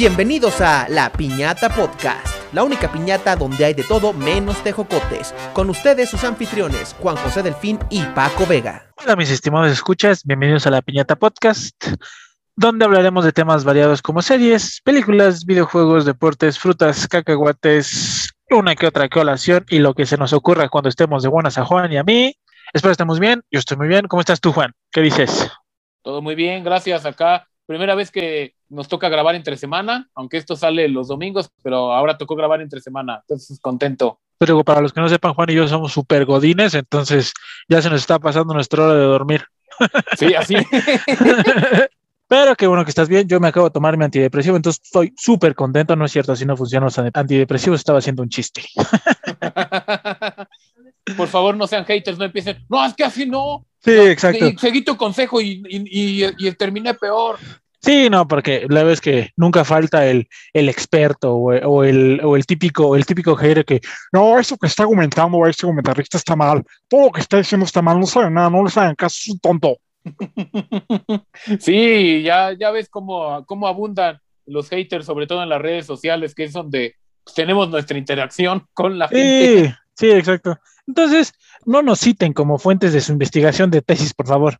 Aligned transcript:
Bienvenidos 0.00 0.60
a 0.60 0.88
La 0.88 1.10
Piñata 1.10 1.68
Podcast, 1.70 2.54
la 2.54 2.62
única 2.62 2.92
piñata 2.92 3.34
donde 3.34 3.64
hay 3.64 3.74
de 3.74 3.82
todo 3.82 4.12
menos 4.12 4.62
tejocotes. 4.62 5.34
Con 5.52 5.70
ustedes 5.70 6.08
sus 6.08 6.22
anfitriones, 6.22 6.94
Juan 7.00 7.16
José 7.16 7.42
Delfín 7.42 7.80
y 7.90 8.04
Paco 8.14 8.46
Vega. 8.46 8.92
Hola 9.02 9.16
mis 9.16 9.28
estimados 9.28 9.72
escuchas, 9.72 10.22
bienvenidos 10.22 10.68
a 10.68 10.70
La 10.70 10.82
Piñata 10.82 11.16
Podcast, 11.16 11.74
donde 12.54 12.84
hablaremos 12.84 13.24
de 13.24 13.32
temas 13.32 13.64
variados 13.64 14.00
como 14.00 14.22
series, 14.22 14.80
películas, 14.84 15.44
videojuegos, 15.44 16.04
deportes, 16.04 16.60
frutas, 16.60 17.08
cacahuates, 17.08 18.32
una 18.50 18.76
que 18.76 18.86
otra 18.86 19.08
colación 19.08 19.66
y 19.68 19.80
lo 19.80 19.94
que 19.94 20.06
se 20.06 20.16
nos 20.16 20.32
ocurra 20.32 20.68
cuando 20.68 20.90
estemos 20.90 21.24
de 21.24 21.28
buenas 21.28 21.58
a 21.58 21.64
Juan 21.64 21.90
y 21.92 21.96
a 21.96 22.04
mí. 22.04 22.36
Espero 22.72 22.92
estemos 22.92 23.18
bien, 23.18 23.42
yo 23.50 23.58
estoy 23.58 23.76
muy 23.76 23.88
bien. 23.88 24.06
¿Cómo 24.06 24.20
estás 24.20 24.40
tú, 24.40 24.52
Juan? 24.52 24.74
¿Qué 24.92 25.00
dices? 25.00 25.50
Todo 26.02 26.22
muy 26.22 26.36
bien, 26.36 26.62
gracias. 26.62 27.04
Acá, 27.04 27.48
primera 27.66 27.96
vez 27.96 28.12
que 28.12 28.54
nos 28.70 28.88
toca 28.88 29.08
grabar 29.08 29.34
entre 29.34 29.56
semana, 29.56 30.08
aunque 30.14 30.36
esto 30.36 30.56
sale 30.56 30.88
los 30.88 31.08
domingos, 31.08 31.50
pero 31.62 31.92
ahora 31.92 32.18
tocó 32.18 32.36
grabar 32.36 32.60
entre 32.60 32.80
semana, 32.80 33.20
entonces 33.22 33.58
contento. 33.60 34.20
Pero 34.38 34.62
para 34.62 34.80
los 34.80 34.92
que 34.92 35.00
no 35.00 35.08
sepan, 35.08 35.34
Juan 35.34 35.50
y 35.50 35.54
yo 35.54 35.66
somos 35.66 35.92
super 35.92 36.24
godines, 36.24 36.74
entonces 36.74 37.32
ya 37.68 37.82
se 37.82 37.90
nos 37.90 38.00
está 38.00 38.18
pasando 38.18 38.54
nuestra 38.54 38.84
hora 38.84 38.94
de 38.94 39.04
dormir. 39.04 39.44
Sí, 40.18 40.34
así. 40.34 40.56
Pero 42.28 42.54
qué 42.56 42.66
bueno 42.66 42.84
que 42.84 42.90
estás 42.90 43.08
bien. 43.08 43.26
Yo 43.26 43.40
me 43.40 43.48
acabo 43.48 43.68
de 43.68 43.72
tomar 43.72 43.96
mi 43.96 44.04
antidepresivo, 44.04 44.56
entonces 44.56 44.82
estoy 44.84 45.14
súper 45.16 45.54
contento. 45.54 45.96
No 45.96 46.04
es 46.04 46.12
cierto, 46.12 46.32
así 46.32 46.44
no 46.44 46.58
funcionan 46.58 46.84
los 46.86 46.98
antidepresivos. 46.98 47.80
Estaba 47.80 48.00
haciendo 48.00 48.22
un 48.22 48.28
chiste. 48.28 48.62
Por 51.16 51.28
favor, 51.28 51.56
no 51.56 51.66
sean 51.66 51.86
haters, 51.86 52.18
no 52.18 52.24
empiecen. 52.26 52.64
No, 52.68 52.84
es 52.84 52.92
que 52.94 53.04
así 53.04 53.24
no. 53.24 53.64
Sí, 53.82 53.92
No, 53.96 54.02
exacto. 54.02 54.44
seguí 54.58 54.82
tu 54.84 54.96
consejo 54.96 55.40
y, 55.40 55.62
y, 55.68 56.24
y- 56.26 56.48
y 56.48 56.52
terminé 56.52 56.92
peor. 56.94 57.38
Sí, 57.80 58.10
no, 58.10 58.26
porque 58.26 58.66
la 58.68 58.82
vez 58.82 59.00
que 59.00 59.30
nunca 59.36 59.64
falta 59.64 60.06
el, 60.06 60.28
el 60.52 60.68
experto 60.68 61.34
o, 61.34 61.52
o 61.52 61.84
el, 61.84 62.20
o 62.24 62.36
el 62.36 62.44
típico, 62.44 62.96
el 62.96 63.06
típico 63.06 63.36
hater 63.36 63.64
que 63.64 63.80
no, 64.12 64.38
eso 64.38 64.56
que 64.56 64.66
está 64.66 64.82
argumentando 64.82 65.46
este 65.46 65.66
comentarista 65.66 66.16
está 66.18 66.34
mal. 66.34 66.64
Todo 66.88 67.06
lo 67.06 67.12
que 67.12 67.20
está 67.20 67.36
diciendo 67.36 67.64
está 67.64 67.80
mal, 67.80 68.00
no 68.00 68.06
sabe 68.06 68.30
nada, 68.30 68.50
no 68.50 68.64
le 68.64 68.70
saben 68.70 68.96
caso, 68.96 69.16
es 69.20 69.28
un 69.30 69.38
tonto. 69.38 69.78
Sí, 71.60 72.22
ya, 72.22 72.52
ya 72.58 72.70
ves 72.70 72.88
cómo, 72.88 73.44
cómo 73.46 73.68
abundan 73.68 74.20
los 74.46 74.68
haters, 74.68 75.06
sobre 75.06 75.26
todo 75.26 75.42
en 75.42 75.48
las 75.48 75.60
redes 75.60 75.86
sociales, 75.86 76.34
que 76.34 76.44
es 76.44 76.52
donde 76.52 76.96
tenemos 77.34 77.68
nuestra 77.68 77.98
interacción 77.98 78.66
con 78.72 78.98
la 78.98 79.08
gente. 79.08 79.68
Sí, 79.68 79.74
sí, 79.94 80.10
exacto. 80.10 80.58
Entonces, 80.86 81.34
no 81.66 81.82
nos 81.82 82.00
citen 82.00 82.32
como 82.32 82.58
fuentes 82.58 82.92
de 82.92 83.00
su 83.00 83.12
investigación 83.12 83.70
de 83.70 83.82
tesis, 83.82 84.14
por 84.14 84.26
favor. 84.26 84.58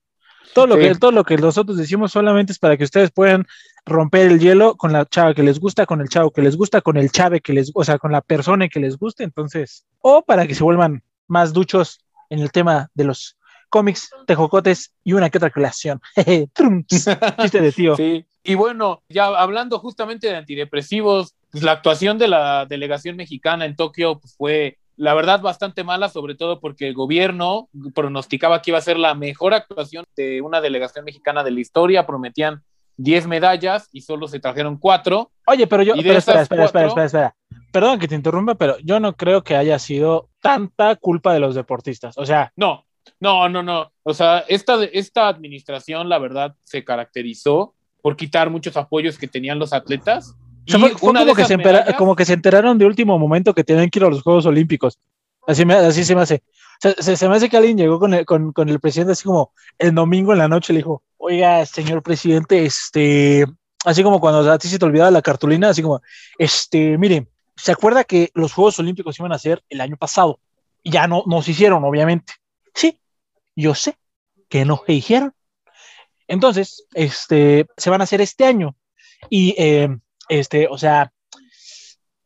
Todo 0.55 0.67
lo, 0.67 0.75
Sí. 0.77 0.81
que, 0.83 0.95
todo 0.95 1.13
lo 1.13 1.25
que 1.25 1.37
nosotros 1.37 1.77
decimos 1.77 2.13
solamente 2.13 2.53
es 2.53 2.59
para 2.59 2.77
que 2.77 2.85
ustedes 2.85 3.11
puedan 3.11 3.47
romper 3.87 4.27
el 4.31 4.39
hielo 4.41 4.77
con 4.77 4.93
la 4.93 5.07
chava 5.07 5.35
que 5.35 5.43
les 5.43 5.59
gusta, 5.61 5.87
con 5.87 6.01
el 6.01 6.09
chavo 6.09 6.31
que 6.31 6.43
les 6.43 6.57
gusta, 6.57 6.81
con 6.81 6.97
el 6.97 7.11
chave 7.11 7.41
que 7.41 7.53
les, 7.53 7.71
o 7.75 7.85
sea, 7.85 7.99
con 7.99 8.13
la 8.13 8.21
persona 8.21 8.69
que 8.69 8.81
les 8.81 8.97
guste, 8.99 9.25
entonces, 9.25 9.87
o 10.01 10.23
para 10.23 10.47
que 10.47 10.55
se 10.55 10.65
vuelvan 10.65 11.03
más 11.27 11.53
duchos 11.53 12.01
en 12.31 12.41
el 12.41 12.53
tema 12.53 12.91
de 12.95 13.05
los 13.05 13.37
cómics, 13.71 14.11
tejocotes 14.27 14.93
y 15.05 15.13
una 15.13 15.31
que 15.31 15.39
otra 15.39 15.51
creación. 15.51 16.01
Chiste 16.87 17.61
de 17.61 17.73
tío. 17.73 17.97
Sí, 17.97 18.25
y 18.43 18.55
bueno, 18.55 19.03
ya 19.09 19.27
hablando 19.27 19.79
justamente 19.79 20.29
de 20.29 20.37
antidepresivos, 20.37 21.35
pues 21.51 21.63
la 21.63 21.73
actuación 21.73 22.19
de 22.19 22.29
la 22.29 22.67
delegación 22.67 23.17
mexicana 23.17 23.65
en 23.65 23.77
Tokio 23.77 24.19
pues, 24.21 24.35
fue, 24.37 24.79
la 24.99 25.15
verdad, 25.15 25.41
bastante 25.41 25.85
mala, 25.85 26.09
sobre 26.11 26.35
todo 26.35 26.61
porque 26.61 26.89
el 26.89 26.95
gobierno 26.95 27.69
pronosticaba 27.95 28.61
que 28.61 28.73
iba 28.73 28.79
a 28.79 28.83
ser 28.83 28.99
la 28.99 29.15
mejor 29.15 29.55
actuación 29.55 30.05
de 30.17 30.43
una 30.43 30.61
delegación 30.61 31.05
mexicana 31.05 31.43
de 31.45 31.53
la 31.53 31.61
historia, 31.61 32.07
prometían 32.07 32.63
10 32.97 33.27
medallas 33.29 33.89
y 33.93 34.01
solo 34.03 34.27
se 34.29 34.41
trajeron 34.41 34.77
4. 34.77 35.31
Oye, 35.47 35.67
pero 35.67 35.83
yo, 35.85 35.95
pero 35.95 36.19
espera, 36.19 36.43
espera, 36.43 36.65
espera, 36.65 36.89
cuatro- 36.89 37.05
espera, 37.05 37.33
espera. 37.33 37.35
Perdón 37.73 37.99
que 37.99 38.09
te 38.09 38.15
interrumpa, 38.17 38.57
pero 38.57 38.77
yo 38.81 38.99
no 38.99 39.15
creo 39.15 39.43
que 39.45 39.55
haya 39.57 39.79
sido 39.79 40.29
tanta 40.41 40.97
culpa 40.97 41.33
de 41.33 41.39
los 41.41 41.55
deportistas. 41.55 42.19
O 42.19 42.27
sea, 42.27 42.53
No, 42.57 42.85
no, 43.21 43.49
no, 43.49 43.63
no. 43.63 43.93
O 44.03 44.13
sea, 44.15 44.41
esta, 44.49 44.83
esta 44.85 45.29
administración, 45.29 46.09
la 46.09 46.19
verdad, 46.19 46.55
se 46.65 46.85
caracterizó 46.85 47.75
por 48.03 48.17
quitar 48.17 48.51
muchos 48.51 48.77
apoyos 48.77 49.17
que 49.19 49.29
tenían 49.29 49.59
los 49.59 49.73
atletas. 49.73 50.35
O 50.69 50.71
sea, 50.71 50.79
Y 50.79 50.83
fue, 50.83 50.91
fue 50.91 51.15
como, 51.15 51.35
que 51.35 51.45
se 51.45 51.55
empera- 51.55 51.97
como 51.97 52.15
que 52.17 52.25
se 52.25 52.35
enteraron 52.35 52.79
de 52.79 52.87
último 52.87 53.19
momento 53.19 53.55
que 53.55 53.65
tenían 53.65 53.89
que 53.91 53.99
ir 53.99 54.05
a 54.05 54.11
los 54.11 54.23
Juegos 54.23 54.47
Olímpicos. 54.47 54.99
Así, 55.47 55.65
me, 55.65 55.75
así 55.75 56.05
se 56.05 56.15
me 56.15 56.21
hace. 56.21 56.43
O 56.45 56.81
sea, 56.81 56.95
se, 56.99 57.17
se 57.17 57.29
me 57.29 57.37
hace 57.37 57.49
que 57.49 57.57
alguien 57.57 57.79
llegó 57.79 57.99
con 57.99 58.13
el, 58.15 58.25
con, 58.27 58.53
con 58.53 58.69
el 58.69 58.79
presidente 58.79 59.13
así 59.13 59.25
como 59.25 59.53
el 59.79 59.95
domingo 59.95 60.33
en 60.33 60.39
la 60.39 60.47
noche 60.49 60.73
le 60.73 60.81
dijo, 60.81 61.03
oiga, 61.17 61.65
señor 61.67 62.03
presidente, 62.03 62.65
este, 62.65 63.47
así 63.85 64.03
como 64.03 64.21
cuando 64.21 64.51
a 64.51 64.59
ti 64.59 64.69
se 64.69 64.79
te 64.79 64.85
olvidaba 64.85 65.11
la 65.11 65.23
cartulina, 65.23 65.71
así 65.71 65.83
como, 65.83 66.03
este, 66.39 66.99
mire, 66.99 67.27
¿se 67.57 67.73
acuerda 67.73 68.05
que 68.05 68.31
los 68.35 68.53
Juegos 68.53 68.79
Olímpicos 68.79 69.19
iban 69.19 69.33
a 69.33 69.39
ser 69.39 69.65
el 69.71 69.81
año 69.81 69.97
pasado? 69.97 70.39
Y 70.83 70.91
ya 70.91 71.09
no, 71.09 71.25
no 71.27 71.43
se 71.43 71.51
hicieron, 71.53 71.83
obviamente. 71.83 72.35
Sí, 72.75 73.01
yo 73.57 73.75
sé 73.75 73.97
que 74.49 74.65
no 74.65 74.83
se 74.87 74.93
hicieron. 74.93 75.33
Entonces, 76.29 76.85
este, 76.95 77.67
se 77.77 77.91
van 77.91 78.03
a 78.03 78.05
hacer 78.05 78.21
este 78.21 78.45
año. 78.45 78.77
Y, 79.31 79.55
eh, 79.59 79.89
este, 80.29 80.69
o 80.69 80.79
sea, 80.79 81.13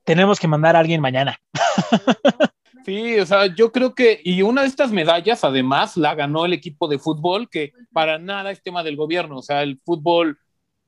tenemos 0.04 0.40
que 0.40 0.48
mandar 0.48 0.76
a 0.76 0.80
alguien 0.80 1.00
mañana. 1.00 1.40
Sí, 2.84 3.18
o 3.20 3.26
sea, 3.26 3.46
yo 3.46 3.70
creo 3.70 3.94
que, 3.94 4.20
y 4.24 4.42
una 4.42 4.62
de 4.62 4.68
estas 4.68 4.90
medallas 4.90 5.44
además 5.44 5.96
la 5.96 6.14
ganó 6.14 6.44
el 6.44 6.52
equipo 6.52 6.88
de 6.88 6.98
fútbol, 6.98 7.48
que 7.48 7.72
para 7.92 8.18
nada 8.18 8.50
es 8.50 8.62
tema 8.62 8.82
del 8.82 8.96
gobierno, 8.96 9.38
o 9.38 9.42
sea, 9.42 9.62
el 9.62 9.80
fútbol 9.84 10.38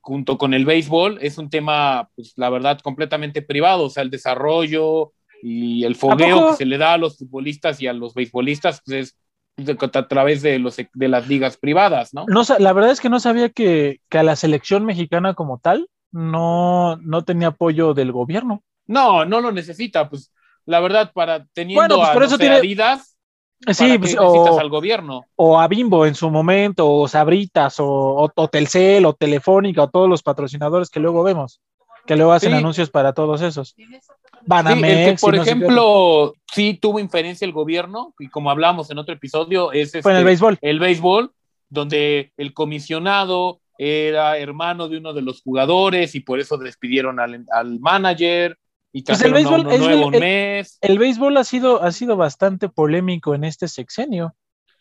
junto 0.00 0.36
con 0.36 0.54
el 0.54 0.64
béisbol 0.64 1.18
es 1.22 1.38
un 1.38 1.50
tema, 1.50 2.10
pues 2.16 2.32
la 2.36 2.50
verdad, 2.50 2.80
completamente 2.80 3.42
privado, 3.42 3.84
o 3.84 3.90
sea, 3.90 4.02
el 4.02 4.10
desarrollo 4.10 5.12
y 5.42 5.84
el 5.84 5.94
fogueo 5.94 6.50
que 6.50 6.56
se 6.56 6.66
le 6.66 6.78
da 6.78 6.94
a 6.94 6.98
los 6.98 7.16
futbolistas 7.16 7.80
y 7.80 7.86
a 7.86 7.92
los 7.92 8.12
beisbolistas, 8.12 8.82
pues 8.84 9.16
es 9.56 9.76
a 9.80 10.08
través 10.08 10.42
de, 10.42 10.58
los, 10.58 10.76
de 10.76 11.08
las 11.08 11.28
ligas 11.28 11.56
privadas, 11.56 12.12
¿no? 12.12 12.24
No, 12.26 12.42
la 12.58 12.72
verdad 12.72 12.90
es 12.90 13.00
que 13.00 13.08
no 13.08 13.20
sabía 13.20 13.50
que, 13.50 14.00
que 14.08 14.18
a 14.18 14.24
la 14.24 14.34
selección 14.34 14.84
mexicana 14.84 15.34
como 15.34 15.58
tal 15.58 15.88
no, 16.14 16.96
no 17.02 17.24
tenía 17.24 17.48
apoyo 17.48 17.92
del 17.92 18.12
gobierno. 18.12 18.62
No, 18.86 19.24
no 19.24 19.40
lo 19.40 19.50
necesita, 19.52 20.08
pues 20.08 20.32
la 20.64 20.80
verdad, 20.80 21.10
para 21.12 21.44
teniendo 21.52 21.80
Bueno, 21.82 21.96
pues 21.96 22.08
a, 22.08 22.12
por 22.12 22.22
no 22.22 22.26
eso 22.26 22.36
sé, 22.36 22.40
tiene- 22.42 22.56
Adidas, 22.56 23.16
¿para 23.64 23.74
Sí, 23.74 23.98
pues, 23.98 24.14
necesitas 24.14 24.20
o, 24.54 24.60
al 24.60 24.68
gobierno? 24.68 25.24
o 25.36 25.60
a 25.60 25.66
Bimbo 25.68 26.06
en 26.06 26.14
su 26.14 26.30
momento, 26.30 26.88
o 26.90 27.08
Sabritas, 27.08 27.80
o, 27.80 27.86
o, 27.86 28.30
o 28.34 28.48
Telcel, 28.48 29.04
o 29.06 29.12
Telefónica, 29.14 29.82
o 29.82 29.90
todos 29.90 30.08
los 30.08 30.22
patrocinadores 30.22 30.88
que 30.88 31.00
luego 31.00 31.22
vemos, 31.22 31.60
que 32.06 32.14
luego 32.16 32.32
hacen 32.32 32.52
Sí. 32.52 32.58
anuncios 32.58 32.90
para 32.90 33.12
todos 33.12 33.42
esos. 33.42 33.74
Sí, 33.76 33.82
el 33.82 34.00
Banamex, 34.46 35.20
que, 35.20 35.26
por 35.26 35.34
no 35.34 35.42
ejemplo, 35.42 36.34
sí 36.52 36.74
tuvo 36.74 36.98
inferencia 37.00 37.44
el 37.46 37.52
gobierno, 37.52 38.14
y 38.18 38.28
como 38.28 38.50
hablábamos 38.50 38.90
en 38.90 38.98
otro 38.98 39.14
episodio, 39.14 39.72
es 39.72 39.92
fue 40.02 40.12
en 40.12 40.18
el 40.18 40.22
este, 40.22 40.24
béisbol. 40.24 40.58
el 40.60 40.78
béisbol, 40.78 41.32
donde 41.70 42.32
el 42.36 42.52
comisionado 42.54 43.60
era 43.78 44.38
hermano 44.38 44.88
de 44.88 44.98
uno 44.98 45.12
de 45.12 45.22
los 45.22 45.42
jugadores 45.42 46.14
y 46.14 46.20
por 46.20 46.40
eso 46.40 46.56
despidieron 46.58 47.20
al, 47.20 47.44
al 47.50 47.80
manager 47.80 48.56
y 48.92 49.02
Pues 49.02 49.20
el 49.22 49.32
béisbol 49.32 49.70
es 49.72 49.80
nuevo 49.80 50.12
el- 50.12 50.20
mes. 50.20 50.78
El 50.80 50.98
béisbol 50.98 51.36
ha 51.36 51.44
sido, 51.44 51.82
ha 51.82 51.90
sido 51.92 52.16
bastante 52.16 52.68
polémico 52.68 53.34
en 53.34 53.42
este 53.44 53.66
sexenio. 53.68 54.36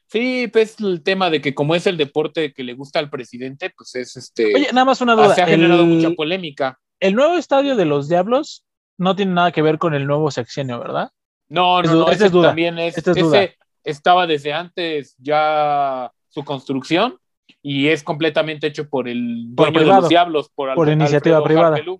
Sí, 0.08 0.48
pues 0.54 0.80
el 0.80 1.02
tema 1.02 1.31
de 1.31 1.42
que 1.42 1.56
como 1.56 1.74
es 1.74 1.88
el 1.88 1.98
deporte 1.98 2.54
que 2.54 2.64
le 2.64 2.76
gusta 2.76 3.00
al 3.00 3.09
presidente, 3.09 3.72
pues 3.76 3.96
es 3.96 4.16
este... 4.16 4.54
Oye, 4.54 4.68
nada 4.72 4.86
más 4.86 5.02
una 5.02 5.16
duda. 5.16 5.34
se 5.34 5.42
ha 5.42 5.48
generado 5.48 5.81
el- 5.81 5.88
mucha 5.88 6.12
polémica. 6.12 6.78
el 7.00 7.16
nuevo 7.16 7.34
estadio 7.36 7.75
de 7.75 7.86
los 7.86 8.08
Diablos 8.10 8.64
no 9.00 9.16
tiene 9.16 9.34
nada 9.34 9.52
que 9.52 9.64
ver 9.64 9.80
con 9.80 9.96
el 9.96 10.06
nuevo 10.06 10.30
sexenio, 10.30 10.80
¿verdad? 10.80 11.10
No, 11.50 11.81
Es 11.81 11.88
no, 11.89 11.96
duda, 11.96 12.06
no, 12.06 12.12
ese 12.12 12.25
es 12.28 12.31
duda, 12.31 12.48
también 12.50 12.78
es, 12.78 12.96
esta 12.98 13.12
es 13.12 13.18
ese 13.18 13.25
duda. 13.25 13.50
estaba 13.84 14.28
desde 14.28 14.54
antes 14.54 15.16
ya 15.18 16.12
su 16.30 16.44
construcción 16.46 17.18
y 17.62 17.88
es 17.88 18.04
completamente 18.04 18.68
hecho 18.68 18.90
por 18.90 19.07
el 19.07 19.51
Por 19.56 19.72
dueño 19.72 19.88
de 19.88 20.01
los 20.01 20.10
diablos, 20.10 20.50
por, 20.54 20.74
por 20.75 20.90
iniciativa 20.90 21.38
Alfredo 21.38 21.44
privada. 21.60 21.75
Harpelú. 21.75 22.00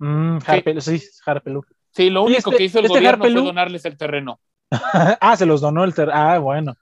Mm, 0.00 0.38
Harpelú, 0.46 0.80
sí, 0.80 1.02
Harpelú. 1.24 1.64
Sí, 1.90 2.10
lo 2.10 2.24
único 2.24 2.50
este- 2.50 2.56
que 2.56 2.64
hizo 2.64 2.78
el 2.80 2.86
este 2.86 2.98
gobierno 2.98 3.24
Harpelú- 3.24 3.32
fue 3.38 3.42
donarles 3.46 3.84
el 3.84 3.96
terreno. 3.96 4.40
ah, 5.20 5.36
se 5.36 5.46
los 5.46 5.60
donó 5.60 5.84
el 5.84 5.94
ter 5.94 6.10
Ah, 6.12 6.38
bueno. 6.38 6.74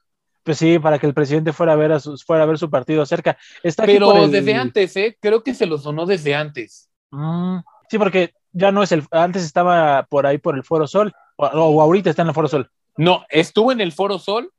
Pues 0.45 0.59
sí, 0.59 0.79
para 0.79 0.99
que 0.99 1.07
el 1.07 1.15
presidente 1.15 1.53
fuera 1.53 1.75
a 1.75 1.77
ver 1.77 1.93
a 1.93 2.01
sus, 2.01 2.25
fuera 2.25 2.43
a 2.43 2.47
ver 2.47 2.59
su 2.59 2.69
partido 2.69 3.05
cerca. 3.07 3.37
Está 3.63 3.85
Pero 3.87 4.25
el- 4.25 4.31
desde 4.31 4.55
antes, 4.55 4.97
¿eh? 4.97 5.17
Creo 5.21 5.43
que 5.45 5.55
se 5.55 5.67
los 5.67 5.83
donó 5.85 6.05
desde 6.07 6.35
antes. 6.35 6.91
Mm, 7.13 7.59
sí, 7.89 7.99
porque 7.99 8.33
ya 8.53 8.73
no 8.73 8.83
es 8.83 8.91
el. 8.93 9.05
Antes 9.13 9.45
estaba 9.45 10.05
por 10.11 10.27
ahí 10.27 10.39
por 10.39 10.57
el 10.57 10.65
Foro 10.65 10.87
Sol. 10.89 11.13
O, 11.37 11.47
o 11.47 11.81
ahorita 11.81 12.11
está 12.11 12.23
en 12.23 12.29
el 12.29 12.35
Foro 12.35 12.49
Sol. 12.49 12.71
No, 12.97 13.25
estuvo 13.29 13.71
en 13.73 13.81
el 13.81 13.93
Foro 13.93 14.19
Sol, 14.19 14.51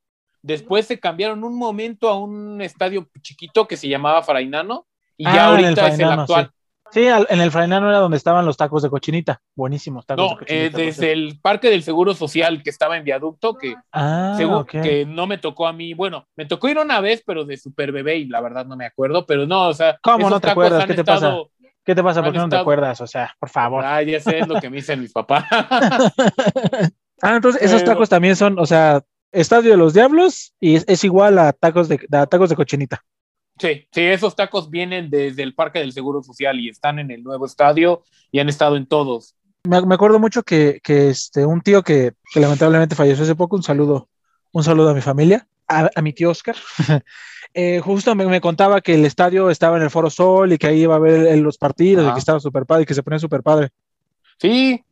después 0.43 0.85
se 0.85 0.99
cambiaron 0.99 1.43
un 1.43 1.57
momento 1.57 2.09
a 2.09 2.19
un 2.19 2.61
estadio 2.61 3.09
chiquito 3.21 3.67
que 3.67 3.77
se 3.77 3.87
llamaba 3.87 4.21
Farainano 4.21 4.85
y 5.17 5.25
Ah, 5.25 5.35
ya 5.35 5.45
el 5.45 5.51
ahorita 5.51 5.69
es 5.71 5.77
el 5.77 5.85
Frainano, 5.97 6.21
actual. 6.21 6.51
Sí, 6.91 7.07
al- 7.07 7.27
en 7.29 7.41
el 7.41 7.49
Frainano 7.51 7.89
era 7.89 7.97
donde 7.97 8.17
estaban 8.17 8.45
los 8.45 8.55
tacos 8.55 8.83
de 8.83 8.89
cochinita. 8.91 9.41
Buenísimos 9.55 10.05
tacos 10.05 10.21
de 10.23 10.33
No, 10.35 10.37
cochinita. 10.39 10.77
eh, 10.77 10.85
desde 10.85 11.11
el 11.11 11.39
Parque 11.41 11.69
del 11.71 11.81
Seguro 11.81 12.13
Social 12.13 12.61
que 12.61 12.69
estaba 12.69 12.97
en 12.97 13.03
viaducto, 13.03 13.57
que, 13.57 13.75
Ah, 13.91 14.65
que 14.71 15.05
no 15.05 15.25
me 15.25 15.39
tocó 15.39 15.65
a 15.65 15.73
mí. 15.73 15.93
Bueno, 15.95 16.27
me 16.35 16.45
tocó 16.45 16.69
ir 16.69 16.77
una 16.77 16.99
vez, 17.01 17.23
pero 17.25 17.45
de 17.45 17.57
super 17.57 17.91
bebé 17.91 18.17
y 18.17 18.25
la 18.25 18.41
verdad 18.41 18.65
no 18.65 18.75
me 18.75 18.85
acuerdo. 18.85 19.25
Pero 19.25 19.47
no, 19.47 19.69
o 19.69 19.73
sea, 19.73 19.97
¿Cómo 20.03 20.19
esos 20.19 20.31
no 20.33 20.39
te 20.39 20.47
tacos 20.49 20.65
acuerdas? 20.65 20.85
¿Qué 20.85 20.93
te 20.93 21.01
estado 21.01 21.49
¿Qué 21.85 21.95
te 21.95 22.03
pasa? 22.03 22.23
¿Por 22.23 22.31
qué 22.31 22.39
no 22.39 22.49
te 22.49 22.55
acuerdas? 22.57 23.01
O 23.01 23.07
sea, 23.07 23.35
por 23.39 23.49
favor. 23.49 23.83
Ah, 23.83 24.01
ya 24.03 24.19
sé 24.19 24.39
es 24.39 24.47
lo 24.47 24.59
que 24.59 24.69
me 24.69 24.77
dicen 24.77 25.01
mis 25.01 25.11
papás. 25.11 25.45
Ah, 27.21 27.37
entonces 27.37 27.61
esos 27.61 27.85
tacos 27.85 28.09
también 28.09 28.35
son, 28.35 28.59
o 28.59 28.65
sea, 28.65 29.01
Estadio 29.33 29.71
de 29.71 29.77
los 29.77 29.93
Diablos 29.93 30.53
y 30.59 30.75
es, 30.75 30.85
es 30.87 31.03
igual 31.03 31.37
a 31.39 31.51
tacos 31.51 31.89
de, 31.89 31.99
a 32.11 32.25
tacos 32.25 32.49
de 32.49 32.55
cochinita. 32.55 33.03
Sí, 33.59 33.87
sí, 33.91 34.01
esos 34.01 34.35
tacos 34.35 34.69
vienen 34.69 35.09
desde 35.09 35.43
el 35.43 35.53
Parque 35.53 35.79
del 35.79 35.91
Seguro 35.91 36.23
Social 36.23 36.59
y 36.59 36.69
están 36.69 36.99
en 36.99 37.11
el 37.11 37.23
nuevo 37.23 37.45
estadio 37.45 38.03
y 38.31 38.39
han 38.39 38.49
estado 38.49 38.77
en 38.77 38.87
todos. 38.87 39.35
Me, 39.63 39.81
me 39.85 39.95
acuerdo 39.95 40.19
mucho 40.19 40.43
que, 40.43 40.79
que 40.83 41.09
este, 41.09 41.45
un 41.45 41.61
tío 41.61 41.83
que, 41.83 42.13
que 42.33 42.39
lamentablemente 42.39 42.95
falleció 42.95 43.23
hace 43.23 43.35
poco, 43.35 43.55
un 43.55 43.63
saludo, 43.63 44.09
un 44.51 44.63
saludo 44.63 44.89
a 44.89 44.93
mi 44.93 45.01
familia, 45.01 45.47
a, 45.67 45.89
a 45.95 46.01
mi 46.01 46.13
tío 46.13 46.31
Oscar. 46.31 46.55
eh, 47.53 47.79
justo 47.79 48.15
me, 48.15 48.25
me 48.25 48.41
contaba 48.41 48.81
que 48.81 48.95
el 48.95 49.05
estadio 49.05 49.49
estaba 49.49 49.77
en 49.77 49.83
el 49.83 49.89
Foro 49.89 50.09
Sol 50.09 50.53
y 50.53 50.57
que 50.57 50.67
ahí 50.67 50.81
iba 50.81 50.95
a 50.95 50.99
ver 50.99 51.37
los 51.37 51.57
partidos 51.57 52.09
y 52.09 52.13
que 52.13 52.19
estaba 52.19 52.39
súper 52.39 52.65
padre 52.65 52.83
y 52.83 52.85
que 52.85 52.95
se 52.95 53.03
ponía 53.03 53.19
súper 53.19 53.43
padre. 53.43 53.69
Sí, 54.37 54.83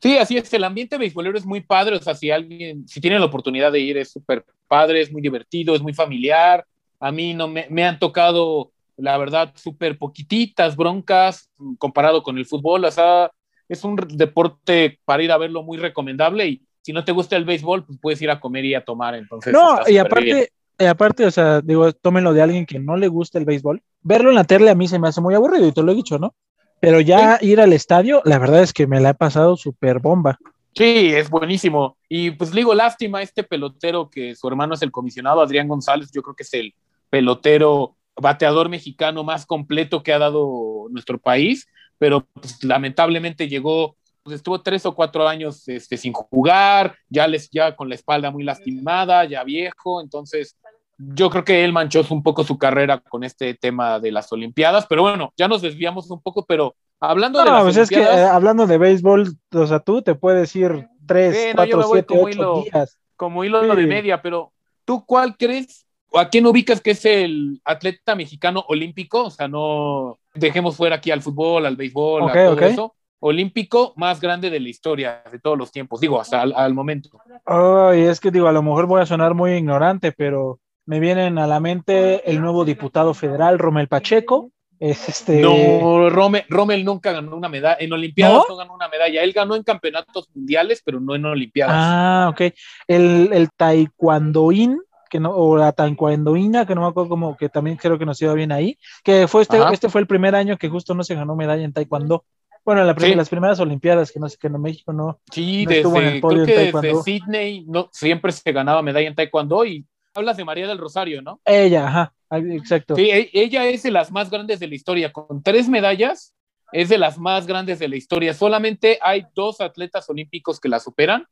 sí, 0.00 0.18
así 0.18 0.36
es. 0.36 0.52
El 0.52 0.64
ambiente 0.64 0.98
beisbolero 0.98 1.38
es 1.38 1.46
muy 1.46 1.60
padre. 1.60 1.96
O 1.96 2.02
sea, 2.02 2.14
si 2.14 2.30
alguien, 2.30 2.86
si 2.88 3.00
tiene 3.00 3.18
la 3.18 3.26
oportunidad 3.26 3.72
de 3.72 3.80
ir, 3.80 3.98
es 3.98 4.10
súper 4.10 4.44
padre, 4.66 5.00
es 5.00 5.12
muy 5.12 5.22
divertido, 5.22 5.74
es 5.74 5.82
muy 5.82 5.92
familiar. 5.92 6.64
A 7.00 7.12
mí 7.12 7.34
no 7.34 7.48
me, 7.48 7.66
me 7.70 7.84
han 7.84 7.98
tocado, 7.98 8.72
la 8.96 9.16
verdad, 9.18 9.52
súper 9.54 9.98
poquititas 9.98 10.76
broncas 10.76 11.48
mm, 11.58 11.74
comparado 11.74 12.22
con 12.22 12.38
el 12.38 12.46
fútbol. 12.46 12.84
O 12.84 12.90
sea, 12.90 13.30
es 13.68 13.84
un 13.84 13.96
deporte 13.96 14.98
para 15.04 15.22
ir 15.22 15.32
a 15.32 15.38
verlo 15.38 15.62
muy 15.62 15.78
recomendable 15.78 16.46
y 16.46 16.62
si 16.82 16.92
no 16.92 17.04
te 17.04 17.12
gusta 17.12 17.36
el 17.36 17.44
béisbol, 17.44 17.84
pues 17.84 17.98
puedes 18.00 18.22
ir 18.22 18.30
a 18.30 18.40
comer 18.40 18.64
y 18.64 18.74
a 18.74 18.84
tomar. 18.84 19.14
Entonces, 19.14 19.52
No, 19.52 19.80
y 19.86 19.92
bien. 19.92 20.06
aparte, 20.06 20.52
y 20.78 20.84
aparte, 20.84 21.26
o 21.26 21.30
sea, 21.30 21.60
digo, 21.60 21.92
tómenlo 21.92 22.32
de 22.32 22.40
alguien 22.40 22.64
que 22.64 22.78
no 22.78 22.96
le 22.96 23.08
gusta 23.08 23.38
el 23.38 23.44
béisbol. 23.44 23.82
Verlo 24.00 24.30
en 24.30 24.36
la 24.36 24.44
tele 24.44 24.70
a 24.70 24.74
mí 24.74 24.88
se 24.88 24.98
me 24.98 25.08
hace 25.08 25.20
muy 25.20 25.34
aburrido 25.34 25.66
y 25.66 25.72
te 25.72 25.82
lo 25.82 25.92
he 25.92 25.94
dicho, 25.94 26.18
¿no? 26.18 26.34
Pero 26.80 27.00
ya 27.00 27.38
ir 27.40 27.60
al 27.60 27.72
estadio, 27.72 28.22
la 28.24 28.38
verdad 28.38 28.62
es 28.62 28.72
que 28.72 28.86
me 28.86 29.00
la 29.00 29.10
he 29.10 29.14
pasado 29.14 29.56
súper 29.56 29.98
bomba. 29.98 30.38
Sí, 30.74 31.12
es 31.12 31.28
buenísimo. 31.28 31.96
Y 32.08 32.30
pues 32.30 32.52
digo, 32.52 32.74
lástima 32.74 33.20
este 33.20 33.42
pelotero 33.42 34.08
que 34.08 34.34
su 34.34 34.46
hermano 34.46 34.74
es 34.74 34.82
el 34.82 34.92
comisionado, 34.92 35.40
Adrián 35.40 35.66
González, 35.66 36.10
yo 36.12 36.22
creo 36.22 36.36
que 36.36 36.44
es 36.44 36.54
el 36.54 36.74
pelotero 37.10 37.96
bateador 38.14 38.68
mexicano 38.68 39.24
más 39.24 39.46
completo 39.46 40.02
que 40.02 40.12
ha 40.12 40.18
dado 40.18 40.86
nuestro 40.90 41.18
país, 41.18 41.66
pero 41.98 42.26
pues, 42.34 42.62
lamentablemente 42.62 43.48
llegó, 43.48 43.96
pues, 44.22 44.36
estuvo 44.36 44.60
tres 44.60 44.86
o 44.86 44.94
cuatro 44.94 45.26
años 45.26 45.66
este, 45.68 45.96
sin 45.96 46.12
jugar, 46.12 46.96
ya, 47.08 47.26
les, 47.26 47.50
ya 47.50 47.74
con 47.74 47.88
la 47.88 47.94
espalda 47.94 48.30
muy 48.30 48.44
lastimada, 48.44 49.24
ya 49.24 49.42
viejo, 49.44 50.00
entonces 50.00 50.56
yo 50.98 51.30
creo 51.30 51.44
que 51.44 51.64
él 51.64 51.72
manchó 51.72 52.04
un 52.10 52.22
poco 52.22 52.42
su 52.44 52.58
carrera 52.58 52.98
con 52.98 53.22
este 53.24 53.54
tema 53.54 54.00
de 54.00 54.10
las 54.12 54.32
Olimpiadas, 54.32 54.86
pero 54.88 55.02
bueno, 55.02 55.32
ya 55.36 55.46
nos 55.48 55.62
desviamos 55.62 56.10
un 56.10 56.20
poco, 56.20 56.44
pero 56.44 56.74
hablando 57.00 57.38
de 57.38 57.44
No, 57.44 57.52
las 57.52 57.62
pues 57.62 57.76
es 57.76 57.88
que 57.88 58.00
eh, 58.00 58.22
hablando 58.24 58.66
de 58.66 58.78
béisbol, 58.78 59.32
o 59.54 59.66
sea, 59.66 59.78
tú 59.80 60.02
te 60.02 60.14
puedes 60.16 60.54
ir 60.56 60.88
tres, 61.06 61.54
no, 61.54 61.56
cuatro, 61.56 61.78
voy 61.88 61.92
siete, 61.98 62.06
como 62.06 62.22
ocho 62.24 62.28
hilo. 62.38 62.62
días. 62.64 62.98
como 63.16 63.44
hilo 63.44 63.60
Sí. 63.62 63.76
de 63.80 63.86
media, 63.86 64.20
pero 64.20 64.52
¿tú 64.84 65.04
cuál 65.06 65.36
crees 65.36 65.86
o 66.10 66.18
a 66.18 66.28
quién 66.28 66.46
ubicas 66.46 66.80
que 66.80 66.90
es 66.92 67.04
el 67.04 67.60
atleta 67.64 68.14
mexicano 68.16 68.64
olímpico? 68.68 69.24
O 69.26 69.30
sea, 69.30 69.46
no 69.46 70.18
dejemos 70.34 70.76
fuera 70.76 70.96
aquí 70.96 71.10
al 71.10 71.22
fútbol, 71.22 71.64
al 71.66 71.76
béisbol, 71.76 72.22
Ok, 72.24 72.30
a 72.30 72.44
todo 72.46 72.60
eso. 72.60 72.94
Olímpico 73.20 73.92
más 73.96 74.20
grande 74.20 74.48
de 74.48 74.60
la 74.60 74.68
historia 74.68 75.22
de 75.30 75.38
todos 75.40 75.58
los 75.58 75.70
tiempos, 75.72 76.00
digo, 76.00 76.20
hasta 76.20 76.40
al, 76.40 76.52
al 76.56 76.72
momento. 76.72 77.10
Ay, 77.44 78.02
es 78.02 78.20
que 78.20 78.30
digo, 78.30 78.46
a 78.46 78.52
lo 78.52 78.62
mejor 78.62 78.86
voy 78.86 79.00
a 79.02 79.06
sonar 79.06 79.34
muy 79.34 79.52
ignorante, 79.54 80.12
pero 80.12 80.60
me 80.88 81.00
vienen 81.00 81.36
a 81.36 81.46
la 81.46 81.60
mente 81.60 82.28
el 82.30 82.40
nuevo 82.40 82.64
diputado 82.64 83.12
federal, 83.12 83.58
Romel 83.58 83.88
Pacheco. 83.88 84.52
Es 84.80 85.06
este. 85.06 85.42
No, 85.42 86.08
Rommel, 86.08 86.44
Rommel 86.48 86.82
nunca 86.82 87.12
ganó 87.12 87.36
una 87.36 87.50
medalla, 87.50 87.76
en 87.78 87.92
Olimpiadas 87.92 88.44
¿No? 88.48 88.56
ganó 88.56 88.74
una 88.74 88.88
medalla, 88.88 89.22
él 89.22 89.34
ganó 89.34 89.54
en 89.54 89.64
campeonatos 89.64 90.30
mundiales, 90.34 90.80
pero 90.82 90.98
no 90.98 91.14
en 91.14 91.26
Olimpiadas. 91.26 91.74
Ah, 91.76 92.28
ok. 92.30 92.54
El, 92.86 93.28
el 93.34 93.50
taekwondoín, 93.54 94.80
que 95.10 95.20
no, 95.20 95.30
o 95.32 95.58
la 95.58 95.72
taekwondoína, 95.72 96.64
que 96.64 96.74
no 96.74 96.80
me 96.80 96.86
acuerdo 96.86 97.10
cómo, 97.10 97.36
que 97.36 97.50
también 97.50 97.76
creo 97.76 97.98
que 97.98 98.06
nos 98.06 98.22
iba 98.22 98.32
bien 98.32 98.50
ahí, 98.50 98.78
que 99.04 99.28
fue 99.28 99.42
este, 99.42 99.58
Ajá. 99.58 99.74
este 99.74 99.90
fue 99.90 100.00
el 100.00 100.06
primer 100.06 100.34
año 100.34 100.56
que 100.56 100.70
justo 100.70 100.94
no 100.94 101.04
se 101.04 101.14
ganó 101.14 101.36
medalla 101.36 101.64
en 101.64 101.74
taekwondo. 101.74 102.24
Bueno, 102.64 102.82
la 102.84 102.94
prim 102.94 103.10
Sí. 103.10 103.14
las 103.14 103.28
primeras 103.28 103.60
Olimpiadas, 103.60 104.10
que 104.10 104.20
no 104.20 104.28
sé, 104.30 104.38
que 104.40 104.46
en 104.46 104.58
México 104.62 104.94
no. 104.94 105.20
Sí, 105.30 105.66
no 105.66 105.70
en 105.70 105.82
desde, 105.82 106.08
el 106.14 106.20
podio 106.22 106.44
creo 106.44 106.60
en 106.60 106.72
que 106.72 106.88
desde. 106.88 107.02
Sydney 107.02 107.64
no, 107.66 107.90
siempre 107.92 108.32
se 108.32 108.52
ganaba 108.52 108.80
medalla 108.80 109.06
en 109.06 109.14
taekwondo 109.14 109.66
y 109.66 109.84
hablas 110.18 110.36
de 110.36 110.44
María 110.44 110.66
del 110.68 110.78
Rosario, 110.78 111.22
¿no? 111.22 111.40
Ella, 111.44 111.86
ajá, 111.86 112.12
exacto. 112.30 112.94
Sí, 112.96 113.10
e- 113.10 113.30
ella 113.32 113.66
es 113.66 113.82
de 113.82 113.90
las 113.90 114.10
más 114.12 114.30
grandes 114.30 114.60
de 114.60 114.68
la 114.68 114.74
historia, 114.74 115.12
con 115.12 115.42
tres 115.42 115.68
medallas, 115.68 116.34
es 116.72 116.88
de 116.90 116.98
las 116.98 117.18
más 117.18 117.46
grandes 117.46 117.78
de 117.78 117.88
la 117.88 117.96
historia. 117.96 118.34
Solamente 118.34 118.98
hay 119.02 119.26
dos 119.34 119.60
atletas 119.60 120.08
olímpicos 120.10 120.60
que 120.60 120.68
la 120.68 120.78
superan. 120.80 121.26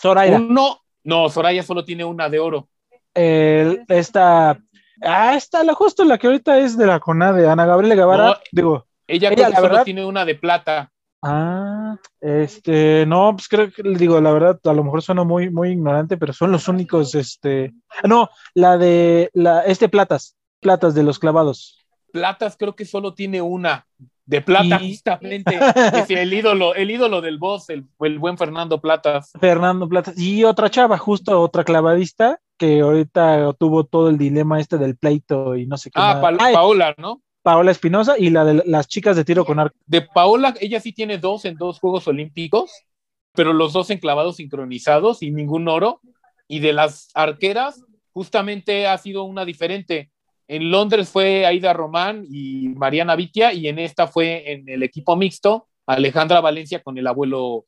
Zoraida, 0.00 0.36
Uno, 0.38 0.80
no, 1.04 1.28
Soraya 1.28 1.62
solo 1.62 1.84
tiene 1.84 2.04
una 2.04 2.28
de 2.28 2.38
oro. 2.38 2.68
el- 3.14 3.84
esta, 3.88 4.58
ah, 5.02 5.34
esta, 5.36 5.64
la 5.64 5.74
justo 5.74 6.04
la 6.04 6.16
que 6.18 6.26
ahorita 6.28 6.58
es 6.58 6.78
de 6.78 6.86
la 6.86 7.00
CONADE, 7.00 7.48
Ana 7.48 7.66
Gabriela 7.66 7.94
Guevara, 7.96 8.24
No. 8.28 8.36
digo, 8.52 8.86
Ella, 9.06 9.28
Ella, 9.28 9.34
creo 9.36 9.44
que 9.46 9.50
la 9.50 9.56
solo 9.56 9.68
verdad- 9.70 9.84
tiene 9.84 10.04
una 10.04 10.24
de 10.24 10.34
plata. 10.34 10.92
Ah, 11.22 11.96
este, 12.20 13.04
no, 13.06 13.32
pues 13.34 13.48
creo 13.48 13.70
que, 13.72 13.82
digo, 13.82 14.20
la 14.20 14.30
verdad, 14.32 14.60
a 14.64 14.72
lo 14.72 14.84
mejor 14.84 15.02
suena 15.02 15.24
muy, 15.24 15.50
muy 15.50 15.70
ignorante, 15.70 16.16
pero 16.16 16.32
son 16.32 16.52
los 16.52 16.68
únicos, 16.68 17.14
este, 17.14 17.74
ah, 17.90 18.06
no, 18.06 18.28
la 18.54 18.78
de, 18.78 19.30
la, 19.34 19.62
este 19.62 19.88
platas, 19.88 20.36
platas 20.60 20.94
de 20.94 21.02
los 21.02 21.18
clavados. 21.18 21.84
Platas 22.12 22.56
creo 22.56 22.74
que 22.76 22.84
solo 22.84 23.14
tiene 23.14 23.42
una 23.42 23.86
de 24.26 24.40
plata, 24.42 24.78
Y- 24.80 24.90
justamente. 24.92 25.58
es 26.04 26.10
el 26.10 26.32
ídolo, 26.32 26.74
el 26.74 26.90
ídolo 26.90 27.20
del 27.20 27.38
boss, 27.38 27.68
el, 27.70 27.86
el 28.00 28.18
buen 28.18 28.38
Fernando 28.38 28.80
Platas. 28.80 29.32
Fernando 29.40 29.88
Platas, 29.88 30.16
y 30.18 30.44
otra 30.44 30.70
chava, 30.70 30.98
justo 30.98 31.40
otra 31.40 31.64
clavadista, 31.64 32.38
que 32.56 32.80
ahorita 32.80 33.52
tuvo 33.58 33.84
todo 33.84 34.08
el 34.08 34.18
dilema 34.18 34.60
este 34.60 34.78
del 34.78 34.96
pleito 34.96 35.56
y 35.56 35.66
no 35.66 35.76
sé 35.76 35.90
qué. 35.90 36.00
Ah. 36.00 36.20
Pa- 36.20 36.32
Ay, 36.38 36.54
Paola, 36.54 36.94
¿no? 36.98 37.22
Paola 37.48 37.70
Espinosa 37.70 38.18
y 38.18 38.28
la 38.28 38.44
de 38.44 38.62
las 38.66 38.88
chicas 38.88 39.16
de 39.16 39.24
tiro 39.24 39.46
con 39.46 39.58
arco. 39.58 39.74
De 39.86 40.02
Paola, 40.02 40.52
ella 40.60 40.80
sí 40.80 40.92
tiene 40.92 41.16
dos 41.16 41.46
en 41.46 41.54
dos 41.54 41.80
Juegos 41.80 42.06
Olímpicos, 42.06 42.70
pero 43.32 43.54
los 43.54 43.72
dos 43.72 43.88
enclavados 43.88 44.36
sincronizados 44.36 45.22
y 45.22 45.30
ningún 45.30 45.66
oro. 45.66 46.02
Y 46.46 46.58
de 46.58 46.74
las 46.74 47.08
arqueras, 47.14 47.82
justamente 48.12 48.86
ha 48.86 48.98
sido 48.98 49.24
una 49.24 49.46
diferente. 49.46 50.10
En 50.46 50.70
Londres 50.70 51.08
fue 51.08 51.46
Aida 51.46 51.72
Román 51.72 52.26
y 52.30 52.68
Mariana 52.68 53.16
Vitia, 53.16 53.54
y 53.54 53.66
en 53.68 53.78
esta 53.78 54.06
fue 54.08 54.52
en 54.52 54.68
el 54.68 54.82
equipo 54.82 55.16
mixto 55.16 55.68
Alejandra 55.86 56.42
Valencia 56.42 56.82
con 56.82 56.98
el 56.98 57.06
abuelo 57.06 57.64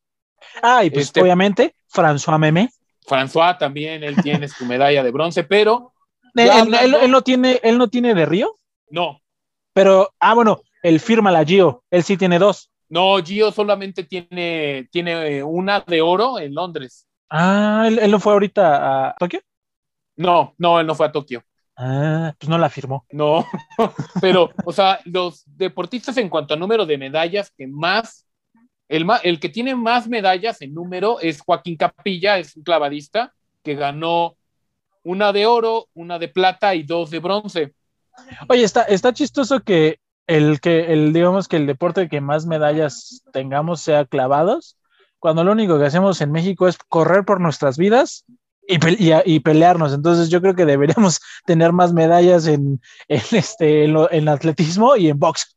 Ah, 0.63 0.85
y 0.85 0.91
pues 0.91 1.07
Este- 1.07 1.23
obviamente 1.23 1.75
François 1.91 2.39
Memé. 2.39 2.69
François 3.09 3.57
también, 3.57 4.05
él 4.05 4.17
tiene 4.23 4.47
su 4.47 4.67
medalla 4.67 5.03
de 5.03 5.11
bronce, 5.11 5.43
pero 5.45 5.95
él 6.35 7.11
no 7.11 7.23
tiene, 7.23 7.61
él 7.63 7.79
no 7.79 7.89
tiene 7.89 8.15
de 8.15 8.27
Río, 8.27 8.55
no, 8.91 9.23
pero, 9.73 10.11
ah, 10.21 10.35
bueno, 10.35 10.61
él 10.83 11.01
firma 11.01 11.31
la 11.31 11.45
Gio, 11.45 11.85
él 11.91 12.03
sí 12.05 12.17
tiene 12.17 12.39
dos. 12.39 12.71
no, 12.89 13.19
Gio 13.23 13.53
solamente 13.53 14.05
tiene, 14.05 14.89
tiene 14.91 15.39
eh, 15.39 15.43
una 15.43 15.81
de 15.81 16.01
oro 16.03 16.39
en 16.39 16.55
Londres. 16.55 17.07
Ah, 17.29 17.85
él, 17.87 17.99
él 17.99 18.11
no 18.11 18.21
fue 18.21 18.33
ahorita 18.33 19.09
a 19.11 19.15
Tokio. 19.19 19.41
No, 20.17 20.55
no, 20.59 20.79
él 20.81 20.87
no 20.87 20.95
fue 20.95 21.07
a 21.07 21.13
Tokio. 21.13 21.43
Ah, 21.77 22.35
pues 22.39 22.49
no 22.49 22.59
la 22.59 22.71
firmó. 22.71 23.07
No, 23.13 23.45
pero, 24.21 24.55
o 24.63 24.73
sea, 24.73 25.01
los 25.05 25.43
deportistas 25.47 26.17
en 26.17 26.29
cuanto 26.29 26.55
a 26.55 26.57
número 26.57 26.87
de 26.87 26.97
medallas 26.99 27.51
que 27.57 27.67
más, 27.67 28.27
el, 28.89 29.05
ma- 29.05 29.19
el 29.19 29.41
que 29.41 29.49
tiene 29.51 29.75
más 29.77 30.09
medallas 30.09 30.63
en 30.63 30.75
número 30.75 31.21
es 31.21 31.41
Joaquín 31.43 31.77
Capilla, 31.77 32.39
es 32.39 32.57
un 32.57 32.65
clavadista 32.65 33.35
que 33.65 33.75
ganó 33.77 34.37
una 35.05 35.33
de 35.33 35.47
oro, 35.47 35.89
una 35.95 36.19
de 36.19 36.29
plata 36.29 36.75
y 36.75 36.85
dos 36.85 37.11
de 37.11 37.21
bronce. 37.21 37.75
Oye, 38.49 38.65
está, 38.65 38.83
está 38.83 39.13
chistoso 39.13 39.61
que 39.61 39.99
el 40.27 40.61
que, 40.61 40.93
el, 40.93 41.13
digamos 41.13 41.49
que 41.49 41.57
el 41.57 41.67
deporte 41.67 42.09
que 42.09 42.21
más 42.21 42.47
medallas 42.47 43.23
tengamos 43.33 43.81
sea 43.81 44.05
clavados, 44.05 44.77
cuando 45.19 45.45
lo 45.45 45.53
único 45.53 45.79
que 45.79 45.87
hacemos 45.87 46.21
en 46.21 46.33
México 46.33 46.69
es 46.69 46.79
correr 46.89 47.25
por 47.25 47.41
nuestras 47.41 47.77
vidas 47.77 48.25
y, 48.67 48.79
pe- 48.79 48.97
y 48.99 49.11
y 49.25 49.41
pelearnos. 49.41 49.93
Entonces 49.93 50.31
yo 50.31 50.41
creo 50.41 50.55
que 50.55 50.65
deberíamos 50.65 51.21
tener 51.47 51.73
más 51.73 51.93
medallas 51.93 52.47
en, 52.47 52.81
en 53.09 53.23
este, 53.33 53.85
en, 53.85 53.93
lo- 53.93 54.11
en 54.11 54.29
atletismo 54.29 54.97
y 54.97 55.09
en 55.09 55.19
box. 55.19 55.57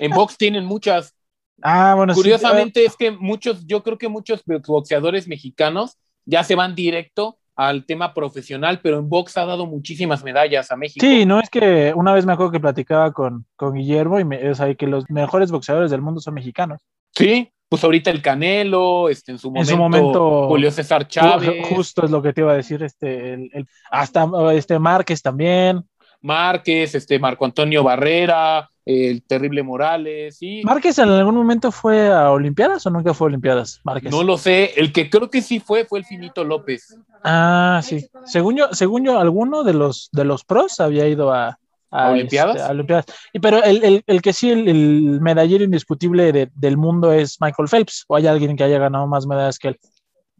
En 0.00 0.12
box 0.12 0.36
tienen 0.36 0.64
muchas. 0.64 1.14
Ah, 1.62 1.94
bueno, 1.96 2.14
sí, 2.14 2.20
Curiosamente 2.20 2.84
es 2.84 2.96
que 2.96 3.10
muchos, 3.10 3.66
yo 3.66 3.82
creo 3.82 3.98
que 3.98 4.08
muchos 4.08 4.42
boxeadores 4.44 5.26
mexicanos 5.26 5.96
ya 6.24 6.44
se 6.44 6.54
van 6.54 6.74
directo 6.74 7.38
al 7.58 7.84
tema 7.84 8.14
profesional, 8.14 8.78
pero 8.80 8.98
en 9.00 9.08
box 9.08 9.36
ha 9.36 9.44
dado 9.44 9.66
muchísimas 9.66 10.22
medallas 10.22 10.70
a 10.70 10.76
México. 10.76 11.04
Sí, 11.04 11.26
no 11.26 11.40
es 11.40 11.50
que 11.50 11.92
una 11.94 12.12
vez 12.14 12.24
me 12.24 12.32
acuerdo 12.32 12.52
que 12.52 12.60
platicaba 12.60 13.12
con, 13.12 13.46
con 13.56 13.74
Guillermo 13.74 14.20
y 14.20 14.24
me, 14.24 14.48
o 14.48 14.54
sea, 14.54 14.72
que 14.76 14.86
los 14.86 15.10
mejores 15.10 15.50
boxeadores 15.50 15.90
del 15.90 16.00
mundo 16.00 16.20
son 16.20 16.34
mexicanos. 16.34 16.80
Sí, 17.16 17.50
pues 17.68 17.82
ahorita 17.82 18.10
el 18.12 18.22
Canelo, 18.22 19.08
este, 19.08 19.32
en 19.32 19.38
su 19.38 19.48
momento, 19.50 19.70
En 19.72 19.76
su 19.76 19.82
momento- 19.82 20.46
Julio 20.48 20.70
César 20.70 21.08
Chávez, 21.08 21.48
Ju- 21.50 21.74
Justo 21.74 22.04
es 22.04 22.12
lo 22.12 22.22
que 22.22 22.32
te 22.32 22.42
iba 22.42 22.52
a 22.52 22.56
decir, 22.56 22.80
este, 22.84 23.34
el- 23.34 23.50
el- 23.52 23.66
hasta 23.90 24.28
este 24.54 24.78
Márquez 24.78 25.20
también. 25.20 25.82
Márquez, 26.20 26.94
este, 26.94 27.18
Marco 27.18 27.44
Antonio 27.44 27.82
Barrera, 27.82 28.70
el 28.90 29.22
terrible 29.22 29.62
Morales, 29.62 30.38
y 30.40 30.62
¿Márquez 30.64 30.98
en 30.98 31.08
algún 31.10 31.34
momento 31.34 31.70
fue 31.70 32.08
a 32.10 32.30
Olimpiadas 32.30 32.86
o 32.86 32.90
nunca 32.90 33.12
fue 33.12 33.26
a 33.26 33.28
Olimpiadas? 33.28 33.80
Márquez. 33.84 34.10
no 34.10 34.22
lo 34.22 34.38
sé, 34.38 34.72
el 34.80 34.92
que 34.92 35.10
creo 35.10 35.28
que 35.28 35.42
sí 35.42 35.60
fue 35.60 35.84
fue 35.84 35.98
el 35.98 36.04
Finito 36.06 36.42
López. 36.44 36.96
Ah, 37.22 37.80
sí. 37.84 38.06
Según 38.24 38.56
yo, 38.56 38.68
según 38.72 39.04
yo, 39.04 39.18
alguno 39.18 39.62
de 39.62 39.74
los 39.74 40.08
de 40.12 40.24
los 40.24 40.44
pros 40.44 40.80
había 40.80 41.06
ido 41.06 41.32
a, 41.32 41.58
¿A 41.90 42.10
Olimpiadas? 42.10 42.56
este, 42.56 42.66
a 42.68 42.70
Olimpiadas. 42.70 43.06
Y, 43.32 43.38
pero 43.40 43.62
el, 43.62 43.82
el- 43.84 44.02
el 44.06 44.22
que 44.22 44.32
sí, 44.32 44.50
el, 44.50 44.66
el 44.68 45.20
medallero 45.20 45.64
indiscutible 45.64 46.32
de- 46.32 46.50
del 46.54 46.76
mundo 46.76 47.12
es 47.12 47.38
Michael 47.40 47.68
Phelps, 47.68 48.04
o 48.08 48.16
hay 48.16 48.26
alguien 48.26 48.56
que 48.56 48.64
haya 48.64 48.78
ganado 48.78 49.06
más 49.06 49.26
medallas 49.26 49.58
que 49.58 49.68
él. 49.68 49.78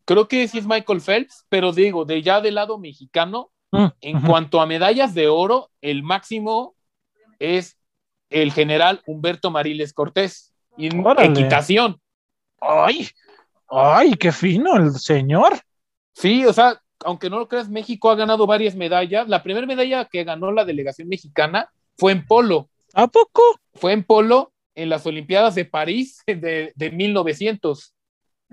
Creo 0.04 0.26
que 0.26 0.48
sí 0.48 0.58
es 0.58 0.66
Michael 0.66 1.00
Phelps, 1.02 1.44
pero 1.50 1.72
digo, 1.72 2.04
de 2.06 2.22
ya 2.22 2.40
del 2.40 2.54
lado 2.54 2.78
mexicano, 2.78 3.50
Mm, 3.70 3.86
en 4.00 4.20
cuanto 4.22 4.62
a 4.62 4.66
medallas 4.66 5.12
de 5.12 5.28
oro, 5.28 5.68
el 5.82 6.02
máximo 6.02 6.74
es 7.38 7.77
el 8.30 8.52
general 8.52 9.02
Humberto 9.06 9.50
Mariles 9.50 9.92
Cortés. 9.92 10.52
Y 10.76 10.86
equitación. 10.86 12.00
¡Ay! 12.60 13.08
¡Ay, 13.68 14.14
qué 14.14 14.32
fino 14.32 14.76
el 14.76 14.92
señor! 14.94 15.58
Sí, 16.14 16.46
o 16.46 16.52
sea, 16.52 16.80
aunque 17.04 17.30
no 17.30 17.38
lo 17.38 17.48
creas, 17.48 17.68
México 17.68 18.10
ha 18.10 18.16
ganado 18.16 18.46
varias 18.46 18.74
medallas. 18.74 19.28
La 19.28 19.42
primera 19.42 19.66
medalla 19.66 20.04
que 20.04 20.24
ganó 20.24 20.52
la 20.52 20.64
delegación 20.64 21.08
mexicana 21.08 21.70
fue 21.96 22.12
en 22.12 22.26
polo. 22.26 22.70
¿A 22.94 23.06
poco? 23.06 23.42
Fue 23.74 23.92
en 23.92 24.04
polo 24.04 24.52
en 24.74 24.88
las 24.88 25.04
Olimpiadas 25.06 25.54
de 25.54 25.64
París 25.64 26.22
de, 26.26 26.72
de 26.74 26.90
1900. 26.90 27.94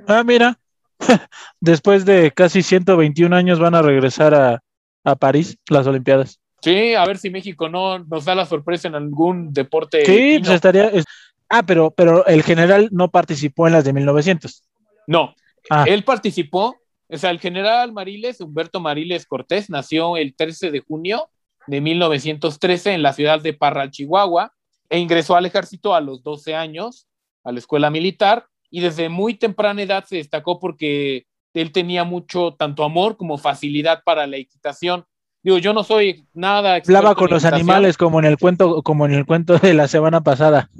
Ah, 0.07 0.23
mira. 0.23 0.59
Después 1.59 2.05
de 2.05 2.31
casi 2.31 2.61
121 2.61 3.35
años 3.35 3.59
van 3.59 3.75
a 3.75 3.81
regresar 3.81 4.33
a, 4.33 4.63
a 5.03 5.15
París, 5.15 5.57
las 5.69 5.87
Olimpiadas. 5.87 6.39
Sí, 6.65 6.95
a 6.95 7.05
ver 7.05 7.17
si 7.17 7.29
México 7.29 7.69
no 7.69 7.99
nos 7.99 8.25
da 8.25 8.33
la 8.35 8.45
sorpresa 8.45 8.87
en 8.87 8.95
algún 8.95 9.53
deporte. 9.53 10.03
Sí, 10.05 10.39
pues 10.39 10.49
estaría. 10.55 10.87
es- 10.87 11.05
Ah, 11.47 11.63
pero, 11.63 11.91
pero 11.91 12.25
el 12.25 12.41
general 12.41 12.89
no 12.91 13.11
participó 13.11 13.67
en 13.67 13.73
las 13.73 13.83
de 13.85 13.93
1900. 13.93 14.63
No, 15.05 15.35
Ah. 15.69 15.85
él 15.87 16.03
participó, 16.03 16.75
o 17.07 17.17
sea, 17.17 17.29
el 17.29 17.39
general 17.39 17.93
Mariles, 17.93 18.41
Humberto 18.41 18.79
Mariles 18.79 19.27
Cortés, 19.27 19.69
nació 19.69 20.17
el 20.17 20.35
13 20.35 20.71
de 20.71 20.79
junio 20.79 21.29
de 21.67 21.81
1913 21.81 22.93
en 22.93 23.03
la 23.03 23.13
ciudad 23.13 23.39
de 23.41 23.53
Parral, 23.53 23.91
Chihuahua, 23.91 24.53
e 24.89 24.97
ingresó 24.97 25.35
al 25.35 25.45
ejército 25.45 25.93
a 25.93 26.01
los 26.01 26.23
12 26.23 26.55
años, 26.55 27.07
a 27.43 27.51
la 27.51 27.59
escuela 27.59 27.91
militar, 27.91 28.47
y 28.71 28.79
desde 28.81 29.07
muy 29.09 29.35
temprana 29.35 29.83
edad 29.83 30.03
se 30.05 30.15
destacó 30.17 30.59
porque 30.59 31.27
él 31.53 31.71
tenía 31.71 32.03
mucho, 32.03 32.55
tanto 32.57 32.83
amor 32.83 33.17
como 33.17 33.37
facilidad 33.37 34.01
para 34.03 34.25
la 34.25 34.37
equitación. 34.37 35.05
Digo, 35.45 35.59
yo 35.59 35.73
no 35.73 35.83
soy 35.83 36.25
nada 36.33 36.73
Hablaba 36.73 37.13
con 37.13 37.29
los 37.29 37.45
animales 37.45 37.97
como 37.97 38.17
en 38.17 38.25
el 38.25 38.35
cuento, 38.35 38.81
como 38.81 39.05
en 39.05 39.13
el 39.13 39.27
cuento 39.27 39.59
de 39.59 39.75
la 39.75 39.87
semana 39.87 40.21
pasada. 40.21 40.71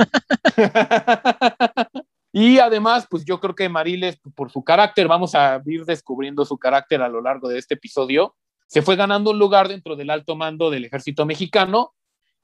y 2.34 2.58
además, 2.58 3.06
pues 3.08 3.24
yo 3.26 3.40
creo 3.40 3.54
que 3.54 3.70
Mariles, 3.70 4.20
por 4.34 4.50
su 4.50 4.64
carácter, 4.64 5.08
vamos 5.08 5.36
a 5.36 5.62
ir 5.68 5.86
descubriendo 5.86 6.46
su 6.46 6.58
carácter 6.58 7.04
a 7.04 7.10
lo 7.10 7.22
largo 7.22 7.48
de 7.48 7.60
este 7.60 7.76
episodio, 7.76 8.36
se 8.66 8.82
fue 8.82 8.96
ganando 8.96 9.30
un 9.30 9.38
lugar 9.38 9.68
dentro 9.68 9.96
del 9.96 10.10
alto 10.10 10.36
mando 10.36 10.72
del 10.72 10.86
ejército 10.86 11.28
mexicano 11.28 11.94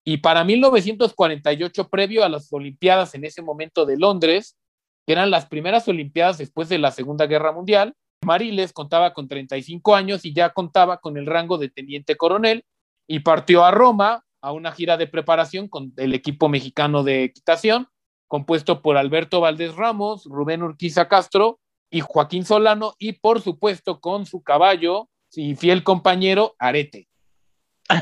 y 0.03 0.17
para 0.17 0.43
1948, 0.43 1.89
previo 1.89 2.23
a 2.23 2.29
las 2.29 2.53
Olimpiadas 2.53 3.15
en 3.15 3.25
ese 3.25 3.41
momento 3.41 3.87
de 3.87 3.97
Londres, 3.97 4.55
que 5.07 5.13
eran 5.13 5.31
las 5.31 5.47
primeras 5.47 5.87
Olimpiadas 5.87 6.37
después 6.37 6.69
de 6.69 6.77
la 6.77 6.91
Segunda 6.91 7.25
Guerra 7.25 7.51
Mundial, 7.51 7.95
Mariles 8.31 8.73
contaba 8.73 9.13
con 9.13 9.27
35 9.27 9.95
años 9.95 10.25
y 10.25 10.33
ya 10.33 10.51
contaba 10.51 10.97
con 10.99 11.17
el 11.17 11.25
rango 11.25 11.57
de 11.57 11.69
teniente 11.69 12.15
coronel 12.15 12.63
y 13.07 13.19
partió 13.19 13.63
a 13.65 13.71
Roma 13.71 14.23
a 14.41 14.51
una 14.51 14.71
gira 14.71 14.97
de 14.97 15.07
preparación 15.07 15.67
con 15.67 15.93
el 15.97 16.13
equipo 16.13 16.49
mexicano 16.49 17.03
de 17.03 17.23
equitación, 17.23 17.87
compuesto 18.27 18.81
por 18.81 18.97
Alberto 18.97 19.41
Valdés 19.41 19.75
Ramos, 19.75 20.25
Rubén 20.25 20.63
Urquiza 20.63 21.07
Castro 21.07 21.59
y 21.89 22.01
Joaquín 22.01 22.45
Solano, 22.45 22.93
y 22.97 23.13
por 23.13 23.41
supuesto 23.41 23.99
con 23.99 24.25
su 24.25 24.41
caballo 24.41 25.09
y 25.33 25.55
fiel 25.55 25.83
compañero 25.83 26.55
Arete. 26.59 27.07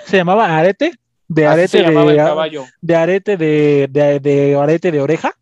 ¿Se 0.05 0.17
llamaba 0.17 0.57
arete? 0.57 0.91
De 1.27 1.45
Así 1.47 1.53
arete 1.53 1.67
se 1.69 1.81
llamaba 1.83 2.11
el 2.11 2.17
de, 2.17 2.23
caballo. 2.23 2.65
de 2.81 2.95
arete 2.95 3.37
de, 3.37 3.87
de, 3.89 4.19
de 4.19 4.55
arete 4.55 4.91
de 4.91 5.01
oreja. 5.01 5.33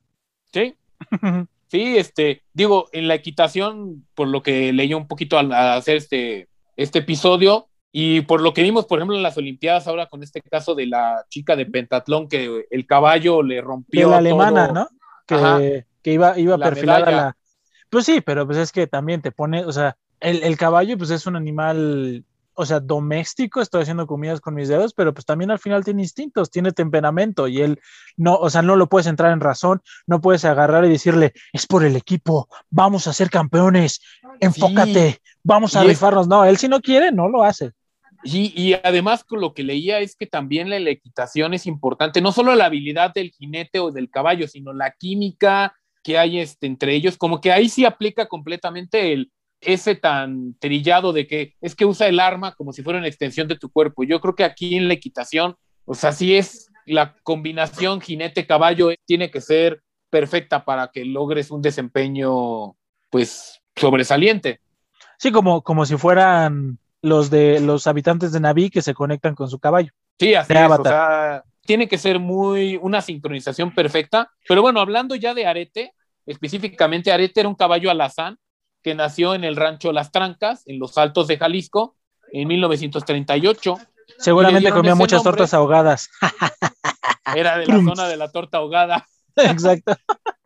Sí, 0.53 0.75
sí, 1.67 1.97
este, 1.97 2.43
digo, 2.53 2.87
en 2.91 3.07
la 3.07 3.15
equitación, 3.15 4.05
por 4.15 4.27
lo 4.27 4.41
que 4.43 4.73
leí 4.73 4.93
un 4.93 5.07
poquito 5.07 5.37
al, 5.37 5.51
al 5.51 5.77
hacer 5.77 5.97
este, 5.97 6.47
este 6.75 6.99
episodio, 6.99 7.67
y 7.91 8.21
por 8.21 8.41
lo 8.41 8.53
que 8.53 8.61
vimos, 8.61 8.85
por 8.85 8.99
ejemplo, 8.99 9.15
en 9.15 9.23
las 9.23 9.37
Olimpiadas, 9.37 9.87
ahora 9.87 10.07
con 10.07 10.21
este 10.21 10.41
caso 10.41 10.75
de 10.75 10.85
la 10.85 11.25
chica 11.29 11.55
de 11.55 11.65
pentatlón, 11.65 12.27
que 12.27 12.65
el 12.69 12.85
caballo 12.85 13.41
le 13.41 13.55
de 13.55 13.61
rompió. 13.61 14.09
la 14.09 14.17
alemana, 14.17 14.67
todo. 14.67 14.73
¿no? 14.73 14.87
Ajá. 15.35 15.57
Que, 15.59 15.85
que 16.03 16.13
iba, 16.13 16.37
iba 16.37 16.57
La 16.57 16.65
perfilada 16.69 17.11
la. 17.11 17.37
Pues 17.89 18.05
sí, 18.05 18.21
pero 18.21 18.45
pues 18.45 18.57
es 18.57 18.71
que 18.71 18.85
también 18.87 19.21
te 19.21 19.31
pone, 19.31 19.65
o 19.65 19.71
sea, 19.71 19.97
el, 20.19 20.43
el 20.43 20.57
caballo, 20.57 20.97
pues 20.97 21.09
es 21.09 21.25
un 21.25 21.35
animal, 21.35 22.25
o 22.57 22.65
sea, 22.65 22.79
doméstico, 22.79 23.61
estoy 23.61 23.83
haciendo 23.83 24.07
comidas 24.07 24.41
con 24.41 24.55
mis 24.55 24.67
dedos, 24.67 24.93
pero 24.93 25.13
pues 25.13 25.25
también 25.25 25.51
al 25.51 25.59
final 25.59 25.85
tiene 25.85 26.01
instintos, 26.01 26.49
tiene 26.49 26.71
temperamento 26.71 27.47
y 27.47 27.61
él 27.61 27.79
no, 28.17 28.35
o 28.35 28.49
sea, 28.49 28.61
no 28.63 28.75
lo 28.75 28.87
puedes 28.89 29.07
entrar 29.07 29.31
en 29.31 29.39
razón, 29.39 29.81
no 30.07 30.19
puedes 30.19 30.43
agarrar 30.43 30.83
y 30.85 30.89
decirle, 30.89 31.33
es 31.53 31.67
por 31.67 31.85
el 31.85 31.95
equipo, 31.95 32.49
vamos 32.69 33.07
a 33.07 33.13
ser 33.13 33.29
campeones, 33.29 34.01
enfócate, 34.39 35.19
vamos 35.43 35.75
a 35.75 35.81
Y 35.81 35.85
es- 35.85 35.89
rifarnos. 35.93 36.27
No, 36.27 36.43
él 36.45 36.57
si 36.57 36.67
no 36.67 36.81
quiere, 36.81 37.11
no 37.11 37.29
lo 37.29 37.43
hace. 37.43 37.71
Y, 38.23 38.51
y 38.59 38.73
además 38.83 39.23
con 39.23 39.39
lo 39.39 39.53
que 39.53 39.63
leía 39.63 39.99
es 39.99 40.15
que 40.15 40.25
también 40.25 40.69
la, 40.69 40.79
la 40.79 40.89
equitación 40.89 41.53
es 41.53 41.67
importante, 41.67 42.19
no 42.19 42.31
solo 42.31 42.55
la 42.55 42.65
habilidad 42.65 43.13
del 43.13 43.29
jinete 43.31 43.79
o 43.79 43.91
del 43.91 44.09
caballo, 44.09 44.47
sino 44.47 44.73
la 44.73 44.91
química 44.91 45.75
que 46.03 46.17
hay 46.17 46.39
este, 46.39 46.65
entre 46.67 46.95
ellos, 46.95 47.17
como 47.17 47.39
que 47.41 47.51
ahí 47.51 47.69
sí 47.69 47.85
aplica 47.85 48.27
completamente 48.27 49.13
el 49.13 49.31
ese 49.61 49.95
tan 49.95 50.55
trillado 50.59 51.13
de 51.13 51.27
que 51.27 51.55
es 51.61 51.75
que 51.75 51.85
usa 51.85 52.07
el 52.07 52.19
arma 52.19 52.53
como 52.53 52.73
si 52.73 52.83
fuera 52.83 52.99
una 52.99 53.07
extensión 53.07 53.47
de 53.47 53.57
tu 53.57 53.71
cuerpo. 53.71 54.03
Yo 54.03 54.19
creo 54.21 54.35
que 54.35 54.43
aquí 54.43 54.75
en 54.75 54.87
la 54.87 54.93
equitación, 54.93 55.55
o 55.85 55.95
sea, 55.95 56.11
sí 56.11 56.35
es 56.35 56.69
la 56.85 57.15
combinación 57.23 58.01
jinete-caballo, 58.01 58.91
eh, 58.91 58.99
tiene 59.05 59.29
que 59.31 59.41
ser 59.41 59.81
perfecta 60.09 60.63
para 60.63 60.87
que 60.87 61.05
logres 61.05 61.51
un 61.51 61.61
desempeño, 61.61 62.75
pues, 63.09 63.61
sobresaliente. 63.75 64.61
Sí, 65.17 65.31
como, 65.31 65.61
como 65.63 65.85
si 65.85 65.97
fueran 65.97 66.79
los 67.01 67.29
de 67.29 67.59
los 67.59 67.87
habitantes 67.87 68.31
de 68.31 68.39
Naví 68.39 68.69
que 68.69 68.81
se 68.81 68.93
conectan 68.93 69.35
con 69.35 69.49
su 69.49 69.59
caballo. 69.59 69.91
Sí, 70.19 70.33
así 70.33 70.53
es, 70.53 70.59
Avatar. 70.59 70.79
o 70.79 70.89
sea, 70.89 71.43
tiene 71.65 71.87
que 71.87 71.97
ser 71.97 72.19
muy 72.19 72.77
una 72.81 73.01
sincronización 73.01 73.73
perfecta. 73.73 74.31
Pero 74.47 74.61
bueno, 74.61 74.79
hablando 74.79 75.15
ya 75.15 75.33
de 75.33 75.45
Arete, 75.45 75.93
específicamente 76.25 77.11
Arete 77.11 77.41
era 77.41 77.49
un 77.49 77.55
caballo 77.55 77.91
alazán 77.91 78.37
que 78.87 78.95
nació 78.95 79.35
en 79.35 79.43
el 79.43 79.57
rancho 79.57 79.91
Las 79.91 80.13
Trancas, 80.13 80.63
en 80.65 80.79
los 80.79 80.97
Altos 80.97 81.27
de 81.27 81.37
Jalisco, 81.37 81.97
en 82.31 82.47
1938. 82.47 83.77
Seguramente 84.17 84.71
comía 84.71 84.95
muchas 84.95 85.17
nombre. 85.17 85.31
tortas 85.31 85.53
ahogadas. 85.53 86.09
Era 87.35 87.57
de 87.57 87.65
la 87.65 87.83
zona 87.83 88.07
de 88.07 88.15
la 88.15 88.31
torta 88.31 88.59
ahogada. 88.59 89.05
Exacto. 89.35 89.93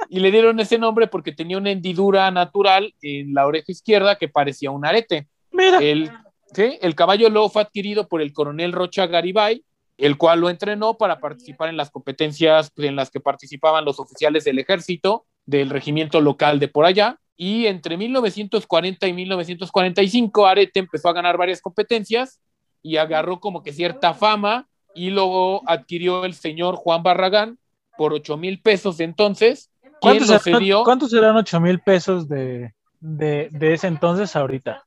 Y 0.10 0.22
le 0.22 0.32
dieron 0.32 0.60
ese 0.60 0.80
nombre 0.80 1.06
porque 1.06 1.34
tenía 1.34 1.60
una 1.60 1.70
hendidura 1.70 2.32
natural 2.32 2.96
en 3.04 3.36
la 3.36 3.46
oreja 3.46 3.72
izquierda 3.72 4.16
que 4.16 4.28
parecía 4.28 4.72
un 4.72 4.88
arete. 4.88 5.28
Mira. 5.52 5.78
El, 5.78 6.10
¿sí? 6.52 6.80
el 6.82 6.96
caballo 6.96 7.30
luego 7.30 7.48
fue 7.48 7.62
adquirido 7.62 8.08
por 8.08 8.24
el 8.24 8.34
coronel 8.34 8.72
Rocha 8.72 9.06
Garibay, 9.06 9.64
el 10.00 10.18
cual 10.18 10.40
lo 10.40 10.50
entrenó 10.50 10.98
para 10.98 11.20
participar 11.20 11.70
en 11.70 11.78
las 11.78 11.92
competencias 11.92 12.72
en 12.76 12.96
las 12.96 13.12
que 13.12 13.20
participaban 13.20 13.86
los 13.86 14.00
oficiales 14.00 14.46
del 14.46 14.58
ejército, 14.58 15.28
del 15.46 15.70
regimiento 15.70 16.22
local 16.22 16.60
de 16.60 16.70
por 16.70 16.86
allá. 16.86 17.20
Y 17.38 17.66
entre 17.66 17.98
1940 17.98 19.08
y 19.08 19.14
1945, 19.14 20.46
Arete 20.46 20.80
empezó 20.80 21.10
a 21.10 21.14
ganar 21.14 21.38
varias 21.38 21.62
competencias 21.62 22.40
y 22.84 22.98
agarró 22.98 23.40
como 23.40 23.64
que 23.64 23.74
cierta 23.74 24.14
fama 24.14 24.68
y 24.94 25.10
luego 25.10 25.62
adquirió 25.68 26.26
el 26.26 26.34
señor 26.34 26.76
Juan 26.76 27.04
Barragán 27.04 27.58
por 27.98 28.14
8 28.14 28.38
mil 28.38 28.62
pesos 28.62 29.00
entonces. 29.00 29.72
¿Quién 29.82 30.18
¿Cuántos 30.18 30.42
serán, 30.42 30.84
cuántos 30.84 31.12
serán 31.12 31.36
8 31.36 31.60
mil 31.60 31.80
pesos 31.80 32.28
de, 32.28 32.74
de, 33.00 33.50
de 33.52 33.74
ese 33.74 33.88
entonces 33.88 34.36
ahorita? 34.36 34.84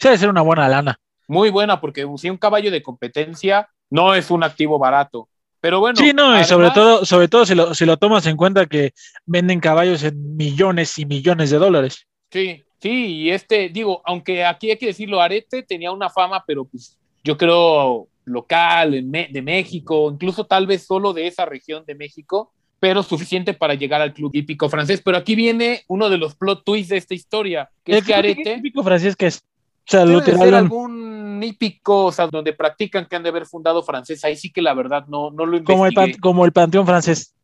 Sí, 0.00 0.08
debe 0.08 0.18
ser 0.18 0.28
una 0.28 0.42
buena 0.42 0.68
lana. 0.68 0.98
Muy 1.28 1.50
buena, 1.50 1.80
porque 1.80 2.06
si 2.16 2.30
un 2.30 2.36
caballo 2.36 2.70
de 2.70 2.82
competencia 2.82 3.68
no 3.90 4.14
es 4.14 4.30
un 4.30 4.42
activo 4.42 4.78
barato. 4.78 5.28
Pero 5.62 5.78
bueno. 5.78 5.96
sí, 5.96 6.12
no, 6.12 6.38
y 6.40 6.42
sobre 6.42 6.72
todo, 6.72 7.04
sobre 7.04 7.28
todo 7.28 7.46
si 7.46 7.54
lo, 7.54 7.72
si 7.72 7.86
lo 7.86 7.96
tomas 7.96 8.26
en 8.26 8.36
cuenta 8.36 8.66
que 8.66 8.94
venden 9.26 9.60
caballos 9.60 10.02
en 10.02 10.36
millones 10.36 10.98
y 10.98 11.06
millones 11.06 11.50
de 11.50 11.58
dólares. 11.58 12.08
Sí, 12.32 12.64
sí, 12.80 12.90
y 12.90 13.30
este, 13.30 13.68
digo, 13.68 14.02
aunque 14.04 14.44
aquí 14.44 14.72
hay 14.72 14.76
que 14.76 14.86
decirlo, 14.86 15.20
Arete 15.20 15.62
tenía 15.62 15.92
una 15.92 16.10
fama, 16.10 16.42
pero 16.44 16.64
pues 16.64 16.98
yo 17.22 17.36
creo 17.36 18.08
local, 18.24 18.90
de 18.90 19.42
México, 19.42 20.10
incluso 20.12 20.46
tal 20.46 20.66
vez 20.66 20.84
solo 20.84 21.12
de 21.12 21.28
esa 21.28 21.46
región 21.46 21.84
de 21.86 21.94
México, 21.94 22.52
pero 22.80 23.04
suficiente 23.04 23.54
para 23.54 23.74
llegar 23.74 24.00
al 24.00 24.12
club 24.12 24.32
hípico 24.34 24.68
francés. 24.68 25.00
Pero 25.04 25.16
aquí 25.16 25.36
viene 25.36 25.84
uno 25.86 26.10
de 26.10 26.18
los 26.18 26.34
plot 26.34 26.64
twists 26.64 26.88
de 26.88 26.96
esta 26.96 27.14
historia, 27.14 27.70
que 27.84 27.98
es 27.98 28.04
que 28.04 28.14
El 28.14 28.18
Arete 28.18 28.56
típico 28.56 28.82
francés 28.82 29.14
que 29.14 29.28
es. 29.28 29.44
O 29.86 29.90
sea, 29.92 30.04
lo 30.04 30.18
algún 30.56 31.01
hípico, 31.44 32.06
o 32.06 32.12
sea, 32.12 32.26
donde 32.26 32.52
practican 32.52 33.06
que 33.06 33.16
han 33.16 33.22
de 33.22 33.28
haber 33.30 33.46
fundado 33.46 33.82
francés, 33.82 34.24
ahí 34.24 34.36
sí 34.36 34.52
que 34.52 34.62
la 34.62 34.74
verdad 34.74 35.04
no, 35.08 35.30
no 35.30 35.46
lo 35.46 35.62
Como 35.64 35.86
el, 35.86 35.92
investigué. 35.92 36.12
pan- 36.14 36.20
como 36.20 36.44
el 36.44 36.52
panteón 36.52 36.86
francés. 36.86 37.34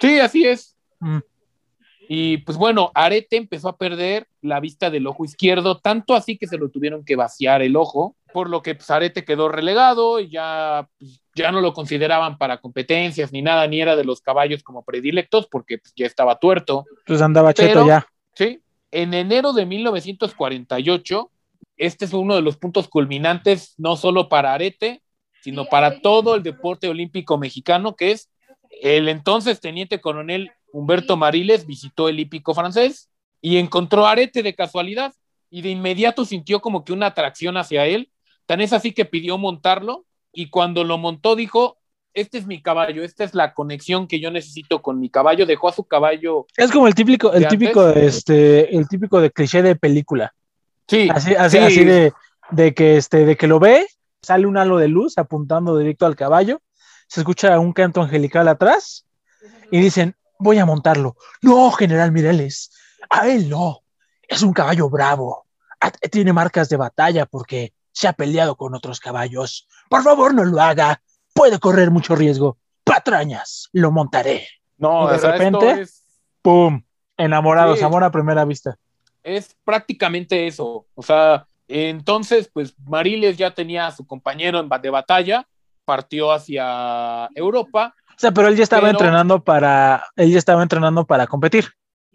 Sí, 0.00 0.18
así 0.18 0.44
es. 0.46 0.76
Mm. 1.00 1.18
Y 2.08 2.36
pues 2.38 2.58
bueno, 2.58 2.90
Arete 2.94 3.36
empezó 3.36 3.68
a 3.70 3.76
perder 3.78 4.26
la 4.42 4.60
vista 4.60 4.90
del 4.90 5.06
ojo 5.06 5.24
izquierdo, 5.24 5.78
tanto 5.78 6.14
así 6.14 6.36
que 6.36 6.46
se 6.46 6.58
lo 6.58 6.68
tuvieron 6.68 7.02
que 7.04 7.16
vaciar 7.16 7.62
el 7.62 7.76
ojo, 7.76 8.14
por 8.32 8.50
lo 8.50 8.60
que 8.60 8.74
pues, 8.74 8.90
Arete 8.90 9.24
quedó 9.24 9.48
relegado 9.48 10.20
y 10.20 10.28
ya, 10.28 10.86
pues, 10.98 11.22
ya 11.34 11.50
no 11.50 11.62
lo 11.62 11.72
consideraban 11.72 12.36
para 12.36 12.58
competencias 12.60 13.32
ni 13.32 13.40
nada, 13.40 13.66
ni 13.66 13.80
era 13.80 13.96
de 13.96 14.04
los 14.04 14.20
caballos 14.20 14.62
como 14.62 14.84
predilectos, 14.84 15.46
porque 15.50 15.78
pues, 15.78 15.94
ya 15.96 16.04
estaba 16.06 16.38
tuerto. 16.38 16.84
Pues 17.06 17.22
andaba 17.22 17.54
cheto 17.54 17.68
Pero- 17.72 17.86
ya. 17.86 18.06
¿sí? 18.34 18.60
En 18.90 19.14
enero 19.14 19.52
de 19.54 19.64
1948, 19.66 21.30
este 21.76 22.04
es 22.04 22.12
uno 22.12 22.34
de 22.34 22.42
los 22.42 22.56
puntos 22.56 22.88
culminantes, 22.88 23.74
no 23.78 23.96
solo 23.96 24.28
para 24.28 24.54
Arete, 24.54 25.02
sino 25.42 25.66
para 25.66 26.00
todo 26.00 26.34
el 26.34 26.42
deporte 26.42 26.88
olímpico 26.88 27.36
mexicano, 27.38 27.96
que 27.96 28.12
es 28.12 28.30
el 28.80 29.08
entonces 29.08 29.60
teniente 29.60 30.00
coronel 30.00 30.50
Humberto 30.72 31.16
Mariles 31.16 31.66
visitó 31.66 32.08
el 32.08 32.18
hípico 32.18 32.54
francés 32.54 33.10
y 33.40 33.58
encontró 33.58 34.06
a 34.06 34.12
Arete 34.12 34.42
de 34.42 34.54
casualidad 34.54 35.14
y 35.50 35.62
de 35.62 35.70
inmediato 35.70 36.24
sintió 36.24 36.60
como 36.60 36.84
que 36.84 36.92
una 36.92 37.06
atracción 37.06 37.56
hacia 37.56 37.86
él. 37.86 38.10
Tan 38.46 38.60
es 38.60 38.72
así 38.72 38.92
que 38.92 39.04
pidió 39.04 39.38
montarlo 39.38 40.04
y 40.32 40.50
cuando 40.50 40.82
lo 40.82 40.98
montó 40.98 41.36
dijo, 41.36 41.78
este 42.12 42.38
es 42.38 42.46
mi 42.46 42.62
caballo, 42.62 43.04
esta 43.04 43.22
es 43.22 43.34
la 43.34 43.54
conexión 43.54 44.08
que 44.08 44.20
yo 44.20 44.30
necesito 44.30 44.82
con 44.82 44.98
mi 44.98 45.10
caballo. 45.10 45.46
Dejó 45.46 45.68
a 45.68 45.72
su 45.72 45.84
caballo. 45.84 46.46
Es 46.56 46.70
como 46.70 46.88
el 46.88 46.94
típico, 46.94 47.32
el 47.32 47.42
¿De 47.42 47.48
típico, 47.48 47.88
este, 47.90 48.74
el 48.76 48.88
típico 48.88 49.20
de 49.20 49.30
cliché 49.30 49.62
de 49.62 49.76
película. 49.76 50.34
Sí, 50.88 51.08
Así, 51.10 51.34
así, 51.34 51.58
sí. 51.58 51.64
así 51.64 51.84
de, 51.84 52.12
de 52.50 52.74
que 52.74 52.96
este, 52.96 53.24
de 53.24 53.36
que 53.36 53.46
lo 53.46 53.58
ve, 53.58 53.86
sale 54.22 54.46
un 54.46 54.56
halo 54.56 54.76
de 54.78 54.88
luz 54.88 55.16
apuntando 55.18 55.76
directo 55.78 56.06
al 56.06 56.16
caballo, 56.16 56.60
se 57.08 57.20
escucha 57.20 57.58
un 57.58 57.72
canto 57.72 58.02
angelical 58.02 58.48
atrás 58.48 59.06
y 59.70 59.80
dicen, 59.80 60.16
voy 60.38 60.58
a 60.58 60.66
montarlo. 60.66 61.16
No, 61.42 61.70
general 61.72 62.12
Mireles, 62.12 62.70
a 63.10 63.28
él 63.28 63.48
no. 63.48 63.80
Es 64.26 64.42
un 64.42 64.52
caballo 64.52 64.88
bravo. 64.88 65.46
Tiene 66.10 66.32
marcas 66.32 66.68
de 66.70 66.76
batalla 66.78 67.26
porque 67.26 67.74
se 67.92 68.08
ha 68.08 68.12
peleado 68.14 68.56
con 68.56 68.74
otros 68.74 69.00
caballos. 69.00 69.68
Por 69.90 70.02
favor, 70.02 70.34
no 70.34 70.44
lo 70.44 70.60
haga. 70.60 71.02
Puede 71.34 71.58
correr 71.58 71.90
mucho 71.90 72.14
riesgo. 72.16 72.58
Patrañas, 72.84 73.68
lo 73.72 73.90
montaré. 73.90 74.46
No, 74.78 75.08
Y 75.08 75.18
de 75.18 75.30
repente- 75.30 75.80
es, 75.82 76.02
¡Pum! 76.42 76.82
Enamorados, 77.16 77.78
Sí. 77.78 77.84
amor 77.84 78.02
a 78.04 78.10
primera 78.10 78.44
vista. 78.44 78.76
Es 79.24 79.56
prácticamente 79.64 80.46
eso. 80.46 80.86
O 80.94 81.02
sea, 81.02 81.46
entonces, 81.66 82.48
pues 82.52 82.74
Mariles 82.86 83.36
ya 83.36 83.50
tenía 83.52 83.86
a 83.86 83.90
su 83.90 84.06
compañero 84.06 84.60
en 84.60 84.68
de 84.68 84.90
batalla, 84.90 85.46
partió 85.84 86.30
hacia 86.32 87.28
Europa. 87.34 87.94
O 88.10 88.18
sea, 88.18 88.30
pero 88.30 88.48
él 88.48 88.56
ya 88.56 88.62
estaba 88.62 88.82
Pero- 88.82 88.92
entrenando 88.92 89.42
para, 89.42 90.04
él 90.16 90.30
ya 90.30 90.38
estaba 90.38 90.62
entrenando 90.62 91.04
para 91.04 91.26
competir. 91.26 91.66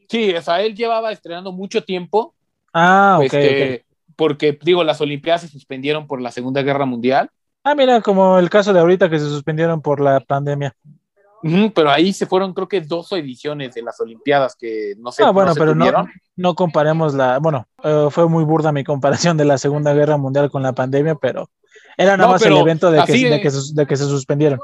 Sí, 0.08 0.34
o 0.34 0.42
sea, 0.42 0.62
él 0.62 0.76
llevaba 0.76 1.12
estrenando 1.12 1.52
mucho 1.52 1.84
tiempo, 1.84 2.34
Ah, 2.74 3.18
ok, 3.20 3.24
este, 3.26 3.76
ok. 3.76 4.14
porque, 4.16 4.58
digo, 4.62 4.84
las 4.84 5.02
Olimpiadas 5.02 5.42
se 5.42 5.48
suspendieron 5.50 6.08
por 6.08 6.22
la 6.22 6.32
Segunda 6.32 6.62
Guerra 6.62 6.86
Mundial, 6.86 7.30
Ah, 7.62 7.76
mira, 7.76 8.00
como 8.02 8.40
el 8.40 8.50
caso 8.50 8.72
de 8.72 8.80
ahorita 8.80 9.10
que 9.10 9.20
se 9.20 9.26
suspendieron 9.26 9.82
por 9.82 10.00
la 10.00 10.22
pandemia. 10.22 10.74
Pero 11.74 11.90
ahí 11.90 12.14
se 12.14 12.26
fueron, 12.26 12.54
creo 12.54 12.68
que 12.68 12.82
dos 12.82 13.12
ediciones 13.14 13.74
de 13.74 13.82
las 13.82 14.00
Olimpiadas 14.00 14.56
que 14.56 14.94
no 14.98 15.12
sé. 15.12 15.24
Ah, 15.24 15.32
bueno, 15.32 15.54
se 15.54 15.60
pero 15.60 15.74
no, 15.74 16.08
no 16.36 16.56
comparemos 16.56 17.14
la, 17.14 17.40
bueno, 17.40 17.68
eh, 17.84 18.08
fue 18.10 18.28
muy 18.28 18.44
burda 18.44 18.72
mi 18.72 18.84
comparación 18.84 19.38
de 19.38 19.46
la 19.46 19.58
Segunda 19.58 19.94
Guerra 19.94 20.18
Mundial 20.18 20.52
con 20.52 20.64
la 20.64 20.74
pandemia, 20.74 21.16
pero 21.16 21.50
era 21.98 22.18
nada 22.18 22.28
No, 22.28 22.34
más 22.34 22.42
el 22.42 22.58
evento 22.58 22.92
de 22.92 23.04
que, 23.04 23.14
de, 23.14 23.42
que 23.42 23.50
de 23.74 23.88
que 23.88 23.96
se 23.96 24.04
suspendieron. 24.06 24.60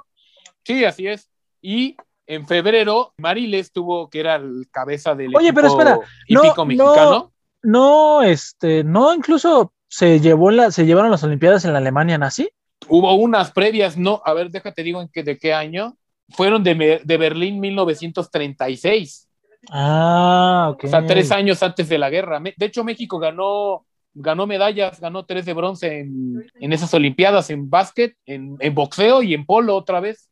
Sí, 0.63 0.83
así 0.83 1.07
es. 1.07 1.29
Y 1.61 1.95
en 2.27 2.47
febrero, 2.47 3.13
Mariles 3.17 3.71
tuvo 3.71 4.09
que 4.09 4.19
era 4.19 4.35
el 4.35 4.67
cabeza 4.71 5.15
del 5.15 5.35
Oye, 5.35 5.53
pero 5.53 5.67
espera, 5.67 5.95
no, 5.95 6.01
hípico 6.27 6.55
no. 6.57 6.65
mexicano. 6.65 7.31
No, 7.63 8.21
este, 8.21 8.83
no, 8.83 9.13
incluso 9.13 9.73
se 9.87 10.19
llevó 10.19 10.51
la, 10.51 10.71
se 10.71 10.85
llevaron 10.85 11.11
las 11.11 11.23
Olimpiadas 11.23 11.65
en 11.65 11.73
la 11.73 11.79
Alemania 11.79 12.17
nazi. 12.17 12.49
Hubo 12.87 13.13
unas 13.15 13.51
previas, 13.51 13.97
no, 13.97 14.21
a 14.25 14.33
ver, 14.33 14.51
déjate 14.51 14.83
digo 14.83 15.01
en 15.01 15.09
qué, 15.09 15.23
de 15.23 15.37
qué 15.37 15.53
año. 15.53 15.97
Fueron 16.29 16.63
de, 16.63 17.01
de 17.03 17.17
Berlín 17.17 17.59
1936, 17.59 19.29
Ah, 19.71 20.69
ok. 20.73 20.83
o 20.83 20.87
sea, 20.87 21.05
tres 21.05 21.31
años 21.31 21.61
antes 21.63 21.89
de 21.89 21.97
la 21.97 22.09
guerra. 22.09 22.39
De 22.39 22.65
hecho, 22.65 22.83
México 22.83 23.17
ganó, 23.19 23.85
ganó 24.13 24.45
medallas, 24.45 24.99
ganó 24.99 25.25
tres 25.25 25.45
de 25.45 25.53
bronce 25.53 25.99
en, 25.99 26.45
en 26.59 26.73
esas 26.73 26.93
Olimpiadas, 26.93 27.49
en 27.49 27.69
básquet, 27.69 28.15
en, 28.25 28.57
en 28.59 28.75
boxeo 28.75 29.23
y 29.23 29.33
en 29.33 29.45
polo 29.45 29.75
otra 29.75 29.99
vez. 29.99 30.29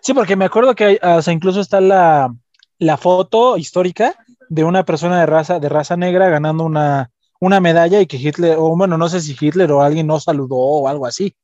Sí, 0.00 0.14
porque 0.14 0.34
me 0.34 0.44
acuerdo 0.46 0.74
que 0.74 0.98
o 1.00 1.22
sea, 1.22 1.32
incluso 1.32 1.60
está 1.60 1.80
la, 1.80 2.34
la 2.78 2.96
foto 2.96 3.56
histórica 3.56 4.14
de 4.48 4.64
una 4.64 4.84
persona 4.84 5.20
de 5.20 5.26
raza, 5.26 5.60
de 5.60 5.68
raza 5.68 5.96
negra 5.96 6.28
ganando 6.28 6.64
una, 6.64 7.10
una 7.40 7.60
medalla 7.60 8.00
y 8.00 8.06
que 8.06 8.16
Hitler, 8.16 8.56
o 8.58 8.76
bueno, 8.76 8.98
no 8.98 9.08
sé 9.08 9.20
si 9.20 9.36
Hitler 9.40 9.70
o 9.70 9.80
alguien 9.82 10.08
no 10.08 10.18
saludó 10.18 10.56
o 10.56 10.88
algo 10.88 11.06
así. 11.06 11.34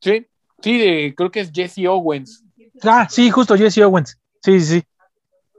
Sí, 0.00 0.26
sí, 0.62 0.78
de- 0.78 1.14
creo 1.14 1.30
que 1.30 1.40
es 1.40 1.50
Jesse 1.54 1.86
Owens. 1.86 2.42
Ah, 2.84 3.06
sí, 3.08 3.30
justo 3.30 3.56
Jesse 3.56 3.78
Owens. 3.78 4.18
Sí, 4.42 4.60
sí, 4.60 4.80
sí. 4.80 4.86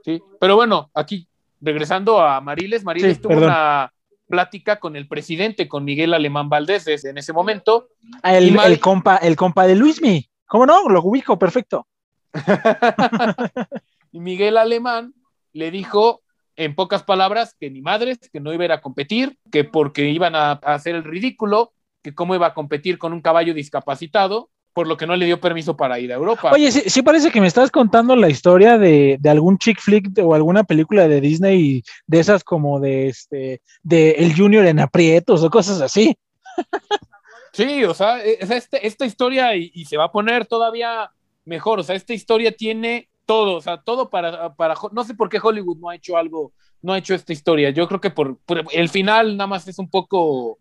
Sí, 0.04 0.22
pero 0.40 0.56
bueno, 0.56 0.90
aquí 0.94 1.26
regresando 1.60 2.20
a 2.20 2.40
Mariles, 2.40 2.84
Mariles 2.84 3.16
Sí, 3.16 3.22
tuvo 3.22 3.30
perdón. 3.34 3.48
una 3.50 3.92
plática 4.28 4.78
con 4.78 4.94
el 4.96 5.08
presidente, 5.08 5.68
con 5.68 5.84
Miguel 5.84 6.14
Alemán 6.14 6.48
Valdés 6.48 6.84
desde- 6.84 7.10
en 7.10 7.18
ese 7.18 7.32
momento. 7.32 7.88
Ah, 8.22 8.36
El, 8.36 8.48
Y 8.48 8.50
Mar- 8.52 8.66
el 8.70 8.78
compa, 8.80 9.16
el 9.16 9.36
compa 9.36 9.66
de 9.66 9.74
Luismi. 9.74 10.28
¿Cómo 10.46 10.64
no? 10.66 10.88
Lo 10.88 11.02
ubico, 11.02 11.38
perfecto. 11.38 11.86
y 14.12 14.20
Miguel 14.20 14.56
Alemán 14.56 15.14
le 15.52 15.70
dijo 15.70 16.22
en 16.56 16.74
pocas 16.74 17.02
palabras 17.02 17.54
que 17.58 17.70
ni 17.70 17.82
madres, 17.82 18.18
que 18.32 18.40
no 18.40 18.52
iba 18.52 18.62
a 18.62 18.66
ir 18.66 18.72
a 18.72 18.80
competir, 18.80 19.38
que 19.50 19.64
porque 19.64 20.08
iban 20.08 20.34
a, 20.34 20.52
a 20.52 20.74
hacer 20.74 20.94
el 20.94 21.04
ridículo, 21.04 21.72
que 22.02 22.14
cómo 22.14 22.34
iba 22.34 22.46
a 22.48 22.54
competir 22.54 22.98
con 22.98 23.12
un 23.12 23.20
caballo 23.20 23.54
discapacitado, 23.54 24.50
por 24.78 24.86
lo 24.86 24.96
que 24.96 25.08
no 25.08 25.16
le 25.16 25.26
dio 25.26 25.40
permiso 25.40 25.76
para 25.76 25.98
ir 25.98 26.12
a 26.12 26.14
Europa. 26.14 26.52
Oye, 26.52 26.70
sí, 26.70 26.82
sí 26.86 27.02
parece 27.02 27.32
que 27.32 27.40
me 27.40 27.48
estás 27.48 27.68
contando 27.68 28.14
la 28.14 28.28
historia 28.28 28.78
de, 28.78 29.16
de 29.18 29.28
algún 29.28 29.58
chick 29.58 29.80
flick 29.80 30.06
de- 30.10 30.22
o 30.22 30.34
alguna 30.34 30.62
película 30.62 31.08
de 31.08 31.20
Disney 31.20 31.82
de 32.06 32.20
esas 32.20 32.44
como 32.44 32.78
de 32.78 33.08
este 33.08 33.60
de 33.82 34.10
El 34.12 34.36
Junior 34.36 34.64
en 34.66 34.78
aprietos 34.78 35.42
o 35.42 35.50
cosas 35.50 35.80
así. 35.80 36.16
Sí, 37.52 37.82
o 37.82 37.92
sea, 37.92 38.24
e- 38.24 38.38
este- 38.40 38.86
esta 38.86 39.04
historia 39.04 39.56
y, 39.56 39.72
y 39.74 39.84
se 39.86 39.96
va 39.96 40.04
a 40.04 40.12
poner 40.12 40.46
todavía 40.46 41.10
mejor, 41.44 41.80
o 41.80 41.82
sea, 41.82 41.96
esta 41.96 42.14
historia 42.14 42.52
tiene 42.52 43.08
todo, 43.26 43.56
o 43.56 43.60
sea, 43.60 43.82
todo 43.82 44.10
para, 44.10 44.54
para, 44.54 44.76
no 44.92 45.02
sé 45.02 45.14
por 45.14 45.28
qué 45.28 45.40
Hollywood 45.42 45.78
no 45.78 45.88
ha 45.88 45.96
hecho 45.96 46.16
algo, 46.16 46.52
no 46.82 46.92
ha 46.92 46.98
hecho 46.98 47.16
esta 47.16 47.32
historia, 47.32 47.70
yo 47.70 47.88
creo 47.88 48.00
que 48.00 48.10
por, 48.10 48.38
por 48.46 48.64
el 48.70 48.88
final 48.88 49.36
nada 49.36 49.48
más 49.48 49.66
es 49.66 49.80
un 49.80 49.90
poco, 49.90 50.60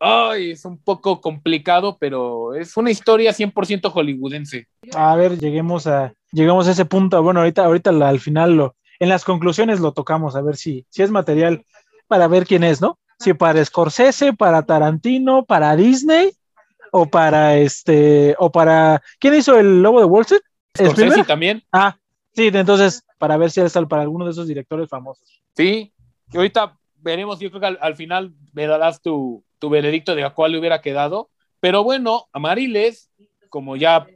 ay, 0.00 0.52
es 0.52 0.64
un 0.64 0.78
poco 0.78 1.20
complicado, 1.20 1.96
pero 2.00 2.54
es 2.54 2.76
una 2.76 2.90
historia 2.90 3.32
100% 3.32 3.90
hollywoodense. 3.90 4.66
A 4.94 5.14
ver, 5.14 5.38
lleguemos 5.38 5.86
a, 5.86 6.14
llegamos 6.32 6.66
a 6.66 6.72
ese 6.72 6.84
punto. 6.86 7.22
Bueno, 7.22 7.40
ahorita, 7.40 7.64
ahorita 7.64 7.90
al 7.90 8.20
final 8.20 8.56
lo, 8.56 8.76
en 8.98 9.08
las 9.08 9.24
conclusiones 9.24 9.80
lo 9.80 9.92
tocamos, 9.92 10.34
a 10.36 10.40
ver 10.42 10.56
si, 10.56 10.86
si 10.88 11.02
es 11.02 11.10
material 11.10 11.64
para 12.08 12.26
ver 12.26 12.46
quién 12.46 12.64
es, 12.64 12.80
¿no? 12.80 12.98
Si 13.18 13.34
para 13.34 13.64
Scorsese, 13.64 14.32
para 14.32 14.62
Tarantino, 14.62 15.44
para 15.44 15.76
Disney, 15.76 16.32
o 16.90 17.06
para 17.06 17.56
este, 17.58 18.34
o 18.38 18.50
para. 18.50 19.02
¿Quién 19.18 19.34
hizo 19.34 19.58
el 19.58 19.82
lobo 19.82 20.00
de 20.00 20.06
Wall 20.06 20.22
Street? 20.22 20.42
Scorsese 20.76 21.02
¿Spielberg? 21.02 21.26
también, 21.26 21.62
Ah, 21.72 21.96
sí, 22.34 22.48
entonces, 22.52 23.04
para 23.18 23.36
ver 23.36 23.50
si 23.50 23.60
es 23.60 23.72
para 23.88 24.02
alguno 24.02 24.24
de 24.24 24.30
esos 24.30 24.46
directores 24.48 24.88
famosos. 24.88 25.42
sí, 25.54 25.92
y 26.32 26.36
ahorita 26.36 26.78
veremos, 27.02 27.38
yo 27.40 27.50
creo 27.50 27.60
que 27.60 27.66
al, 27.66 27.78
al 27.80 27.96
final 27.96 28.32
me 28.52 28.66
darás 28.66 29.00
tu, 29.02 29.44
tu 29.58 29.68
veredicto 29.70 30.14
de 30.14 30.24
a 30.24 30.30
cuál 30.30 30.52
le 30.52 30.58
hubiera 30.58 30.80
quedado, 30.80 31.30
pero 31.60 31.84
bueno, 31.84 32.26
a 32.32 32.38
Mariles, 32.38 33.10
como 33.48 33.76
ya 33.76 34.06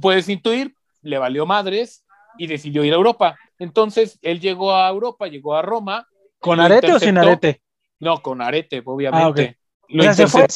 puedes 0.00 0.28
intuir, 0.28 0.74
le 1.02 1.18
valió 1.18 1.46
madres 1.46 2.04
y 2.38 2.46
decidió 2.46 2.84
ir 2.84 2.92
a 2.92 2.96
Europa. 2.96 3.36
Entonces, 3.58 4.18
él 4.22 4.40
llegó 4.40 4.74
a 4.74 4.88
Europa, 4.88 5.26
llegó 5.26 5.54
a 5.54 5.62
Roma. 5.62 6.06
¿Con 6.38 6.60
arete 6.60 6.92
o 6.92 6.98
sin 6.98 7.18
arete? 7.18 7.60
No, 8.00 8.22
con 8.22 8.40
arete, 8.40 8.82
obviamente. 8.84 9.56
Ah, 9.58 9.84
Lo 9.88 10.10
o, 10.10 10.12
sea, 10.14 10.26
fue- 10.26 10.46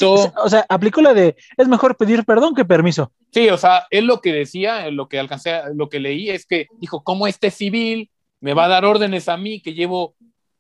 o 0.43 0.49
sea, 0.49 0.65
aplicó 0.69 1.03
la 1.03 1.15
de 1.15 1.37
es 1.57 1.69
mejor 1.69 1.97
pedir 1.97 2.25
perdón 2.25 2.55
que 2.55 2.65
permiso. 2.65 3.13
Sí, 3.33 3.49
o 3.51 3.59
sea, 3.59 3.87
él 3.91 4.07
lo 4.07 4.21
que 4.21 4.33
decía, 4.33 4.91
lo 4.91 5.09
que 5.09 5.19
alcancé, 5.19 5.61
lo 5.75 5.89
que 5.89 6.01
leí 6.01 6.31
es 6.31 6.47
que 6.47 6.67
dijo, 6.81 7.03
¿cómo 7.05 7.27
este 7.27 7.51
civil 7.51 8.11
me 8.41 8.55
va 8.55 8.65
a 8.65 8.69
dar 8.69 8.85
órdenes 8.85 9.29
a 9.29 9.37
mí 9.37 9.61
que 9.61 9.75
llevo 9.75 10.15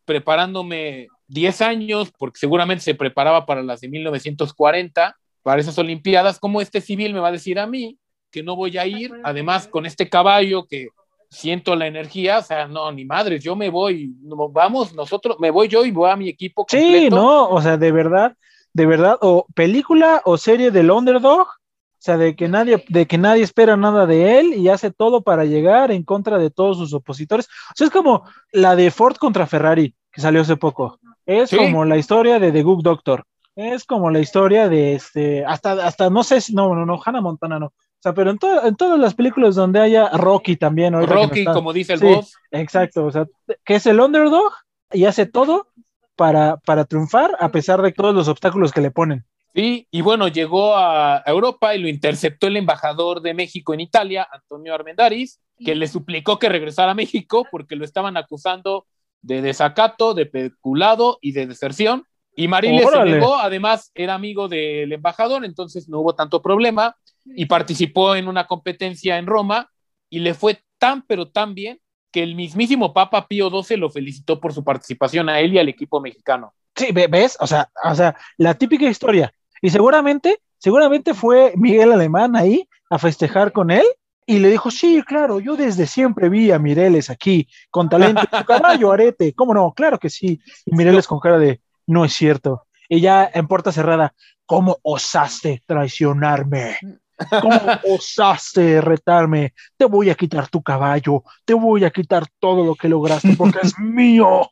preparándome 0.04 1.08
10 1.28 1.60
años, 1.62 2.12
porque 2.18 2.38
seguramente 2.38 2.84
se 2.84 2.94
preparaba 2.94 3.46
para 3.46 3.62
las 3.62 3.80
de 3.80 3.88
1940, 3.88 5.16
para 5.42 5.60
esas 5.60 5.78
Olimpiadas, 5.78 6.38
¿cómo 6.38 6.60
este 6.60 6.80
civil 6.80 7.14
me 7.14 7.20
va 7.20 7.28
a 7.28 7.32
decir 7.32 7.58
a 7.58 7.66
mí 7.66 7.98
que 8.30 8.42
no 8.42 8.56
voy 8.56 8.76
a 8.78 8.86
ir? 8.86 9.12
Además, 9.24 9.68
con 9.68 9.86
este 9.86 10.08
caballo 10.08 10.66
que 10.66 10.88
siento 11.30 11.74
la 11.76 11.86
energía, 11.86 12.38
o 12.38 12.42
sea, 12.42 12.66
no, 12.68 12.90
ni 12.92 13.04
madres, 13.04 13.42
yo 13.42 13.56
me 13.56 13.68
voy, 13.70 14.14
no, 14.22 14.48
vamos, 14.48 14.94
nosotros, 14.94 15.36
me 15.38 15.50
voy 15.50 15.68
yo 15.68 15.84
y 15.84 15.90
voy 15.90 16.10
a 16.10 16.16
mi 16.16 16.28
equipo 16.28 16.64
Sí, 16.68 16.78
completo. 16.78 17.16
no, 17.16 17.48
o 17.48 17.60
sea, 17.62 17.76
de 17.76 17.92
verdad, 17.92 18.36
de 18.72 18.86
verdad, 18.86 19.18
o 19.20 19.46
película 19.54 20.22
o 20.24 20.36
serie 20.36 20.70
del 20.70 20.90
underdog, 20.90 21.48
o 21.48 22.06
sea, 22.06 22.16
de 22.16 22.36
que 22.36 22.48
nadie, 22.48 22.84
de 22.88 23.06
que 23.06 23.18
nadie 23.18 23.42
espera 23.42 23.76
nada 23.76 24.06
de 24.06 24.38
él 24.38 24.54
y 24.54 24.68
hace 24.68 24.90
todo 24.92 25.22
para 25.22 25.44
llegar 25.44 25.90
en 25.90 26.04
contra 26.04 26.38
de 26.38 26.50
todos 26.50 26.78
sus 26.78 26.92
opositores. 26.92 27.46
O 27.70 27.72
sea, 27.74 27.86
es 27.88 27.92
como 27.92 28.22
la 28.52 28.76
de 28.76 28.90
Ford 28.90 29.16
contra 29.16 29.46
Ferrari, 29.46 29.94
que 30.12 30.20
salió 30.20 30.42
hace 30.42 30.56
poco. 30.56 31.00
Es 31.26 31.50
como 31.50 31.84
la 31.84 31.96
historia 31.96 32.38
de 32.38 32.52
The 32.52 32.62
Good 32.62 32.82
Doctor. 32.82 33.24
Es 33.56 33.84
como 33.84 34.10
la 34.10 34.20
historia 34.20 34.68
de 34.68 34.94
este, 34.94 35.44
hasta, 35.44 35.72
hasta 35.86 36.10
no 36.10 36.22
sé 36.22 36.40
si, 36.40 36.54
no, 36.54 36.74
no, 36.74 36.86
no, 36.86 37.00
Hannah 37.04 37.20
Montana 37.20 37.58
no. 37.58 37.66
O 37.66 37.98
sea, 38.00 38.12
pero 38.12 38.30
en, 38.30 38.38
en 38.64 38.76
todas 38.76 39.00
las 39.00 39.14
películas 39.14 39.54
donde 39.54 39.80
haya 39.80 40.10
Rocky 40.10 40.56
también. 40.56 40.94
Rocky, 41.06 41.44
como 41.44 41.72
dice 41.72 41.94
el 41.94 42.00
boss. 42.00 42.34
Exacto, 42.50 43.06
o 43.06 43.10
sea, 43.10 43.26
que 43.64 43.76
es 43.76 43.86
el 43.86 44.00
underdog 44.00 44.52
y 44.92 45.06
hace 45.06 45.26
todo 45.26 45.68
para, 46.14 46.58
para 46.58 46.84
triunfar 46.84 47.36
a 47.40 47.50
pesar 47.50 47.82
de 47.82 47.92
todos 47.92 48.14
los 48.14 48.28
obstáculos 48.28 48.72
que 48.72 48.82
le 48.82 48.90
ponen. 48.90 49.24
Sí, 49.54 49.88
y 49.90 50.02
bueno, 50.02 50.28
llegó 50.28 50.76
a 50.76 51.22
Europa 51.24 51.74
y 51.74 51.78
lo 51.78 51.88
interceptó 51.88 52.46
el 52.46 52.58
embajador 52.58 53.22
de 53.22 53.32
México 53.32 53.72
en 53.72 53.80
Italia, 53.80 54.28
Antonio 54.30 54.74
Armendariz, 54.74 55.40
que 55.64 55.74
le 55.74 55.88
suplicó 55.88 56.38
que 56.38 56.50
regresara 56.50 56.92
a 56.92 56.94
México 56.94 57.46
porque 57.50 57.74
lo 57.74 57.86
estaban 57.86 58.18
acusando 58.18 58.86
de 59.26 59.42
desacato, 59.42 60.14
de 60.14 60.26
peculado 60.26 61.18
y 61.20 61.32
de 61.32 61.46
deserción. 61.46 62.04
Y 62.34 62.48
Mariles 62.48 62.88
se 62.88 63.04
negó, 63.04 63.36
además 63.36 63.90
era 63.94 64.14
amigo 64.14 64.46
del 64.46 64.92
embajador, 64.92 65.44
entonces 65.44 65.88
no 65.88 66.00
hubo 66.00 66.14
tanto 66.14 66.42
problema 66.42 66.96
y 67.24 67.46
participó 67.46 68.14
en 68.14 68.28
una 68.28 68.46
competencia 68.46 69.18
en 69.18 69.26
Roma 69.26 69.70
y 70.10 70.20
le 70.20 70.34
fue 70.34 70.62
tan 70.78 71.02
pero 71.02 71.28
tan 71.28 71.54
bien 71.54 71.80
que 72.12 72.22
el 72.22 72.34
mismísimo 72.34 72.92
Papa 72.92 73.26
Pío 73.26 73.50
XII 73.50 73.78
lo 73.78 73.90
felicitó 73.90 74.38
por 74.38 74.52
su 74.52 74.62
participación 74.62 75.28
a 75.28 75.40
él 75.40 75.54
y 75.54 75.58
al 75.58 75.68
equipo 75.68 76.00
mexicano. 76.00 76.54
Sí, 76.74 76.92
¿ves? 76.92 77.36
O 77.40 77.46
sea, 77.46 77.68
o 77.84 77.94
sea, 77.94 78.14
la 78.36 78.54
típica 78.54 78.84
historia. 78.86 79.32
Y 79.60 79.70
seguramente, 79.70 80.38
seguramente 80.58 81.14
fue 81.14 81.54
Miguel 81.56 81.92
Alemán 81.92 82.36
ahí 82.36 82.68
a 82.90 82.98
festejar 82.98 83.50
con 83.52 83.70
él 83.70 83.84
y 84.26 84.40
le 84.40 84.50
dijo, 84.50 84.72
sí, 84.72 85.02
claro, 85.06 85.38
yo 85.38 85.56
desde 85.56 85.86
siempre 85.86 86.28
vi 86.28 86.50
a 86.50 86.58
Mireles 86.58 87.10
aquí, 87.10 87.48
con 87.70 87.88
talento, 87.88 88.22
caballo, 88.46 88.90
arete, 88.90 89.32
¿cómo 89.34 89.54
no? 89.54 89.72
Claro 89.72 90.00
que 90.00 90.10
sí. 90.10 90.40
Y 90.64 90.74
Mireles 90.74 91.06
con 91.06 91.20
cara 91.20 91.38
de, 91.38 91.60
no 91.86 92.04
es 92.04 92.12
cierto. 92.12 92.66
Y 92.88 93.00
ya 93.00 93.30
en 93.32 93.46
puerta 93.46 93.70
cerrada, 93.70 94.14
¿cómo 94.44 94.78
osaste 94.82 95.62
traicionarme? 95.64 96.76
¿Cómo 97.40 97.60
osaste 97.84 98.80
retarme? 98.80 99.54
Te 99.76 99.84
voy 99.84 100.10
a 100.10 100.16
quitar 100.16 100.48
tu 100.48 100.60
caballo, 100.60 101.22
te 101.44 101.54
voy 101.54 101.84
a 101.84 101.90
quitar 101.90 102.26
todo 102.40 102.64
lo 102.64 102.74
que 102.74 102.88
lograste 102.88 103.34
porque 103.36 103.60
es 103.62 103.74
mío. 103.78 104.48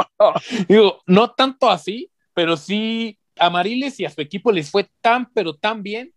Digo, 0.68 1.00
no 1.06 1.30
tanto 1.30 1.70
así, 1.70 2.10
pero 2.34 2.56
sí 2.56 3.18
a 3.38 3.48
Mariles 3.48 3.98
y 3.98 4.04
a 4.04 4.10
su 4.10 4.20
equipo 4.20 4.52
les 4.52 4.70
fue 4.70 4.88
tan, 5.00 5.26
pero 5.32 5.54
tan 5.54 5.82
bien 5.82 6.12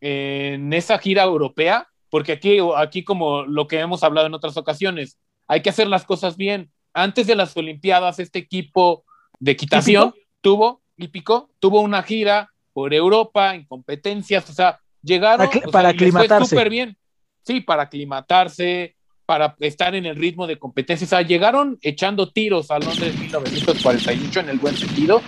en 0.00 0.72
esa 0.72 0.98
gira 0.98 1.24
europea, 1.24 1.88
porque 2.16 2.32
aquí, 2.32 2.56
aquí 2.78 3.04
como 3.04 3.42
lo 3.42 3.68
que 3.68 3.78
hemos 3.78 4.02
hablado 4.02 4.26
en 4.26 4.32
otras 4.32 4.56
ocasiones, 4.56 5.18
hay 5.46 5.60
que 5.60 5.68
hacer 5.68 5.86
las 5.86 6.06
cosas 6.06 6.38
bien. 6.38 6.70
Antes 6.94 7.26
de 7.26 7.34
las 7.34 7.54
Olimpiadas, 7.54 8.18
este 8.18 8.38
equipo 8.38 9.04
de 9.38 9.50
equitación 9.50 10.14
tuvo, 10.40 10.80
hípico, 10.96 11.50
tuvo 11.58 11.82
una 11.82 12.02
gira 12.02 12.50
por 12.72 12.94
Europa 12.94 13.54
en 13.54 13.66
competencias, 13.66 14.48
o 14.48 14.54
sea, 14.54 14.80
llegaron 15.02 15.46
para, 15.70 15.90
aclimatarse. 15.90 16.48
súper 16.48 16.70
bien. 16.70 16.96
Sí, 17.42 17.60
para 17.60 17.82
aclimatarse, 17.82 18.96
para 19.26 19.54
estar 19.60 19.94
en 19.94 20.06
el 20.06 20.16
ritmo 20.16 20.46
de 20.46 20.58
competencia. 20.58 21.04
O 21.04 21.08
sea, 21.08 21.20
llegaron 21.20 21.78
echando 21.82 22.32
tiros 22.32 22.70
a 22.70 22.78
Londres 22.78 23.14
1948 23.14 24.40
en 24.40 24.48
el 24.48 24.58
buen 24.58 24.74
sentido. 24.74 25.20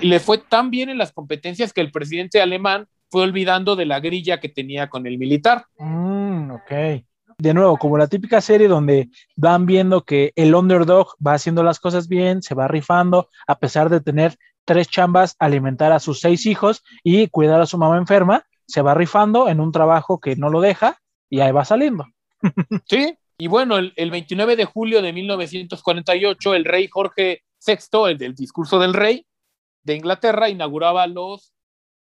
Y 0.00 0.06
le 0.06 0.20
fue 0.20 0.38
tan 0.38 0.70
bien 0.70 0.90
en 0.90 0.98
las 0.98 1.10
competencias 1.10 1.72
que 1.72 1.80
el 1.80 1.90
presidente 1.90 2.40
alemán 2.40 2.86
fue 3.10 3.22
olvidando 3.22 3.76
de 3.76 3.86
la 3.86 4.00
grilla 4.00 4.40
que 4.40 4.48
tenía 4.48 4.88
con 4.88 5.06
el 5.06 5.18
militar. 5.18 5.66
Mm, 5.78 6.50
ok. 6.52 6.72
De 7.38 7.54
nuevo, 7.54 7.78
como 7.78 7.96
la 7.96 8.06
típica 8.06 8.40
serie 8.40 8.68
donde 8.68 9.08
van 9.34 9.66
viendo 9.66 10.04
que 10.04 10.32
el 10.36 10.54
underdog 10.54 11.14
va 11.26 11.34
haciendo 11.34 11.62
las 11.62 11.80
cosas 11.80 12.06
bien, 12.06 12.42
se 12.42 12.54
va 12.54 12.68
rifando, 12.68 13.28
a 13.46 13.58
pesar 13.58 13.88
de 13.88 14.00
tener 14.00 14.36
tres 14.64 14.88
chambas, 14.88 15.36
alimentar 15.38 15.90
a 15.92 16.00
sus 16.00 16.20
seis 16.20 16.46
hijos 16.46 16.82
y 17.02 17.28
cuidar 17.28 17.60
a 17.60 17.66
su 17.66 17.78
mamá 17.78 17.96
enferma, 17.96 18.44
se 18.66 18.82
va 18.82 18.94
rifando 18.94 19.48
en 19.48 19.58
un 19.58 19.72
trabajo 19.72 20.20
que 20.20 20.36
no 20.36 20.50
lo 20.50 20.60
deja 20.60 20.98
y 21.28 21.40
ahí 21.40 21.52
va 21.52 21.64
saliendo. 21.64 22.06
Sí, 22.86 23.16
y 23.38 23.46
bueno, 23.46 23.78
el, 23.78 24.10
29 24.10 24.54
de 24.54 24.66
julio 24.66 25.00
de 25.00 25.14
1948, 25.14 26.54
el 26.54 26.64
rey 26.66 26.88
Jorge 26.88 27.42
VI, 27.66 28.10
el 28.10 28.18
del 28.18 28.34
discurso 28.34 28.78
del 28.78 28.92
rey 28.92 29.26
de 29.82 29.96
Inglaterra, 29.96 30.50
inauguraba 30.50 31.06
los 31.06 31.54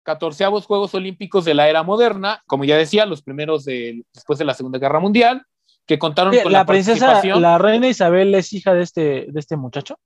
catorceavos 0.06 0.66
Juegos 0.66 0.94
Olímpicos 0.94 1.44
de 1.44 1.54
la 1.54 1.68
era 1.68 1.82
moderna, 1.82 2.40
como 2.46 2.64
ya 2.64 2.76
decía, 2.76 3.06
los 3.06 3.22
primeros 3.22 3.64
de, 3.64 4.04
después 4.14 4.38
de 4.38 4.44
la 4.44 4.54
Segunda 4.54 4.78
Guerra 4.78 5.00
Mundial, 5.00 5.42
que 5.84 5.98
contaron 5.98 6.32
con 6.44 6.52
la, 6.52 6.64
princesa, 6.64 7.20
la 7.24 7.58
reina 7.58 7.88
Isabel 7.88 8.32
es 8.36 8.52
hija 8.52 8.72
de 8.72 8.82
este, 8.82 9.26
de 9.28 9.40
este 9.40 9.56
muchacho. 9.56 9.98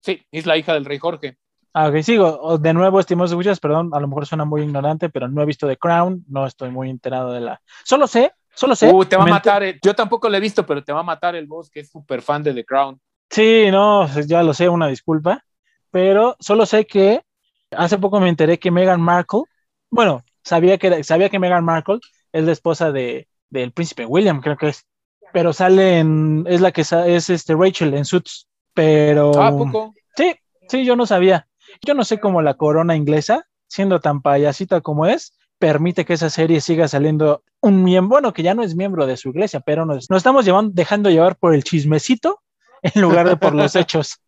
Sí, 0.00 0.22
es 0.30 0.44
la 0.44 0.58
hija 0.58 0.74
del 0.74 0.84
rey 0.84 0.98
Jorge. 0.98 1.38
Ah, 1.72 1.88
ok, 1.88 2.02
sigo. 2.02 2.58
De 2.58 2.74
nuevo, 2.74 3.00
estimados 3.00 3.30
escuchas, 3.30 3.58
perdón, 3.58 3.90
a 3.94 4.00
lo 4.00 4.08
mejor 4.08 4.26
suena 4.26 4.44
muy 4.44 4.62
ignorante, 4.62 5.08
pero 5.08 5.28
no 5.28 5.40
he 5.40 5.46
visto 5.46 5.66
The 5.66 5.78
Crown, 5.78 6.26
no 6.28 6.46
estoy 6.46 6.70
muy 6.70 6.90
enterado 6.90 7.32
de 7.32 7.40
la. 7.40 7.60
Solo 7.84 8.06
sé, 8.06 8.32
solo 8.54 8.76
sé. 8.76 8.92
Uh, 8.92 9.06
te 9.06 9.16
va 9.16 9.24
a 9.24 9.26
matar. 9.26 9.62
Yo 9.82 9.94
tampoco 9.94 10.28
lo 10.28 10.36
he 10.36 10.40
visto, 10.40 10.66
pero 10.66 10.84
te 10.84 10.92
va 10.92 11.00
a 11.00 11.04
matar 11.04 11.36
el 11.36 11.46
boss, 11.46 11.70
que 11.70 11.80
es 11.80 11.90
súper 11.90 12.20
fan 12.20 12.42
de 12.42 12.52
The 12.52 12.64
Crown. 12.66 13.00
Sí, 13.30 13.68
no, 13.70 14.06
ya 14.26 14.42
lo 14.42 14.52
sé, 14.52 14.68
una 14.68 14.88
disculpa. 14.88 15.42
Pero 15.90 16.36
solo 16.38 16.66
sé 16.66 16.86
que 16.86 17.22
hace 17.70 17.98
poco 17.98 18.20
me 18.20 18.28
enteré 18.28 18.58
que 18.58 18.70
Meghan 18.70 19.00
Markle, 19.00 19.42
bueno, 19.90 20.22
sabía 20.42 20.78
que, 20.78 21.04
sabía 21.04 21.28
que 21.28 21.38
Meghan 21.38 21.64
Markle 21.64 22.00
es 22.32 22.44
la 22.44 22.52
esposa 22.52 22.92
de, 22.92 23.28
del 23.50 23.72
príncipe 23.72 24.06
William, 24.06 24.40
creo 24.40 24.56
que 24.56 24.68
es. 24.68 24.86
Pero 25.32 25.52
sale 25.52 25.98
en, 25.98 26.44
es 26.48 26.60
la 26.60 26.72
que 26.72 26.82
es 26.82 27.30
este 27.30 27.54
Rachel 27.54 27.94
en 27.94 28.04
Suits. 28.04 28.48
Pero. 28.72 29.38
¿A 29.42 29.50
poco? 29.50 29.92
Sí, 30.16 30.34
sí, 30.68 30.84
yo 30.84 30.96
no 30.96 31.04
sabía. 31.04 31.46
Yo 31.84 31.94
no 31.94 32.04
sé 32.04 32.18
cómo 32.18 32.40
la 32.40 32.54
corona 32.54 32.96
inglesa, 32.96 33.46
siendo 33.66 34.00
tan 34.00 34.22
payasita 34.22 34.80
como 34.80 35.04
es, 35.04 35.34
permite 35.58 36.06
que 36.06 36.14
esa 36.14 36.30
serie 36.30 36.62
siga 36.62 36.88
saliendo 36.88 37.42
un 37.60 37.84
miembro, 37.84 38.08
bueno, 38.08 38.32
que 38.32 38.42
ya 38.42 38.54
no 38.54 38.62
es 38.62 38.74
miembro 38.74 39.06
de 39.06 39.18
su 39.18 39.28
iglesia, 39.28 39.60
pero 39.60 39.84
nos, 39.84 40.08
nos 40.08 40.18
estamos 40.18 40.46
llevando, 40.46 40.72
dejando 40.74 41.10
llevar 41.10 41.36
por 41.36 41.54
el 41.54 41.64
chismecito 41.64 42.40
en 42.94 43.02
lugar 43.02 43.28
de 43.28 43.36
por 43.36 43.54
los 43.54 43.74
hechos. 43.76 44.20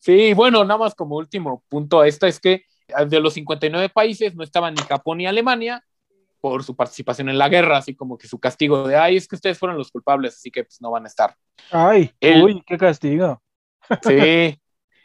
Sí, 0.00 0.34
bueno, 0.34 0.64
nada 0.64 0.78
más 0.78 0.94
como 0.94 1.16
último 1.16 1.62
punto 1.68 2.00
a 2.00 2.08
esta 2.08 2.28
es 2.28 2.40
que 2.40 2.64
de 3.08 3.20
los 3.20 3.34
59 3.34 3.88
países 3.88 4.34
no 4.34 4.44
estaban 4.44 4.74
ni 4.74 4.82
Japón 4.82 5.18
ni 5.18 5.26
Alemania 5.26 5.84
por 6.40 6.62
su 6.62 6.76
participación 6.76 7.30
en 7.30 7.38
la 7.38 7.48
guerra, 7.48 7.78
así 7.78 7.94
como 7.94 8.18
que 8.18 8.28
su 8.28 8.38
castigo 8.38 8.86
de, 8.86 8.96
ay, 8.96 9.16
es 9.16 9.26
que 9.26 9.36
ustedes 9.36 9.58
fueron 9.58 9.78
los 9.78 9.90
culpables, 9.90 10.34
así 10.34 10.50
que 10.50 10.64
pues 10.64 10.80
no 10.82 10.90
van 10.90 11.04
a 11.04 11.08
estar. 11.08 11.34
Ay, 11.70 12.12
uy, 12.42 12.62
qué 12.66 12.76
castigo. 12.76 13.40
Sí, 14.02 14.58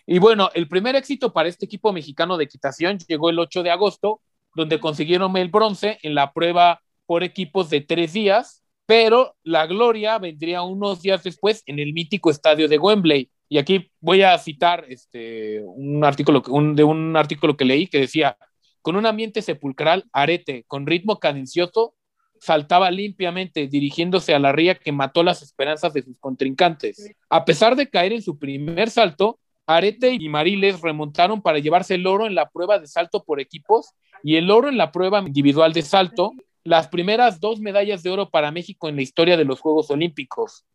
y 0.06 0.20
bueno, 0.20 0.50
el 0.54 0.68
primer 0.68 0.96
éxito 0.96 1.34
para 1.34 1.50
este 1.50 1.66
equipo 1.66 1.94
mexicano 1.94 2.36
de 2.36 2.46
equitación 2.46 2.98
llegó 2.98 3.30
el 3.30 3.40
8 3.40 3.62
de 3.62 3.72
agosto, 3.72 4.22
donde 4.56 4.80
consiguieron 4.80 5.38
el 5.38 5.50
bronce 5.50 6.00
en 6.02 6.16
la 6.16 6.34
prueba 6.34 6.82
por 7.06 7.24
equipos 7.24 7.70
de 7.70 7.82
tres 7.82 8.14
días, 8.14 8.59
pero 8.90 9.36
la 9.44 9.68
gloria 9.68 10.18
vendría 10.18 10.64
unos 10.64 11.04
días 11.04 11.22
después 11.22 11.62
en 11.68 11.78
el 11.78 11.94
mítico 11.94 12.32
estadio 12.32 12.68
de 12.68 12.80
Wembley. 12.80 13.30
Y 13.48 13.60
aquí 13.60 13.92
voy 14.00 14.24
a 14.24 14.36
citar 14.40 14.84
este, 14.90 15.62
un 15.64 16.04
artículo 16.04 16.42
de 16.74 16.84
un 16.84 17.16
artículo 17.16 17.56
que 17.56 17.66
leí 17.66 17.86
que 17.86 18.00
decía, 18.00 18.36
con 18.82 18.96
un 18.96 19.06
ambiente 19.06 19.44
sepulcral, 19.44 20.06
Arete, 20.12 20.64
con 20.66 20.88
ritmo 20.88 21.20
cadencioso, 21.20 21.94
saltaba 22.40 22.90
limpiamente, 22.90 23.68
dirigiéndose 23.68 24.34
a 24.34 24.40
la 24.40 24.54
ría 24.54 24.74
que 24.74 24.92
mató 24.92 25.22
las 25.22 25.44
esperanzas 25.44 25.94
de 25.94 26.02
sus 26.02 26.18
contrincantes. 26.20 27.12
A 27.30 27.46
pesar 27.46 27.76
de 27.76 27.92
caer 27.92 28.14
en 28.14 28.24
su 28.24 28.40
primer 28.40 28.90
salto, 28.90 29.40
Arete 29.68 30.18
y 30.20 30.30
Mariles 30.30 30.82
remontaron 30.82 31.44
para 31.44 31.60
llevarse 31.60 31.94
el 31.94 32.08
oro 32.08 32.26
en 32.26 32.34
la 32.34 32.50
prueba 32.50 32.80
de 32.80 32.88
salto 32.88 33.24
por 33.24 33.40
equipos 33.40 33.92
y 34.24 34.38
el 34.38 34.50
oro 34.50 34.68
en 34.68 34.78
la 34.78 34.92
prueba 34.92 35.20
individual 35.20 35.74
de 35.74 35.84
salto, 35.84 36.34
las 36.70 36.88
primeras 36.88 37.40
dos 37.40 37.60
medallas 37.60 38.04
de 38.04 38.12
oro 38.12 38.30
para 38.30 38.52
México 38.52 38.88
en 38.88 38.96
la 38.96 39.02
historia 39.02 39.36
de 39.38 39.44
los 39.44 39.60
Juegos 39.60 39.90
Olímpicos. 39.90 40.66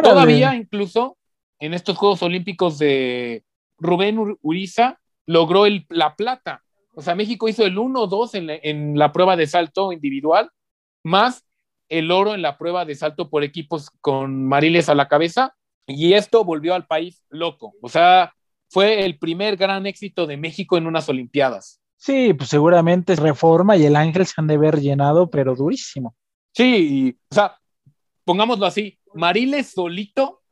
todavía 0.00 0.54
incluso 0.54 1.18
en 1.58 1.74
estos 1.74 1.96
Juegos 1.96 2.22
Olímpicos 2.22 2.78
de 2.78 3.42
Rubén 3.78 4.38
Uriza 4.42 5.00
logró 5.26 5.66
el, 5.66 5.86
la 5.88 6.14
plata. 6.14 6.62
O 6.92 7.02
sea, 7.02 7.16
México 7.16 7.48
hizo 7.48 7.64
el 7.64 7.76
1-2 7.76 8.36
en, 8.36 8.60
en 8.62 8.96
la 8.96 9.10
prueba 9.10 9.34
de 9.34 9.48
salto 9.48 9.90
individual, 9.90 10.50
más 11.02 11.44
el 11.88 12.12
oro 12.12 12.34
en 12.34 12.42
la 12.42 12.56
prueba 12.56 12.84
de 12.84 12.94
salto 12.94 13.28
por 13.28 13.42
equipos 13.42 13.90
con 14.00 14.46
Mariles 14.46 14.88
a 14.88 14.94
la 14.94 15.08
cabeza 15.08 15.56
y 15.84 16.12
esto 16.12 16.44
volvió 16.44 16.76
al 16.76 16.86
país 16.86 17.24
loco. 17.28 17.74
O 17.82 17.88
sea, 17.88 18.32
fue 18.68 19.04
el 19.04 19.18
primer 19.18 19.56
gran 19.56 19.84
éxito 19.86 20.28
de 20.28 20.36
México 20.36 20.78
en 20.78 20.86
unas 20.86 21.08
Olimpiadas. 21.08 21.80
Sí, 21.96 22.34
pues 22.34 22.50
seguramente 22.50 23.16
Reforma 23.16 23.76
y 23.76 23.86
el 23.86 23.96
Ángel 23.96 24.26
se 24.26 24.34
han 24.36 24.46
de 24.46 24.54
haber 24.54 24.80
llenado, 24.80 25.30
pero 25.30 25.54
durísimo. 25.54 26.14
Sí, 26.52 27.16
o 27.30 27.34
sea, 27.34 27.56
pongámoslo 28.24 28.66
así, 28.66 28.98
Mariles 29.14 29.72
solito 29.72 30.42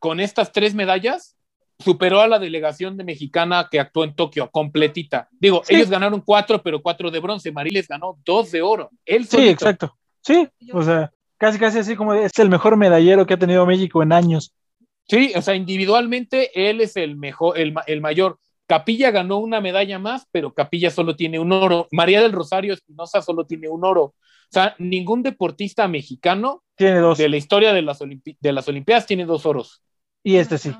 con 0.00 0.20
estas 0.20 0.52
tres 0.52 0.74
medallas 0.74 1.36
superó 1.78 2.20
a 2.22 2.28
la 2.28 2.38
delegación 2.38 2.96
de 2.96 3.04
mexicana 3.04 3.68
que 3.70 3.78
actuó 3.78 4.04
en 4.04 4.14
Tokio, 4.14 4.50
completita. 4.50 5.28
Digo, 5.32 5.62
Sí. 5.64 5.74
ellos 5.74 5.90
ganaron 5.90 6.22
cuatro, 6.22 6.62
pero 6.62 6.80
cuatro 6.82 7.10
de 7.10 7.20
bronce. 7.20 7.52
Mariles 7.52 7.86
ganó 7.86 8.18
dos 8.24 8.50
de 8.50 8.62
oro. 8.62 8.90
Él 9.04 9.26
Sí, 9.26 9.48
exacto. 9.48 9.94
Sí, 10.22 10.48
o 10.72 10.82
sea, 10.82 11.12
casi 11.36 11.58
casi 11.58 11.78
así 11.78 11.94
como 11.94 12.14
es 12.14 12.36
el 12.38 12.48
mejor 12.48 12.76
medallero 12.76 13.26
que 13.26 13.34
ha 13.34 13.38
tenido 13.38 13.66
México 13.66 14.02
en 14.02 14.12
años. 14.12 14.54
Sí, 15.08 15.32
o 15.36 15.42
sea, 15.42 15.54
individualmente 15.54 16.50
él 16.68 16.80
es 16.80 16.96
el 16.96 17.16
mejor, 17.16 17.58
el, 17.58 17.74
el 17.86 18.00
mayor. 18.00 18.38
Capilla 18.66 19.10
ganó 19.10 19.38
una 19.38 19.60
medalla 19.60 19.98
más, 19.98 20.26
pero 20.32 20.52
Capilla 20.52 20.90
solo 20.90 21.14
tiene 21.16 21.38
un 21.38 21.52
oro. 21.52 21.86
María 21.92 22.20
del 22.22 22.32
Rosario 22.32 22.74
Espinosa 22.74 23.22
solo 23.22 23.46
tiene 23.46 23.68
un 23.68 23.84
oro. 23.84 24.02
O 24.02 24.14
sea, 24.50 24.74
ningún 24.78 25.22
deportista 25.22 25.88
mexicano 25.88 26.62
Tiene 26.76 26.98
dos. 27.00 27.18
de 27.18 27.28
la 27.28 27.36
historia 27.36 27.72
de 27.72 27.82
las, 27.82 28.00
Olimpi- 28.00 28.36
de 28.40 28.52
las 28.52 28.68
Olimpiadas 28.68 29.06
tiene 29.06 29.24
dos 29.24 29.46
oros. 29.46 29.82
Y 30.22 30.36
este 30.36 30.58
sí. 30.58 30.72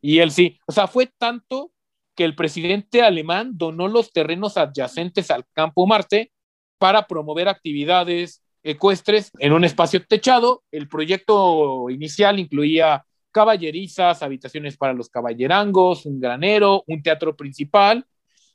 Y 0.00 0.18
él 0.18 0.30
sí. 0.30 0.58
O 0.66 0.72
sea, 0.72 0.86
fue 0.86 1.10
tanto 1.18 1.70
que 2.14 2.24
el 2.24 2.34
presidente 2.34 3.02
alemán 3.02 3.52
donó 3.54 3.88
los 3.88 4.12
terrenos 4.12 4.56
adyacentes 4.56 5.30
al 5.30 5.44
campo 5.52 5.86
Marte 5.86 6.30
para 6.78 7.06
promover 7.06 7.48
actividades 7.48 8.42
ecuestres 8.62 9.30
en 9.38 9.52
un 9.52 9.64
espacio 9.64 10.04
techado. 10.06 10.62
El 10.70 10.88
proyecto 10.88 11.88
inicial 11.90 12.38
incluía 12.38 13.04
caballerizas, 13.34 14.22
habitaciones 14.22 14.76
para 14.76 14.94
los 14.94 15.10
caballerangos, 15.10 16.06
un 16.06 16.20
granero, 16.20 16.84
un 16.86 17.02
teatro 17.02 17.36
principal. 17.36 18.06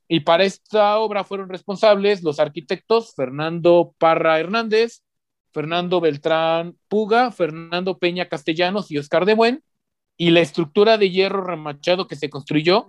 Y 0.08 0.22
para 0.22 0.46
esta 0.46 0.98
obra 1.00 1.24
fueron 1.24 1.50
responsables 1.50 2.24
los 2.24 2.40
arquitectos 2.40 3.14
Fernando 3.14 3.94
Parra 4.00 4.40
Hernández, 4.40 5.04
Fernando 5.52 6.00
Beltrán 6.00 6.78
Puga, 6.88 7.30
Fernando 7.32 8.00
Peña 8.00 8.30
Castellanos 8.30 8.90
y 8.90 8.98
Oscar 8.98 9.26
de 9.26 9.36
Buen. 9.36 9.64
Y 10.18 10.32
la 10.32 10.40
estructura 10.40 10.98
de 10.98 11.12
hierro 11.12 11.44
remachado 11.44 12.08
que 12.08 12.16
se 12.16 12.30
construyó 12.30 12.88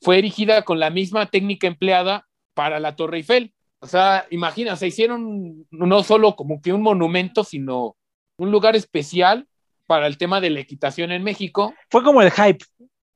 fue 0.00 0.18
erigida 0.18 0.62
con 0.62 0.80
la 0.80 0.90
misma 0.90 1.26
técnica 1.26 1.68
empleada 1.68 2.26
para 2.54 2.80
la 2.80 2.96
Torre 2.96 3.18
Eiffel. 3.18 3.54
O 3.78 3.86
sea, 3.86 4.26
imagina, 4.30 4.74
se 4.74 4.88
hicieron 4.88 5.66
no 5.70 6.02
solo 6.02 6.34
como 6.34 6.60
que 6.60 6.72
un 6.72 6.82
monumento, 6.82 7.44
sino 7.44 7.96
un 8.38 8.50
lugar 8.50 8.74
especial 8.74 9.46
para 9.88 10.06
el 10.06 10.18
tema 10.18 10.40
de 10.40 10.50
la 10.50 10.60
equitación 10.60 11.10
en 11.12 11.24
México. 11.24 11.74
Fue 11.90 12.04
como 12.04 12.20
el 12.20 12.30
hype. 12.30 12.62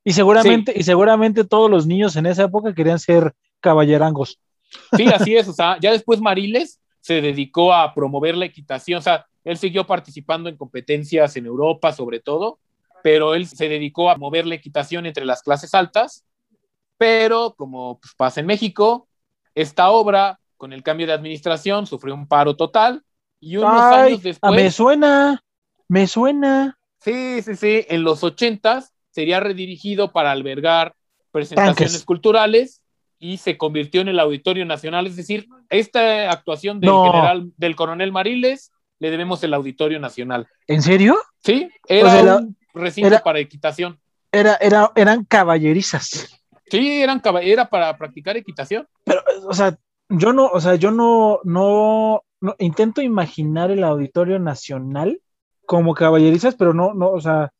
Y 0.03 0.11
seguramente, 0.11 0.73
y 0.75 0.81
seguramente 0.83 1.45
todos 1.45 1.69
los 1.69 1.85
niños 1.85 2.15
en 2.15 2.25
esa 2.25 2.45
época 2.45 2.73
querían 2.73 2.99
ser 2.99 3.33
caballerangos. 3.61 4.39
Sí, 4.97 5.05
así 5.05 5.37
es. 5.37 5.47
O 5.47 5.53
sea, 5.53 5.77
ya 5.79 5.91
después 5.91 6.19
Mariles 6.19 6.81
se 6.99 7.21
dedicó 7.21 7.71
a 7.73 7.93
promover 7.93 8.35
la 8.35 8.45
equitación. 8.45 8.97
O 8.97 9.01
sea, 9.03 9.25
él 9.43 9.57
siguió 9.57 9.85
participando 9.85 10.49
en 10.49 10.57
competencias 10.57 11.37
en 11.37 11.45
Europa, 11.45 11.93
sobre 11.93 12.19
todo, 12.19 12.57
pero 13.03 13.35
él 13.35 13.45
se 13.45 13.69
dedicó 13.69 14.09
a 14.09 14.17
mover 14.17 14.47
la 14.47 14.55
equitación 14.55 15.05
entre 15.05 15.25
las 15.25 15.43
clases 15.43 15.75
altas. 15.75 16.25
Pero 16.97 17.53
como 17.55 17.99
pues, 17.99 18.15
pasa 18.15 18.39
en 18.39 18.47
México, 18.47 19.07
esta 19.53 19.91
obra, 19.91 20.39
con 20.57 20.73
el 20.73 20.81
cambio 20.81 21.05
de 21.05 21.13
administración, 21.13 21.85
sufrió 21.85 22.15
un 22.15 22.27
paro 22.27 22.55
total. 22.55 23.03
Y 23.39 23.57
unos 23.57 23.79
Ay, 23.79 24.13
años 24.13 24.19
ah, 24.19 24.23
después. 24.23 24.55
me 24.55 24.71
suena, 24.71 25.42
me 25.93 26.07
suena. 26.07 26.77
Sí, 27.01 27.41
sí, 27.43 27.55
sí. 27.55 27.85
En 27.87 28.03
los 28.03 28.23
ochentas 28.23 28.93
sería 29.11 29.39
redirigido 29.39 30.11
para 30.11 30.31
albergar 30.31 30.95
presentaciones 31.31 31.77
Tanques. 31.93 32.05
culturales 32.05 32.81
y 33.19 33.37
se 33.37 33.57
convirtió 33.59 34.01
en 34.01 34.07
el 34.07 34.19
Auditorio 34.19 34.65
Nacional. 34.65 35.05
Es 35.05 35.15
decir, 35.15 35.47
esta 35.69 36.31
actuación 36.31 36.79
del 36.79 36.89
No. 36.89 37.05
general, 37.05 37.51
del 37.57 37.75
coronel 37.75 38.11
Mariles, 38.11 38.71
le 38.97 39.11
debemos 39.11 39.43
el 39.43 39.53
Auditorio 39.53 39.99
Nacional. 39.99 40.47
¿En 40.65 40.81
serio? 40.81 41.15
Sí, 41.43 41.69
era 41.87 42.37
un 42.37 42.57
recinto 42.73 43.07
era- 43.09 43.19
para 43.21 43.37
equitación. 43.39 43.99
Era, 44.31 44.55
era, 44.55 44.91
eran 44.95 45.25
caballerizas. 45.25 46.41
Sí, 46.71 47.03
eran 47.03 47.21
era 47.43 47.69
para 47.69 47.95
practicar 47.99 48.35
equitación. 48.35 48.87
Pero, 49.03 49.21
o 49.45 49.53
sea, 49.53 49.77
yo 50.09 50.33
no, 50.33 50.47
o 50.47 50.59
sea, 50.59 50.73
yo 50.73 50.89
no, 50.89 51.39
no, 51.43 52.23
no 52.41 52.55
intento 52.57 53.01
imaginar 53.03 53.69
el 53.69 53.83
Auditorio 53.83 54.39
Nacional 54.39 55.19
como 55.65 55.93
caballerizas, 55.93 56.55
pero 56.55 56.73
no, 56.73 56.93
no, 56.93 57.09
o 57.11 57.21
sea, 57.21 57.51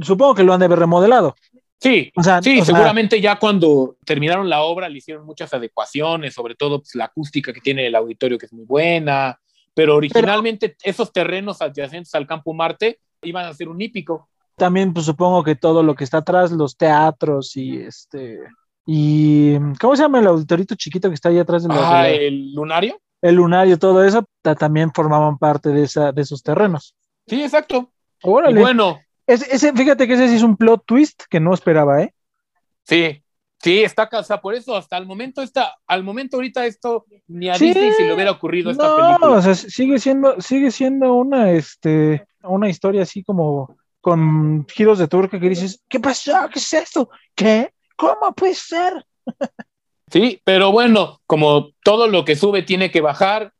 supongo 0.00 0.34
que 0.34 0.42
lo 0.44 0.52
han 0.52 0.60
de 0.60 0.66
haber 0.66 0.78
remodelado. 0.80 1.34
Sí, 1.80 2.12
O 2.16 2.22
sea, 2.22 2.40
sí, 2.40 2.60
o 2.60 2.64
sea, 2.64 2.74
seguramente 2.76 3.20
ya 3.20 3.38
cuando 3.40 3.96
terminaron 4.04 4.48
la 4.48 4.62
obra 4.62 4.88
le 4.88 4.98
hicieron 4.98 5.26
muchas 5.26 5.52
adecuaciones, 5.52 6.32
sobre 6.34 6.54
todo 6.54 6.78
pues, 6.78 6.94
la 6.94 7.06
acústica 7.06 7.52
que 7.52 7.60
tiene 7.60 7.86
el 7.88 7.94
auditorio, 7.96 8.38
que 8.38 8.46
es 8.46 8.52
muy 8.52 8.64
buena, 8.64 9.36
pero 9.74 9.96
originalmente 9.96 10.76
esos 10.84 11.12
terrenos 11.12 11.60
adyacentes 11.60 12.14
al 12.14 12.26
Campo 12.26 12.54
Marte 12.54 13.00
iban 13.22 13.46
a 13.46 13.52
ser 13.54 13.68
un 13.68 13.80
hípico. 13.80 14.28
también 14.56 14.92
pues 14.92 15.06
supongo 15.06 15.42
que 15.42 15.56
todo 15.56 15.82
lo 15.82 15.94
que 15.96 16.04
está 16.04 16.18
atrás, 16.18 16.52
los 16.52 16.76
teatros 16.76 17.56
y 17.56 17.78
este 17.80 18.38
y 18.86 19.54
¿cómo 19.80 19.96
se 19.96 20.02
llama 20.02 20.20
el 20.20 20.26
auditorito 20.26 20.74
chiquito 20.74 21.08
que 21.08 21.14
está 21.14 21.28
ahí 21.30 21.38
atrás 21.38 21.62
de 21.62 21.68
la- 21.68 21.74
de 21.74 21.80
Ah, 21.84 22.08
el 22.10 22.54
lunario. 22.54 22.98
el 23.22 23.34
lunario, 23.36 23.78
todo 23.78 24.04
eso 24.04 24.24
ta- 24.42 24.54
también 24.54 24.92
formaban 24.92 25.38
parte 25.38 25.70
de 25.70 25.84
esa, 25.84 26.12
de 26.12 26.22
esos 26.22 26.42
terrenos. 26.42 26.94
Sí, 27.32 27.42
exacto. 27.42 27.90
Y 28.22 28.28
Órale. 28.28 28.60
bueno, 28.60 29.00
Ese, 29.26 29.54
ese- 29.54 29.72
fíjate 29.72 30.06
que 30.06 30.14
ese 30.14 30.28
sí 30.28 30.34
es 30.36 30.42
un 30.42 30.56
plot 30.56 30.82
twist 30.84 31.22
que 31.30 31.40
no 31.40 31.54
esperaba, 31.54 32.02
¿eh? 32.02 32.12
sí, 32.84 33.22
sí, 33.62 33.82
está 33.82 34.08
casa. 34.08 34.40
Por 34.40 34.54
eso 34.54 34.76
hasta 34.76 34.98
el 34.98 35.06
momento 35.06 35.40
está, 35.42 35.76
al 35.86 36.02
momento 36.04 36.36
ahorita 36.36 36.66
esto 36.66 37.06
ni 37.28 37.48
a 37.48 37.54
Sí. 37.54 37.66
Disney 37.66 37.92
se 37.92 38.04
le 38.04 38.12
hubiera 38.14 38.32
ocurrido 38.32 38.70
esta 38.70 38.88
No, 38.88 38.96
película. 38.96 39.38
o 39.38 39.40
sea, 39.42 39.54
sigue 39.54 39.98
siendo, 39.98 40.40
sigue 40.40 40.70
siendo 40.70 41.14
una, 41.14 41.52
este, 41.52 42.26
una 42.42 42.68
historia 42.68 43.02
así 43.04 43.22
como 43.24 43.76
con 44.02 44.66
giros 44.68 44.98
de 44.98 45.06
tuerca 45.08 45.38
que 45.40 45.48
dices, 45.48 45.80
¿qué 45.88 46.00
pasó? 46.00 46.32
¿Qué 46.52 46.58
es 46.58 46.72
esto? 46.74 47.08
¿Qué? 47.36 47.72
¿Cómo 47.96 48.32
puede 48.34 48.54
ser? 48.54 49.06
Sí, 50.10 50.40
pero 50.44 50.72
bueno, 50.72 51.20
como 51.26 51.70
todo 51.84 52.08
lo 52.08 52.24
que 52.24 52.36
sube 52.36 52.62
tiene 52.62 52.90
que 52.90 53.00
bajar, 53.00 53.52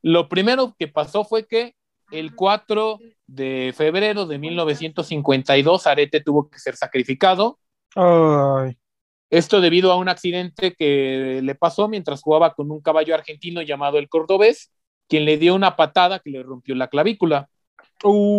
lo 0.00 0.28
primero 0.28 0.74
que 0.78 0.86
pasó 0.88 1.24
fue 1.24 1.46
que 1.46 1.74
el 2.10 2.34
4 2.34 2.98
de 3.26 3.74
febrero 3.76 4.26
de 4.26 4.38
1952 4.38 5.86
Arete 5.86 6.20
tuvo 6.20 6.48
que 6.48 6.58
ser 6.58 6.76
sacrificado. 6.76 7.58
Ay, 7.94 8.76
Esto 9.30 9.60
debido 9.60 9.92
a 9.92 9.96
un 9.96 10.08
accidente 10.08 10.74
que 10.74 11.40
le 11.42 11.54
pasó 11.54 11.88
mientras 11.88 12.22
jugaba 12.22 12.54
con 12.54 12.70
un 12.70 12.80
caballo 12.80 13.14
argentino 13.14 13.62
llamado 13.62 13.98
el 13.98 14.08
Cordobés, 14.08 14.70
quien 15.08 15.24
le 15.24 15.36
dio 15.36 15.54
una 15.54 15.76
patada 15.76 16.20
que 16.20 16.30
le 16.30 16.42
rompió 16.42 16.74
la 16.74 16.88
clavícula. 16.88 17.48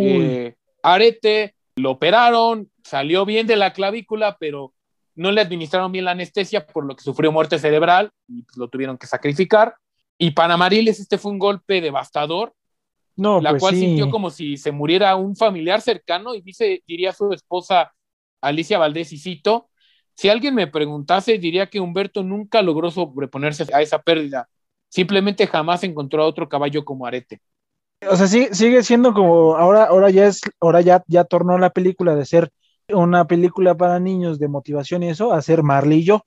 Eh, 0.01 0.55
Arete 0.84 1.55
lo 1.75 1.91
operaron, 1.91 2.69
salió 2.84 3.25
bien 3.25 3.47
de 3.47 3.55
la 3.55 3.73
clavícula, 3.73 4.38
pero 4.39 4.73
no 5.15 5.32
le 5.32 5.41
administraron 5.41 5.91
bien 5.91 6.05
la 6.05 6.12
anestesia, 6.12 6.65
por 6.65 6.86
lo 6.86 6.95
que 6.95 7.03
sufrió 7.03 7.32
muerte 7.32 7.60
cerebral 7.60 8.12
y 8.27 8.43
pues, 8.43 8.58
lo 8.58 8.69
tuvieron 8.69 8.97
que 8.97 9.08
sacrificar. 9.08 9.75
Y 10.17 10.32
para 10.32 10.58
Mariles 10.58 10.99
este 10.99 11.17
fue 11.17 11.32
un 11.32 11.39
golpe 11.39 11.82
devastador, 11.82 12.53
no, 13.19 13.36
la 13.38 13.53
pues 13.53 13.60
cual 13.60 13.75
sí. 13.75 13.75
sintió 13.75 14.10
como 14.10 14.29
si 14.29 14.58
se 14.58 14.71
muriera 14.71 15.15
un 15.15 15.36
familiar 15.36 15.82
cercano 15.82 16.36
y 16.36 16.41
dice, 16.41 16.84
diría 16.88 17.13
su 17.13 17.32
esposa 17.34 17.93
Alicia 18.41 18.77
Valdés 18.79 19.13
y 19.13 19.17
cito, 19.17 19.69
si 20.15 20.29
alguien 20.29 20.55
me 20.55 20.67
preguntase, 20.67 21.38
diría 21.38 21.67
que 21.69 21.79
Humberto 21.79 22.23
nunca 22.23 22.62
logró 22.62 22.91
sobreponerse 22.91 23.65
a 23.73 23.82
esa 23.82 24.01
pérdida. 24.01 24.49
Simplemente 24.89 25.47
jamás 25.47 25.84
encontró 25.84 26.23
a 26.23 26.27
otro 26.27 26.49
caballo 26.49 26.84
como 26.86 27.05
Arete. 27.05 27.41
O 28.10 28.15
sea, 28.15 28.27
sí- 28.27 28.47
sigue 28.51 28.84
siendo 28.84 29.13
como, 29.13 29.55
ahora, 29.58 29.86
ahora 29.86 30.10
ya 30.10 30.25
es, 30.27 30.41
ahora 30.62 30.82
ya, 30.82 31.03
ya 31.08 31.23
tornó 31.25 31.58
la 31.58 31.69
película 31.69 32.15
de 32.15 32.25
ser 32.25 32.51
una 32.89 33.25
película 33.27 33.75
para 33.75 33.99
niños 33.99 34.39
de 34.39 34.47
motivación 34.47 35.03
y 35.03 35.10
eso, 35.10 35.32
a 35.34 35.41
ser 35.41 35.63
Marley 35.63 35.99
y 35.99 36.03
yo. 36.05 36.21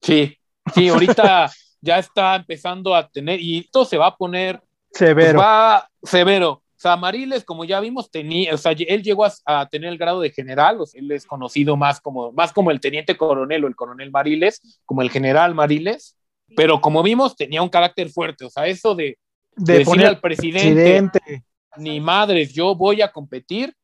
Sí, 0.00 0.36
sí, 0.66 0.88
ahorita 0.88 1.50
ya 1.80 1.98
está 1.98 2.36
empezando 2.36 2.94
a 2.94 3.08
tener, 3.08 3.40
y 3.40 3.58
esto 3.58 3.84
se 3.84 3.98
va 3.98 4.08
a 4.08 4.16
poner, 4.16 4.60
Severo. 4.96 5.38
va 5.38 5.88
severo. 6.02 6.50
O 6.50 6.78
sea, 6.78 6.96
Mariles, 6.96 7.44
como 7.44 7.64
ya 7.64 7.80
vimos, 7.80 8.10
tenía, 8.10 8.52
o 8.54 8.58
sea, 8.58 8.72
él 8.72 9.02
llegó 9.02 9.24
a, 9.24 9.32
a 9.46 9.66
tener 9.66 9.90
el 9.90 9.96
grado 9.96 10.20
de 10.20 10.30
general, 10.30 10.78
o 10.80 10.86
sea, 10.86 11.00
él 11.00 11.10
es 11.10 11.24
conocido 11.24 11.74
más 11.76 12.00
como, 12.00 12.32
más 12.32 12.52
como 12.52 12.70
el 12.70 12.80
teniente 12.80 13.16
coronel 13.16 13.64
o 13.64 13.68
el 13.68 13.74
coronel 13.74 14.10
Mariles, 14.10 14.80
como 14.84 15.00
el 15.00 15.10
general 15.10 15.54
Mariles, 15.54 16.16
pero 16.54 16.80
como 16.82 17.02
vimos, 17.02 17.34
tenía 17.34 17.62
un 17.62 17.70
carácter 17.70 18.10
fuerte, 18.10 18.44
o 18.44 18.50
sea, 18.50 18.66
eso 18.66 18.94
de, 18.94 19.16
de 19.56 19.72
de 19.72 19.78
decirle 19.78 19.84
poner 19.84 20.06
al 20.06 20.20
presidente, 20.20 20.74
presidente. 20.74 21.44
ni 21.78 21.98
madres, 21.98 22.52
yo 22.52 22.74
voy 22.74 23.00
a 23.00 23.10
competir, 23.10 23.74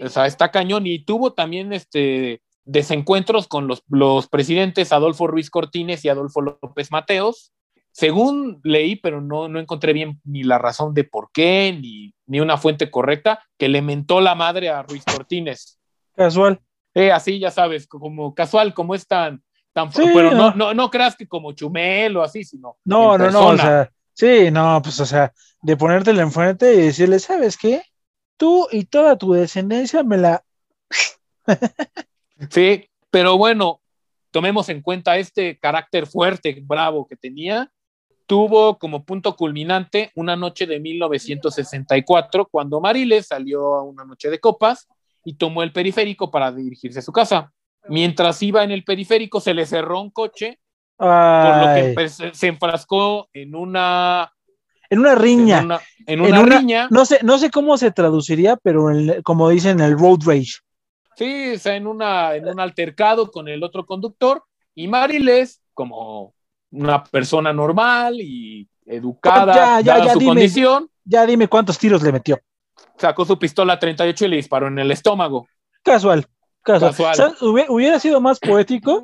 o 0.00 0.08
sea, 0.10 0.26
está 0.26 0.50
cañón, 0.50 0.86
y 0.86 1.02
tuvo 1.02 1.32
también 1.32 1.72
este 1.72 2.42
desencuentros 2.66 3.46
con 3.46 3.66
los, 3.66 3.82
los 3.88 4.28
presidentes 4.28 4.92
Adolfo 4.92 5.26
Ruiz 5.26 5.50
Cortines 5.50 6.04
y 6.04 6.08
Adolfo 6.08 6.40
López 6.40 6.90
Mateos, 6.90 7.52
según 7.94 8.60
leí, 8.64 8.96
pero 8.96 9.20
no, 9.20 9.46
no 9.46 9.60
encontré 9.60 9.92
bien 9.92 10.20
ni 10.24 10.42
la 10.42 10.58
razón 10.58 10.94
de 10.94 11.04
por 11.04 11.30
qué, 11.32 11.78
ni, 11.80 12.12
ni 12.26 12.40
una 12.40 12.56
fuente 12.56 12.90
correcta, 12.90 13.40
que 13.56 13.68
le 13.68 13.82
mentó 13.82 14.20
la 14.20 14.34
madre 14.34 14.68
a 14.68 14.82
Ruiz 14.82 15.04
Cortines. 15.04 15.78
Casual. 16.16 16.60
Eh, 16.92 17.12
así, 17.12 17.38
ya 17.38 17.52
sabes, 17.52 17.86
como 17.86 18.34
casual, 18.34 18.74
como 18.74 18.96
es 18.96 19.06
tan, 19.06 19.44
tan 19.72 19.92
Sí, 19.92 20.02
pero 20.12 20.32
no, 20.32 20.50
no. 20.50 20.56
no, 20.56 20.74
no 20.74 20.90
creas 20.90 21.14
que 21.14 21.28
como 21.28 21.52
Chumel 21.52 22.16
o 22.16 22.24
así, 22.24 22.42
sino. 22.42 22.76
No, 22.84 23.16
no, 23.16 23.30
no, 23.30 23.46
o 23.50 23.56
sea, 23.56 23.88
sí, 24.12 24.50
no, 24.50 24.82
pues, 24.82 24.98
o 24.98 25.06
sea, 25.06 25.32
de 25.62 25.76
ponértela 25.76 26.22
enfrente 26.22 26.74
y 26.74 26.78
decirle, 26.78 27.20
¿sabes 27.20 27.56
qué? 27.56 27.80
Tú 28.36 28.66
y 28.72 28.86
toda 28.86 29.16
tu 29.16 29.34
descendencia 29.34 30.02
me 30.02 30.16
la... 30.16 30.44
Sí, 32.50 32.88
Pero 33.10 33.38
bueno, 33.38 33.80
tomemos 34.32 34.68
en 34.68 34.82
cuenta 34.82 35.16
este 35.16 35.60
carácter 35.60 36.08
fuerte, 36.08 36.60
bravo 36.60 37.06
que 37.06 37.14
tenía. 37.14 37.70
Tuvo 38.26 38.78
como 38.78 39.04
punto 39.04 39.36
culminante 39.36 40.10
una 40.14 40.36
noche 40.36 40.66
de 40.66 40.80
1964, 40.80 42.46
cuando 42.46 42.80
Mariles 42.80 43.26
salió 43.26 43.74
a 43.74 43.82
una 43.82 44.04
noche 44.04 44.30
de 44.30 44.40
copas 44.40 44.88
y 45.24 45.34
tomó 45.34 45.62
el 45.62 45.72
periférico 45.72 46.30
para 46.30 46.50
dirigirse 46.52 47.00
a 47.00 47.02
su 47.02 47.12
casa. 47.12 47.52
Mientras 47.88 48.42
iba 48.42 48.64
en 48.64 48.70
el 48.70 48.84
periférico, 48.84 49.40
se 49.40 49.52
le 49.52 49.66
cerró 49.66 50.00
un 50.00 50.10
coche, 50.10 50.58
por 50.96 51.08
lo 51.08 51.74
que 51.74 51.92
pues, 51.94 52.18
se 52.32 52.46
enfrascó 52.46 53.28
en 53.32 53.54
una 53.54 54.32
en 54.90 54.98
una 55.00 55.14
riña. 55.14 55.58
En 55.58 55.64
una, 55.64 55.80
en 56.06 56.20
una 56.20 56.42
riña. 56.42 56.88
No 56.90 57.04
sé, 57.04 57.18
no 57.22 57.38
sé 57.38 57.50
cómo 57.50 57.76
se 57.76 57.90
traduciría, 57.90 58.56
pero 58.56 58.86
como 59.24 59.48
dicen, 59.48 59.80
el 59.80 59.98
road 59.98 60.20
rage. 60.24 60.60
Sí, 61.16 61.52
o 61.54 61.58
sea, 61.58 61.76
en, 61.76 61.86
una, 61.86 62.34
en 62.34 62.46
un 62.48 62.60
altercado 62.60 63.30
con 63.30 63.48
el 63.48 63.62
otro 63.62 63.86
conductor. 63.86 64.44
Y 64.74 64.88
Mariles, 64.88 65.62
como 65.72 66.34
una 66.74 67.04
persona 67.04 67.52
normal 67.52 68.20
y 68.20 68.68
educada, 68.86 69.54
ya, 69.54 69.80
ya, 69.80 70.04
ya, 70.04 70.12
su 70.12 70.18
dime, 70.18 70.30
condición. 70.30 70.88
Ya 71.04 71.26
dime 71.26 71.48
cuántos 71.48 71.78
tiros 71.78 72.02
le 72.02 72.12
metió. 72.12 72.38
Sacó 72.98 73.24
su 73.24 73.38
pistola 73.38 73.78
38 73.78 74.24
y 74.24 74.28
le 74.28 74.36
disparó 74.36 74.68
en 74.68 74.78
el 74.78 74.90
estómago. 74.90 75.46
Casual, 75.82 76.26
casual. 76.62 77.36
hubiera 77.40 77.98
sido 78.00 78.20
más 78.20 78.38
poético 78.38 79.02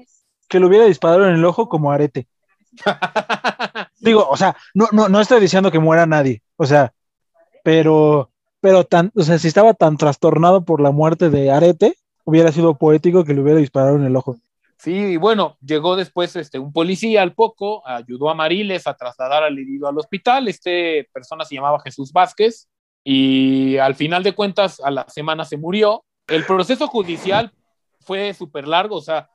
que 0.48 0.58
le 0.58 0.66
hubiera 0.66 0.84
disparado 0.86 1.26
en 1.26 1.34
el 1.34 1.44
ojo 1.44 1.68
como 1.68 1.92
arete. 1.92 2.26
Digo, 4.00 4.26
o 4.28 4.36
sea, 4.36 4.56
no, 4.74 4.88
no, 4.92 5.08
no 5.08 5.20
estoy 5.20 5.40
diciendo 5.40 5.70
que 5.70 5.78
muera 5.78 6.06
nadie, 6.06 6.42
o 6.56 6.64
sea, 6.64 6.92
pero, 7.62 8.30
pero 8.60 8.84
tan, 8.84 9.12
o 9.14 9.22
sea, 9.22 9.38
si 9.38 9.48
estaba 9.48 9.74
tan 9.74 9.96
trastornado 9.96 10.64
por 10.64 10.80
la 10.80 10.90
muerte 10.90 11.30
de 11.30 11.50
Arete, 11.50 11.96
hubiera 12.24 12.52
sido 12.52 12.76
poético 12.76 13.24
que 13.24 13.34
le 13.34 13.42
hubiera 13.42 13.58
disparado 13.58 13.96
en 13.96 14.04
el 14.04 14.16
ojo. 14.16 14.36
Sí, 14.80 14.94
y 14.94 15.16
bueno, 15.18 15.58
llegó 15.60 15.94
después 15.94 16.34
este, 16.36 16.58
un 16.58 16.72
policía 16.72 17.20
al 17.20 17.34
poco, 17.34 17.86
ayudó 17.86 18.30
a 18.30 18.34
Mariles 18.34 18.86
a 18.86 18.94
trasladar 18.94 19.42
al 19.42 19.58
herido 19.58 19.86
al 19.86 19.98
hospital. 19.98 20.48
Este 20.48 21.06
persona 21.12 21.44
se 21.44 21.54
llamaba 21.54 21.82
Jesús 21.84 22.10
Vázquez 22.14 22.66
y 23.04 23.76
al 23.76 23.94
final 23.94 24.22
de 24.22 24.32
cuentas 24.34 24.80
a 24.80 24.90
la 24.90 25.06
semana 25.06 25.44
se 25.44 25.58
murió. 25.58 26.02
El 26.26 26.46
proceso 26.46 26.86
judicial 26.86 27.52
fue 28.00 28.32
súper 28.32 28.66
largo, 28.66 28.96
o 28.96 29.02
sea, 29.02 29.28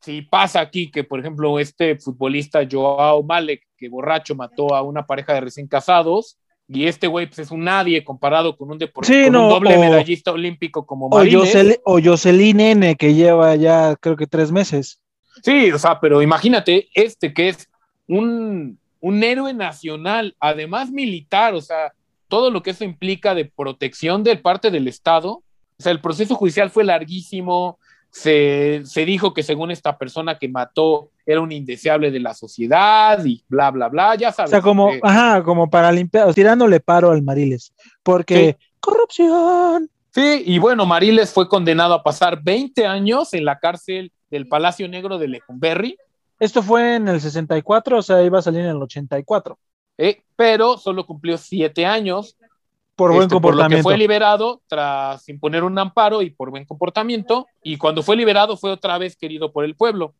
si 0.00 0.22
pasa 0.22 0.58
aquí 0.58 0.90
que, 0.90 1.04
por 1.04 1.20
ejemplo, 1.20 1.60
este 1.60 1.96
futbolista 2.00 2.66
Joao 2.68 3.22
Malek, 3.22 3.68
que 3.76 3.88
borracho 3.88 4.34
mató 4.34 4.74
a 4.74 4.82
una 4.82 5.06
pareja 5.06 5.32
de 5.32 5.42
recién 5.42 5.68
casados, 5.68 6.40
y 6.68 6.86
este 6.86 7.06
güey 7.06 7.26
pues, 7.26 7.38
es 7.38 7.50
un 7.50 7.64
nadie 7.64 8.04
comparado 8.04 8.56
con 8.56 8.70
un 8.70 8.78
deportista, 8.78 9.26
un 9.26 9.48
doble 9.48 9.78
medallista 9.78 10.32
olímpico 10.32 10.84
como 10.84 11.08
Mariles. 11.08 11.80
O, 11.84 11.98
Jocelyn 12.02 12.60
N, 12.60 12.96
que 12.96 13.14
lleva 13.14 13.56
ya 13.56 13.96
creo 13.96 14.16
que 14.16 14.26
tres 14.26 14.52
meses. 14.52 15.00
Sí, 15.42 15.72
o 15.72 15.78
sea, 15.78 15.98
pero 15.98 16.20
imagínate 16.20 16.88
este 16.92 17.32
que 17.32 17.48
es 17.48 17.68
un, 18.06 18.78
un 19.00 19.24
héroe 19.24 19.54
nacional, 19.54 20.36
además 20.40 20.90
militar, 20.90 21.54
o 21.54 21.62
sea, 21.62 21.92
todo 22.28 22.50
lo 22.50 22.62
que 22.62 22.70
eso 22.70 22.84
implica 22.84 23.34
de 23.34 23.46
protección 23.46 24.22
de 24.22 24.36
parte 24.36 24.70
del 24.70 24.88
Estado. 24.88 25.42
O 25.78 25.82
sea, 25.82 25.92
el 25.92 26.00
proceso 26.00 26.34
judicial 26.34 26.70
fue 26.70 26.84
larguísimo, 26.84 27.78
se, 28.10 28.82
dijo 29.06 29.34
que 29.34 29.42
según 29.42 29.70
esta 29.70 29.98
persona 29.98 30.38
que 30.38 30.48
mató 30.48 31.10
era 31.26 31.40
un 31.40 31.52
indeseable 31.52 32.10
de 32.10 32.20
la 32.20 32.34
sociedad 32.34 33.24
y 33.24 33.44
bla, 33.48 33.70
bla, 33.70 33.88
bla, 33.88 34.14
ya 34.14 34.32
sabes. 34.32 34.50
O 34.50 34.52
sea, 34.52 34.62
como, 34.62 34.90
ajá, 35.02 35.42
como 35.42 35.68
para 35.68 35.92
limpiar, 35.92 36.32
tirándole 36.34 36.80
paro 36.80 37.10
al 37.10 37.22
Mariles, 37.22 37.72
porque 38.02 38.56
corrupción. 38.80 39.90
Sí, 40.10 40.42
y 40.46 40.58
bueno, 40.58 40.86
Mariles 40.86 41.32
fue 41.32 41.48
condenado 41.48 41.94
a 41.94 42.02
pasar 42.02 42.42
20 42.42 42.86
años 42.86 43.34
en 43.34 43.44
la 43.44 43.58
cárcel 43.58 44.10
del 44.30 44.48
Palacio 44.48 44.88
Negro 44.88 45.18
de 45.18 45.28
Lecumberri. 45.28 45.96
Esto 46.40 46.62
fue 46.62 46.96
en 46.96 47.08
el 47.08 47.20
64, 47.20 47.98
o 47.98 48.02
sea, 48.02 48.22
iba 48.22 48.38
a 48.38 48.42
salir 48.42 48.60
en 48.62 48.70
el 48.70 48.82
84. 48.82 49.58
Eh, 49.98 50.22
pero 50.36 50.78
solo 50.78 51.04
cumplió 51.04 51.36
7 51.36 51.84
años 51.84 52.37
por 52.98 53.12
buen 53.12 53.28
comportamiento. 53.28 53.68
Por 53.68 53.70
lo 53.70 53.76
que 53.76 53.82
fue 53.84 53.96
liberado 53.96 54.60
tras 54.66 55.28
imponer 55.28 55.62
un 55.62 55.78
amparo 55.78 56.20
y 56.20 56.30
por 56.30 56.50
buen 56.50 56.64
comportamiento. 56.64 57.46
Y 57.62 57.78
cuando 57.78 58.02
fue 58.02 58.16
liberado 58.16 58.56
fue 58.56 58.72
otra 58.72 58.98
vez 58.98 59.16
querido 59.16 59.52
por 59.52 59.64
el 59.64 59.76
pueblo. 59.76 60.16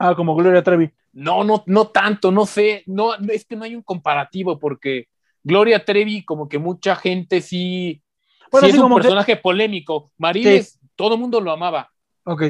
Ah, 0.00 0.16
como 0.16 0.34
Gloria 0.34 0.64
Trevi. 0.64 0.90
No, 1.12 1.44
no, 1.44 1.62
no 1.66 1.86
tanto, 1.86 2.32
no 2.32 2.44
sé. 2.44 2.82
No, 2.86 3.14
es 3.14 3.44
que 3.44 3.54
no 3.54 3.62
hay 3.62 3.76
un 3.76 3.82
comparativo 3.82 4.58
porque 4.58 5.06
Gloria 5.44 5.84
Trevi, 5.84 6.24
como 6.24 6.48
que 6.48 6.58
mucha 6.58 6.96
gente 6.96 7.40
sí, 7.40 8.02
bueno, 8.50 8.66
sí 8.66 8.74
es 8.74 8.80
un 8.80 8.92
personaje 8.92 9.36
polémico. 9.36 10.10
Mariles, 10.18 10.80
todo 10.96 11.14
el 11.14 11.20
mundo 11.20 11.40
lo 11.40 11.52
amaba. 11.52 11.92
Ok. 12.24 12.42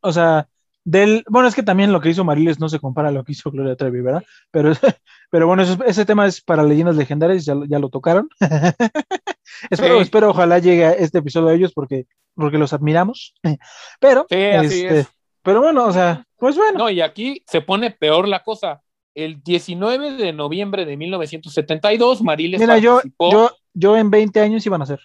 O 0.00 0.12
sea, 0.12 0.48
del, 0.88 1.22
bueno, 1.28 1.48
es 1.48 1.54
que 1.54 1.62
también 1.62 1.92
lo 1.92 2.00
que 2.00 2.08
hizo 2.08 2.24
Mariles 2.24 2.58
no 2.60 2.70
se 2.70 2.78
compara 2.78 3.10
a 3.10 3.12
lo 3.12 3.22
que 3.22 3.32
hizo 3.32 3.50
Gloria 3.50 3.76
Trevi, 3.76 4.00
¿verdad? 4.00 4.24
Pero, 4.50 4.72
pero 5.30 5.46
bueno, 5.46 5.62
ese 5.62 6.06
tema 6.06 6.26
es 6.26 6.40
para 6.40 6.62
leyendas 6.62 6.96
legendarias, 6.96 7.44
ya, 7.44 7.54
ya 7.68 7.78
lo 7.78 7.90
tocaron. 7.90 8.30
espero, 9.70 10.00
espero, 10.00 10.30
ojalá 10.30 10.58
llegue 10.60 10.86
a 10.86 10.92
este 10.92 11.18
episodio 11.18 11.48
de 11.48 11.56
ellos 11.56 11.72
porque, 11.74 12.06
porque 12.34 12.56
los 12.56 12.72
admiramos. 12.72 13.34
Pero, 14.00 14.24
este, 14.30 15.06
pero 15.42 15.60
bueno, 15.60 15.86
o 15.86 15.92
sea, 15.92 16.26
pues 16.36 16.56
bueno. 16.56 16.78
No, 16.78 16.90
y 16.90 17.00
aquí 17.00 17.42
se 17.46 17.60
pone 17.60 17.90
peor 17.90 18.28
la 18.28 18.42
cosa. 18.42 18.82
El 19.14 19.42
19 19.42 20.12
de 20.12 20.32
noviembre 20.32 20.84
de 20.84 20.96
1972, 20.96 22.22
Mariles 22.22 22.60
Mira, 22.60 22.78
yo, 22.78 23.00
yo, 23.30 23.50
yo 23.74 23.96
en 23.96 24.10
20 24.10 24.40
años 24.40 24.64
iban 24.66 24.82
a 24.82 24.86
ser 24.86 25.00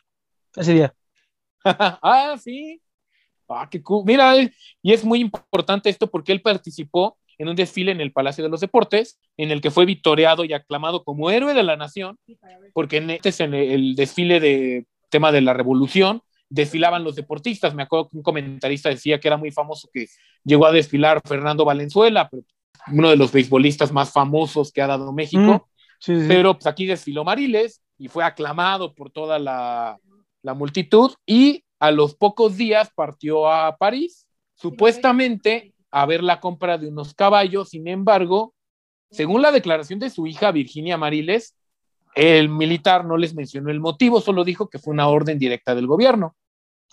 ese 0.55 0.73
día. 0.73 0.93
ah, 1.65 2.35
sí. 2.41 2.81
Ah, 3.55 3.67
qué 3.69 3.81
cool. 3.81 4.03
Mira, 4.05 4.35
y 4.81 4.93
es 4.93 5.03
muy 5.03 5.19
importante 5.19 5.89
esto 5.89 6.09
porque 6.09 6.31
él 6.31 6.41
participó 6.41 7.17
en 7.37 7.49
un 7.49 7.55
desfile 7.55 7.91
en 7.91 8.01
el 8.01 8.11
Palacio 8.11 8.43
de 8.43 8.49
los 8.49 8.61
Deportes, 8.61 9.19
en 9.37 9.51
el 9.51 9.61
que 9.61 9.71
fue 9.71 9.85
victoriado 9.85 10.45
y 10.45 10.53
aclamado 10.53 11.03
como 11.03 11.31
héroe 11.31 11.53
de 11.53 11.63
la 11.63 11.75
nación, 11.75 12.17
porque 12.73 12.97
en 12.97 13.09
este 13.09 13.29
es 13.29 13.39
el 13.39 13.95
desfile 13.95 14.39
de 14.39 14.85
tema 15.09 15.31
de 15.31 15.41
la 15.41 15.53
revolución, 15.53 16.21
desfilaban 16.49 17.03
los 17.03 17.15
deportistas. 17.15 17.73
Me 17.73 17.83
acuerdo 17.83 18.09
que 18.09 18.17
un 18.17 18.23
comentarista 18.23 18.89
decía 18.89 19.19
que 19.19 19.27
era 19.27 19.37
muy 19.37 19.51
famoso 19.51 19.89
que 19.91 20.07
llegó 20.43 20.65
a 20.65 20.71
desfilar 20.71 21.21
Fernando 21.25 21.65
Valenzuela, 21.65 22.29
uno 22.91 23.09
de 23.09 23.15
los 23.15 23.31
beisbolistas 23.31 23.91
más 23.91 24.11
famosos 24.11 24.71
que 24.71 24.81
ha 24.81 24.87
dado 24.87 25.11
México. 25.11 25.67
Mm, 26.07 26.27
pero 26.27 26.53
pues, 26.53 26.67
aquí 26.67 26.85
desfiló 26.85 27.23
Mariles 27.23 27.81
y 27.97 28.07
fue 28.07 28.23
aclamado 28.23 28.93
por 28.93 29.09
toda 29.09 29.39
la, 29.39 29.97
la 30.41 30.53
multitud 30.53 31.13
y 31.25 31.62
a 31.83 31.91
los 31.91 32.15
pocos 32.15 32.55
días 32.55 32.91
partió 32.95 33.51
a 33.51 33.75
París, 33.75 34.25
supuestamente 34.55 35.73
a 35.91 36.05
ver 36.05 36.23
la 36.23 36.39
compra 36.39 36.77
de 36.77 36.87
unos 36.87 37.13
caballos. 37.13 37.71
Sin 37.71 37.89
embargo, 37.89 38.53
según 39.11 39.41
la 39.41 39.51
declaración 39.51 39.99
de 39.99 40.09
su 40.09 40.25
hija 40.25 40.53
Virginia 40.53 40.95
Mariles, 40.97 41.57
el 42.15 42.47
militar 42.47 43.03
no 43.03 43.17
les 43.17 43.35
mencionó 43.35 43.69
el 43.69 43.81
motivo, 43.81 44.21
solo 44.21 44.45
dijo 44.45 44.69
que 44.69 44.79
fue 44.79 44.93
una 44.93 45.09
orden 45.09 45.37
directa 45.37 45.75
del 45.75 45.87
gobierno. 45.87 46.37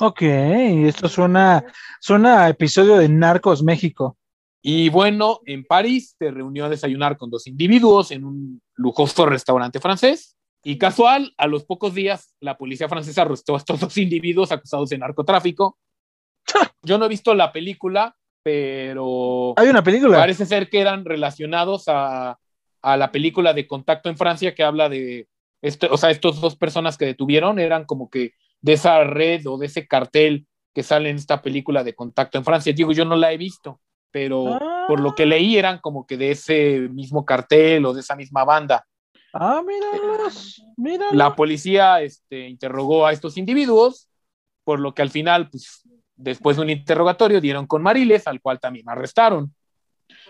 Ok, 0.00 0.22
esto 0.22 1.08
suena, 1.08 1.64
suena 2.00 2.42
a 2.42 2.48
episodio 2.48 2.96
de 2.96 3.08
Narcos 3.08 3.62
México. 3.62 4.16
Y 4.60 4.88
bueno, 4.88 5.38
en 5.46 5.62
París 5.66 6.16
se 6.18 6.32
reunió 6.32 6.64
a 6.64 6.68
desayunar 6.68 7.16
con 7.16 7.30
dos 7.30 7.46
individuos 7.46 8.10
en 8.10 8.24
un 8.24 8.60
lujoso 8.74 9.24
restaurante 9.24 9.78
francés. 9.78 10.36
Y 10.62 10.78
casual, 10.78 11.32
a 11.38 11.46
los 11.46 11.64
pocos 11.64 11.94
días, 11.94 12.34
la 12.40 12.58
policía 12.58 12.88
francesa 12.88 13.22
arrestó 13.22 13.54
a 13.54 13.58
estos 13.58 13.80
dos 13.80 13.96
individuos 13.98 14.52
acusados 14.52 14.90
de 14.90 14.98
narcotráfico. 14.98 15.78
Yo 16.82 16.98
no 16.98 17.06
he 17.06 17.08
visto 17.08 17.34
la 17.34 17.52
película, 17.52 18.16
pero... 18.42 19.54
Hay 19.56 19.68
una 19.68 19.82
película. 19.82 20.18
Parece 20.18 20.46
ser 20.46 20.68
que 20.68 20.80
eran 20.80 21.04
relacionados 21.04 21.84
a, 21.86 22.38
a 22.82 22.96
la 22.96 23.12
película 23.12 23.52
de 23.52 23.66
Contacto 23.66 24.08
en 24.08 24.16
Francia 24.16 24.54
que 24.54 24.62
habla 24.62 24.88
de, 24.88 25.28
este, 25.62 25.86
o 25.86 25.96
sea, 25.96 26.10
estos 26.10 26.40
dos 26.40 26.56
personas 26.56 26.96
que 26.96 27.06
detuvieron 27.06 27.58
eran 27.58 27.84
como 27.84 28.10
que 28.10 28.32
de 28.60 28.74
esa 28.74 29.04
red 29.04 29.46
o 29.46 29.58
de 29.58 29.66
ese 29.66 29.86
cartel 29.86 30.46
que 30.74 30.82
sale 30.82 31.10
en 31.10 31.16
esta 31.16 31.42
película 31.42 31.84
de 31.84 31.94
Contacto 31.94 32.38
en 32.38 32.44
Francia. 32.44 32.72
Digo, 32.72 32.92
yo 32.92 33.04
no 33.04 33.16
la 33.16 33.32
he 33.32 33.36
visto, 33.36 33.80
pero 34.10 34.58
por 34.88 35.00
lo 35.00 35.14
que 35.14 35.26
leí 35.26 35.56
eran 35.56 35.78
como 35.78 36.06
que 36.06 36.16
de 36.16 36.32
ese 36.32 36.88
mismo 36.90 37.24
cartel 37.24 37.84
o 37.86 37.92
de 37.92 38.00
esa 38.00 38.16
misma 38.16 38.44
banda. 38.44 38.86
Ah, 39.32 39.62
mira. 40.76 41.06
La 41.12 41.34
policía 41.36 42.00
este, 42.02 42.48
interrogó 42.48 43.06
a 43.06 43.12
estos 43.12 43.36
individuos, 43.36 44.08
por 44.64 44.80
lo 44.80 44.94
que 44.94 45.02
al 45.02 45.10
final, 45.10 45.48
pues, 45.50 45.82
después 46.16 46.56
de 46.56 46.62
un 46.62 46.70
interrogatorio, 46.70 47.40
dieron 47.40 47.66
con 47.66 47.82
Mariles, 47.82 48.26
al 48.26 48.40
cual 48.40 48.60
también 48.60 48.88
arrestaron. 48.88 49.54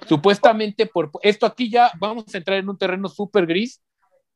Supuestamente, 0.07 0.87
por 0.87 1.11
esto 1.23 1.47
aquí 1.47 1.71
ya 1.71 1.91
vamos 1.99 2.25
a 2.35 2.39
entrar 2.39 2.59
en 2.59 2.69
un 2.69 2.79
terreno 2.79 3.09
súper 3.09 3.47
gris 3.47 3.81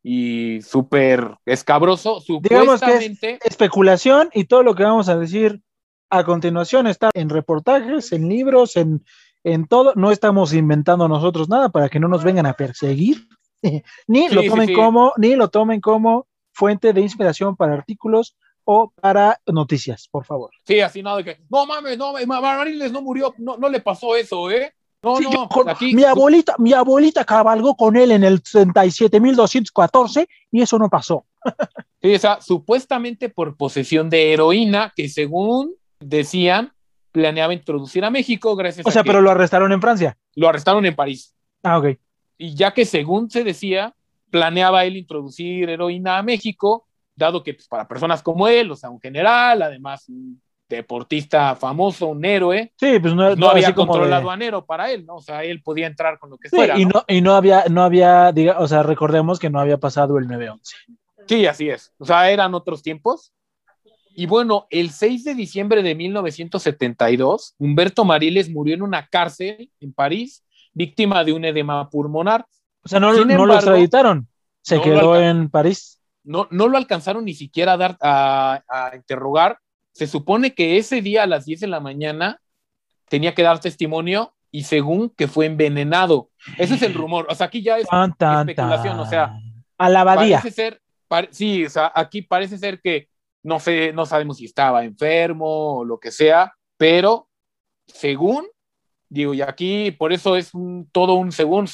y 0.03 0.61
súper 0.63 1.37
escabroso. 1.47 2.21
Supuestamente. 2.21 3.39
especulación 3.45 4.31
y 4.33 4.45
todo 4.45 4.63
lo 4.63 4.75
que 4.75 4.85
vamos 4.85 5.09
a 5.09 5.17
decir 5.17 5.63
a 6.11 6.25
continuación 6.25 6.87
está 6.87 7.11
en 7.15 7.29
reportajes, 7.29 8.13
en 8.13 8.29
libros, 8.29 8.77
en, 8.77 9.05
en 9.43 9.67
todo. 9.67 9.95
No 9.97 10.11
estamos 10.11 10.53
inventando 10.53 11.09
nosotros 11.09 11.49
nada 11.49 11.71
para 11.71 11.89
que 11.89 12.01
no 12.01 12.09
nos 12.09 12.23
vengan 12.25 12.47
a 12.47 12.55
perseguir. 12.55 13.27
ni 14.07 14.29
lo 14.29 14.43
tomen 14.45 14.75
como, 14.75 15.13
ni 15.17 15.35
lo 15.37 15.49
tomen 15.49 15.81
como 15.81 16.27
fuente 16.53 16.93
de 16.93 17.01
inspiración 17.01 17.57
para 17.57 17.75
artículos 17.75 18.37
o 18.65 18.93
para 19.01 19.41
noticias, 19.47 20.09
por 20.11 20.25
favor. 20.25 20.51
Sí, 20.67 20.81
así 20.81 21.03
nada 21.03 21.19
de 21.19 21.25
que, 21.25 21.39
no 21.51 21.67
mames, 21.67 21.99
no, 21.99 22.15
Mariles 22.27 22.93
no 22.93 23.03
murió, 23.03 23.35
no, 23.39 23.57
no 23.59 23.69
le 23.69 23.81
pasó 23.81 24.17
eso, 24.17 24.51
¿eh? 24.51 24.73
No, 25.03 25.17
Sí, 25.19 25.25
no, 25.25 25.33
yo 25.33 25.49
con- 25.49 25.69
aquí, 25.69 25.95
mi 25.95 26.03
abuelita, 26.05 26.55
mi 26.59 26.73
abuelita 26.73 27.25
cabalgó 27.27 27.77
con 27.77 27.95
él 27.97 28.11
en 28.13 28.25
el 28.25 28.43
37.214 28.43 30.27
y 30.51 30.63
eso 30.63 30.79
no 30.79 30.89
pasó. 30.89 31.27
Sí, 32.01 32.15
o 32.15 32.19
sea, 32.19 32.39
supuestamente 32.43 33.31
por 33.31 33.57
posesión 33.57 34.11
de 34.11 34.35
heroína 34.35 34.93
que 34.95 35.09
según 35.09 35.75
decían 36.01 36.75
planeaba 37.13 37.55
introducir 37.55 38.05
a 38.05 38.11
México 38.11 38.55
gracias 38.57 38.87
O 38.87 38.91
sea, 38.91 39.03
que 39.03 39.07
pero 39.07 39.23
lo 39.23 39.31
arrestaron 39.31 39.73
en 39.73 39.81
Francia. 39.81 40.19
lo 40.35 40.47
arrestaron 40.51 40.85
en 40.85 40.95
París. 40.95 41.35
Ah, 41.63 41.79
ok. 41.79 41.97
Y 42.39 42.55
ya 42.55 42.73
que 42.73 42.85
según 42.85 43.31
se 43.31 43.45
decía, 43.45 43.95
planeaba 44.31 44.85
él 44.85 44.97
introducir 44.97 45.69
heroína 45.71 46.19
a 46.19 46.23
México, 46.23 46.87
dado 47.15 47.43
que 47.43 47.55
pues, 47.55 47.69
para 47.69 47.87
personas 47.87 48.23
como 48.23 48.49
él, 48.49 48.71
o 48.71 48.77
sea, 48.77 48.91
un 48.91 49.01
general, 49.01 49.63
además 49.63 50.09
un 50.09 50.41
deportista 50.69 51.55
famoso, 51.55 52.09
un 52.09 52.25
héroe, 52.25 52.73
Sí, 52.77 52.99
pues 52.99 53.15
no, 53.15 53.37
no, 53.37 53.51
había 53.51 53.75
control 53.75 54.09
de- 54.09 54.15
aduanero 54.15 54.65
para 54.65 54.91
él, 54.91 55.05
¿no? 55.07 55.17
O 55.17 55.21
sea, 55.21 55.45
él 55.45 55.63
podía 55.63 55.87
entrar 55.87 56.19
con 56.19 56.31
lo 56.31 56.39
que 56.39 56.49
Sí, 56.49 56.57
fuera. 56.57 56.77
y 56.79 56.85
¿no? 56.87 56.91
no, 56.95 57.05
y 57.07 57.21
no 57.21 57.35
había, 57.35 57.65
no 57.71 57.83
había, 57.85 58.33
diga, 58.33 58.59
o 58.59 58.67
sea, 58.67 58.83
recordemos 58.83 59.39
que 59.39 59.51
no 59.51 59.61
había 59.61 59.77
pasado 59.79 60.19
el 60.19 60.27
9-11. 60.27 60.59
Sí, 61.29 61.47
así 61.47 61.69
es. 61.69 61.93
O 61.99 62.05
sea, 62.05 62.29
eran 62.31 62.55
otros 62.55 62.83
tiempos. 62.83 63.33
Y 64.17 64.27
bueno, 64.27 64.67
el 64.71 64.91
6 64.91 65.25
de 65.25 65.35
diciembre 65.35 65.83
de 65.83 65.95
1972, 65.95 67.55
Humberto 67.59 68.05
Mariles 68.05 68.51
murió 68.51 68.75
en 68.75 68.83
una 68.83 69.07
cárcel 69.07 69.71
en 69.81 69.93
París, 69.93 70.45
víctima 70.75 71.25
de 71.25 71.33
un 71.33 71.45
edema 71.45 71.89
pulmonar. 71.89 72.47
O 72.85 72.89
sea, 72.89 73.01
no, 73.01 73.13
no 73.25 73.47
lo 73.47 73.55
extraditaron. 73.55 74.29
Se 74.61 74.77
no 74.77 74.83
quedó 74.83 75.21
en 75.21 75.49
París. 75.49 76.01
No, 76.23 76.49
no 76.51 76.69
lo 76.69 76.77
alcanzaron 76.77 77.25
ni 77.25 77.35
siquiera 77.35 77.73
a 77.73 77.77
dar 77.77 77.97
a, 78.01 78.63
a 78.69 78.97
interrogar. 78.97 79.59
Se 79.93 80.07
supone 80.07 80.55
que 80.55 80.77
ese 80.77 81.01
día 81.03 81.23
a 81.23 81.27
las 81.27 81.45
10 81.45 81.61
de 81.61 81.67
la 81.67 81.81
mañana 81.81 82.41
tenía 83.09 83.35
que 83.35 83.43
dar 83.43 83.61
testimonio 83.61 84.35
y 84.51 84.65
según 84.65 85.11
que 85.11 85.29
fue 85.29 85.47
envenenado. 85.47 86.31
Ese 86.59 86.75
es 86.75 86.83
el 86.83 86.95
rumor. 86.95 87.27
O 87.29 87.35
sea, 87.35 87.47
aquí 87.47 87.63
ya 87.63 87.79
es 87.79 87.87
Tan, 87.87 88.15
tan, 88.15 88.49
especulación, 88.49 88.99
o 88.99 89.07
sea, 89.07 89.37
a 89.79 89.89
la 89.89 90.01
abadía. 90.01 90.39
Parece 90.39 90.55
ser, 90.55 90.81
pare- 91.09 91.29
sí, 91.31 91.65
o 91.67 91.71
sea, 91.71 91.93
aquí 91.95 92.23
parece 92.23 92.59
ser 92.59 92.81
que 92.81 93.09
no 93.43 93.61
sé, 93.61 93.93
no 93.93 94.07
sabemos 94.07 94.39
si 94.39 94.47
estaba 94.47 94.85
enfermo 94.85 95.79
o 95.79 95.85
lo 95.85 95.99
que 95.99 96.11
sea, 96.11 96.55
pero 96.79 97.29
según, 97.87 98.47
digo, 99.15 99.33
y 99.35 99.41
aquí 99.43 99.91
por 99.93 100.13
eso 100.13 100.37
es 100.37 100.53
un, 100.55 100.89
todo 100.93 101.15
un 101.15 101.33
según, 101.33 101.67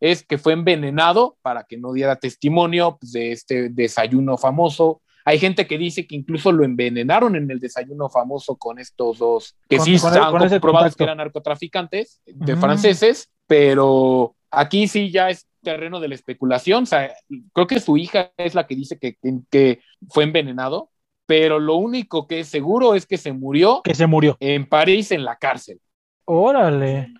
es 0.00 0.24
que 0.26 0.36
fue 0.38 0.52
envenenado 0.52 1.36
para 1.42 1.64
que 1.64 1.76
no 1.78 1.92
diera 1.92 2.16
testimonio 2.16 2.96
pues, 3.00 3.12
de 3.12 3.32
este 3.32 3.68
desayuno 3.70 4.36
famoso. 4.36 5.00
Hay 5.24 5.38
gente 5.38 5.66
que 5.66 5.76
dice 5.78 6.06
que 6.06 6.14
incluso 6.14 6.52
lo 6.52 6.64
envenenaron 6.64 7.34
en 7.34 7.50
el 7.50 7.58
desayuno 7.58 8.08
famoso 8.08 8.56
con 8.56 8.78
estos 8.78 9.18
dos, 9.18 9.56
que 9.68 9.76
Con- 9.78 9.84
sí 9.86 9.98
con- 9.98 10.12
están 10.14 10.30
comprobados 10.50 10.94
que 10.96 11.02
eran 11.04 11.18
narcotraficantes 11.18 12.20
de 12.26 12.56
franceses, 12.56 13.30
pero 13.46 14.36
aquí 14.50 14.86
sí 14.86 15.10
ya 15.10 15.30
es 15.30 15.46
terreno 15.62 15.98
de 15.98 16.08
la 16.08 16.14
especulación. 16.14 16.84
O 16.84 16.86
sea, 16.86 17.12
creo 17.52 17.66
que 17.66 17.80
su 17.80 17.96
hija 17.96 18.30
es 18.36 18.54
la 18.54 18.66
que 18.68 18.76
dice 18.76 18.98
que, 18.98 19.16
que, 19.20 19.38
que 19.50 19.80
fue 20.10 20.22
envenenado, 20.24 20.90
pero 21.26 21.58
lo 21.58 21.74
único 21.74 22.28
que 22.28 22.38
es 22.40 22.48
seguro 22.48 22.94
es 22.94 23.04
que 23.04 23.16
se 23.18 23.32
murió 23.32 23.80
Que 23.82 23.96
se 23.96 24.06
murió. 24.06 24.36
en 24.38 24.68
París 24.68 25.10
en 25.10 25.24
la 25.24 25.34
cárcel. 25.36 25.80
Órale. 26.26 27.12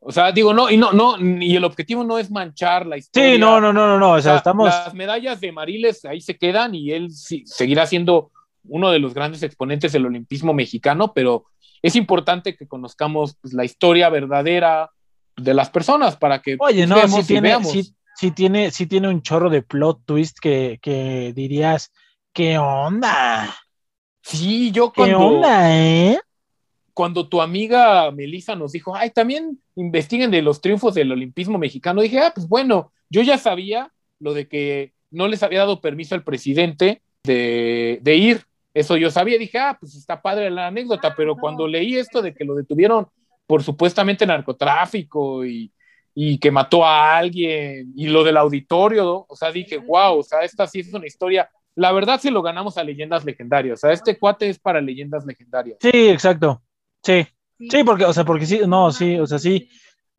O 0.00 0.12
sea, 0.12 0.30
digo, 0.32 0.52
no, 0.54 0.70
y 0.70 0.76
no, 0.76 0.92
no, 0.92 1.16
y 1.18 1.56
el 1.56 1.64
objetivo 1.64 2.04
no 2.04 2.18
es 2.18 2.30
manchar 2.30 2.86
la 2.86 2.96
historia. 2.96 3.32
Sí, 3.34 3.38
no, 3.38 3.60
no, 3.60 3.72
no, 3.72 3.86
no, 3.88 3.98
no. 3.98 4.12
O 4.12 4.20
sea, 4.20 4.36
estamos. 4.36 4.66
Las 4.68 4.94
medallas 4.94 5.40
de 5.40 5.50
Mariles 5.52 6.04
ahí 6.04 6.20
se 6.20 6.36
quedan 6.38 6.74
y 6.74 6.92
él 6.92 7.10
sí- 7.10 7.42
seguirá 7.46 7.86
siendo 7.86 8.30
uno 8.68 8.90
de 8.90 8.98
los 8.98 9.14
grandes 9.14 9.42
exponentes 9.42 9.92
del 9.92 10.06
olimpismo 10.06 10.52
mexicano, 10.54 11.12
pero 11.12 11.46
es 11.82 11.96
importante 11.96 12.56
que 12.56 12.66
conozcamos 12.68 13.36
pues, 13.40 13.52
la 13.54 13.64
historia 13.64 14.08
verdadera 14.08 14.90
de 15.36 15.54
las 15.54 15.70
personas 15.70 16.16
para 16.16 16.40
que 16.40 16.56
Oye, 16.58 16.86
no, 16.86 16.94
juzguemos 16.96 17.16
sí 17.16 17.20
y 17.20 17.26
tiene, 17.34 17.48
veamos. 17.48 17.70
sí, 17.70 17.94
sí 18.16 18.30
tiene, 18.30 18.70
sí 18.70 18.86
tiene 18.86 19.08
un 19.08 19.22
chorro 19.22 19.50
de 19.50 19.62
plot 19.62 20.00
twist 20.04 20.38
que, 20.40 20.78
que 20.80 21.32
dirías, 21.34 21.92
¿qué 22.32 22.58
onda? 22.58 23.54
Sí, 24.22 24.70
yo 24.72 24.92
¿Qué 24.92 25.00
cuando, 25.00 25.18
onda, 25.18 25.76
eh? 25.76 26.18
Cuando 26.96 27.28
tu 27.28 27.42
amiga 27.42 28.10
Melissa 28.10 28.56
nos 28.56 28.72
dijo, 28.72 28.96
ay, 28.96 29.10
también 29.10 29.60
investiguen 29.74 30.30
de 30.30 30.40
los 30.40 30.62
triunfos 30.62 30.94
del 30.94 31.12
olimpismo 31.12 31.58
mexicano, 31.58 32.00
dije, 32.00 32.20
ah, 32.20 32.32
pues 32.34 32.48
bueno, 32.48 32.90
yo 33.10 33.20
ya 33.20 33.36
sabía 33.36 33.92
lo 34.18 34.32
de 34.32 34.48
que 34.48 34.94
no 35.10 35.28
les 35.28 35.42
había 35.42 35.58
dado 35.58 35.82
permiso 35.82 36.14
al 36.14 36.24
presidente 36.24 37.02
de, 37.22 37.98
de 38.00 38.16
ir. 38.16 38.44
Eso 38.72 38.96
yo 38.96 39.10
sabía, 39.10 39.36
dije, 39.36 39.58
ah, 39.58 39.76
pues 39.78 39.94
está 39.94 40.22
padre 40.22 40.50
la 40.50 40.68
anécdota, 40.68 41.14
pero 41.14 41.36
cuando 41.36 41.68
leí 41.68 41.96
esto 41.96 42.22
de 42.22 42.32
que 42.32 42.46
lo 42.46 42.54
detuvieron 42.54 43.08
por 43.46 43.62
supuestamente 43.62 44.24
narcotráfico 44.24 45.44
y, 45.44 45.70
y 46.14 46.38
que 46.38 46.50
mató 46.50 46.82
a 46.82 47.18
alguien 47.18 47.92
y 47.94 48.06
lo 48.06 48.24
del 48.24 48.38
auditorio, 48.38 49.04
¿no? 49.04 49.26
o 49.28 49.36
sea, 49.36 49.52
dije, 49.52 49.76
wow, 49.76 50.20
o 50.20 50.22
sea, 50.22 50.40
esta 50.44 50.66
sí 50.66 50.80
es 50.80 50.94
una 50.94 51.06
historia. 51.06 51.50
La 51.74 51.92
verdad 51.92 52.18
se 52.18 52.30
lo 52.30 52.40
ganamos 52.40 52.78
a 52.78 52.84
leyendas 52.84 53.26
legendarias, 53.26 53.74
o 53.74 53.80
sea, 53.82 53.92
este 53.92 54.18
cuate 54.18 54.48
es 54.48 54.58
para 54.58 54.80
leyendas 54.80 55.26
legendarias. 55.26 55.76
Sí, 55.78 56.08
exacto. 56.08 56.62
Sí. 57.02 57.26
Sí, 57.58 57.84
porque, 57.84 58.04
o 58.04 58.12
sea, 58.12 58.24
porque 58.24 58.46
sí, 58.46 58.60
no, 58.66 58.92
sí, 58.92 59.18
o 59.18 59.26
sea, 59.26 59.38
sí, 59.38 59.68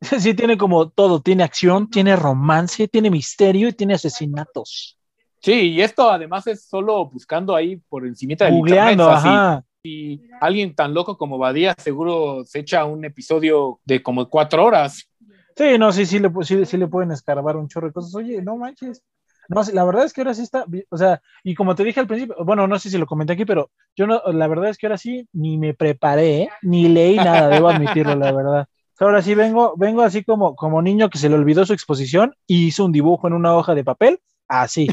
sí 0.00 0.34
tiene 0.34 0.58
como 0.58 0.90
todo, 0.90 1.20
tiene 1.20 1.44
acción, 1.44 1.88
tiene 1.88 2.16
romance, 2.16 2.88
tiene 2.88 3.10
misterio 3.10 3.68
y 3.68 3.72
tiene 3.72 3.94
asesinatos. 3.94 4.98
Sí, 5.40 5.52
y 5.52 5.80
esto 5.80 6.10
además 6.10 6.46
es 6.48 6.64
solo 6.64 7.08
buscando 7.08 7.54
ahí 7.54 7.76
por 7.88 8.06
encimita 8.06 8.46
del 8.46 8.54
Googleando, 8.54 9.04
internet, 9.04 9.16
ajá. 9.16 9.64
si 9.82 10.20
alguien 10.40 10.74
tan 10.74 10.92
loco 10.92 11.16
como 11.16 11.38
Badía 11.38 11.74
seguro 11.78 12.44
se 12.44 12.60
echa 12.60 12.84
un 12.84 13.04
episodio 13.04 13.80
de 13.84 14.02
como 14.02 14.28
cuatro 14.28 14.64
horas. 14.64 15.08
Sí, 15.56 15.78
no, 15.78 15.92
sí, 15.92 16.06
sí 16.06 16.18
le, 16.18 16.30
sí, 16.42 16.64
sí 16.64 16.76
le 16.76 16.88
pueden 16.88 17.12
escarbar 17.12 17.56
un 17.56 17.68
chorro 17.68 17.86
de 17.88 17.92
cosas. 17.92 18.14
Oye, 18.16 18.42
no 18.42 18.56
manches. 18.56 19.02
No, 19.48 19.62
la 19.72 19.84
verdad 19.84 20.04
es 20.04 20.12
que 20.12 20.20
ahora 20.20 20.34
sí 20.34 20.42
está, 20.42 20.66
o 20.90 20.96
sea, 20.98 21.22
y 21.42 21.54
como 21.54 21.74
te 21.74 21.82
dije 21.82 22.00
al 22.00 22.06
principio, 22.06 22.36
bueno, 22.44 22.66
no 22.68 22.78
sé 22.78 22.90
si 22.90 22.98
lo 22.98 23.06
comenté 23.06 23.32
aquí, 23.32 23.46
pero 23.46 23.70
yo 23.96 24.06
no, 24.06 24.20
la 24.32 24.46
verdad 24.46 24.68
es 24.68 24.76
que 24.76 24.86
ahora 24.86 24.98
sí 24.98 25.26
ni 25.32 25.56
me 25.56 25.72
preparé, 25.72 26.42
¿eh? 26.42 26.50
ni 26.62 26.86
leí 26.88 27.16
nada, 27.16 27.48
debo 27.48 27.68
admitirlo, 27.68 28.14
la 28.14 28.30
verdad. 28.32 28.68
Ahora 29.00 29.22
sí 29.22 29.34
vengo, 29.34 29.74
vengo 29.76 30.02
así 30.02 30.22
como, 30.22 30.54
como 30.54 30.82
niño 30.82 31.08
que 31.08 31.18
se 31.18 31.28
le 31.28 31.36
olvidó 31.36 31.64
su 31.64 31.72
exposición 31.72 32.34
y 32.46 32.66
hizo 32.66 32.84
un 32.84 32.92
dibujo 32.92 33.26
en 33.26 33.32
una 33.32 33.54
hoja 33.56 33.74
de 33.74 33.84
papel, 33.84 34.18
así. 34.48 34.86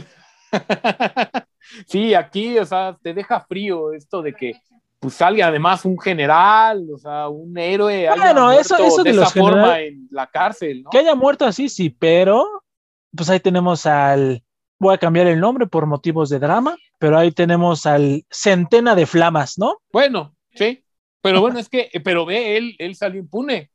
sí, 1.88 2.14
aquí, 2.14 2.58
o 2.58 2.66
sea, 2.66 2.97
te 3.01 3.14
deja 3.14 3.41
frío 3.41 3.93
esto 3.93 4.22
de 4.22 4.34
que 4.34 4.53
pues 4.99 5.16
salga 5.16 5.47
además 5.47 5.86
un 5.86 5.99
general, 5.99 6.88
o 6.93 6.97
sea, 6.97 7.28
un 7.28 7.56
héroe 7.58 8.08
haya 8.08 8.16
Bueno, 8.16 8.51
eso- 8.51 8.76
muerto 8.76 8.88
eso 8.88 9.03
de 9.03 9.12
de 9.12 9.16
los 9.18 9.28
esa 9.32 9.39
forma 9.39 9.80
en 9.82 10.08
la 10.12 10.28
cárcel, 10.28 10.84
¿no? 10.84 10.89
Que 10.89 10.99
haya 10.99 11.14
muerto 11.16 11.45
así, 11.45 11.68
sí, 11.70 11.89
pero 11.89 12.45
pues 13.16 13.30
ahí 13.30 13.39
tenemos 13.39 13.86
al, 13.86 14.43
voy 14.80 14.93
a 14.93 14.97
cambiar 14.97 15.28
el 15.28 15.39
nombre 15.39 15.68
por 15.68 15.86
motivos 15.86 16.30
de 16.30 16.39
drama, 16.39 16.76
pero 16.99 17.18
ahí 17.18 17.32
tenemos 17.32 17.86
al 17.86 18.26
Centena 18.30 18.95
de 18.95 19.05
Flamas, 19.05 19.57
¿no? 19.57 19.78
Bueno, 19.91 20.36
sí, 20.53 20.84
pero 21.22 21.41
bueno, 21.41 21.59
es 21.59 21.70
que, 21.70 21.89
pero 22.03 22.26
ve, 22.26 22.57
él, 22.57 22.76
él 22.80 22.95
salió 22.95 23.20
impune. 23.20 23.72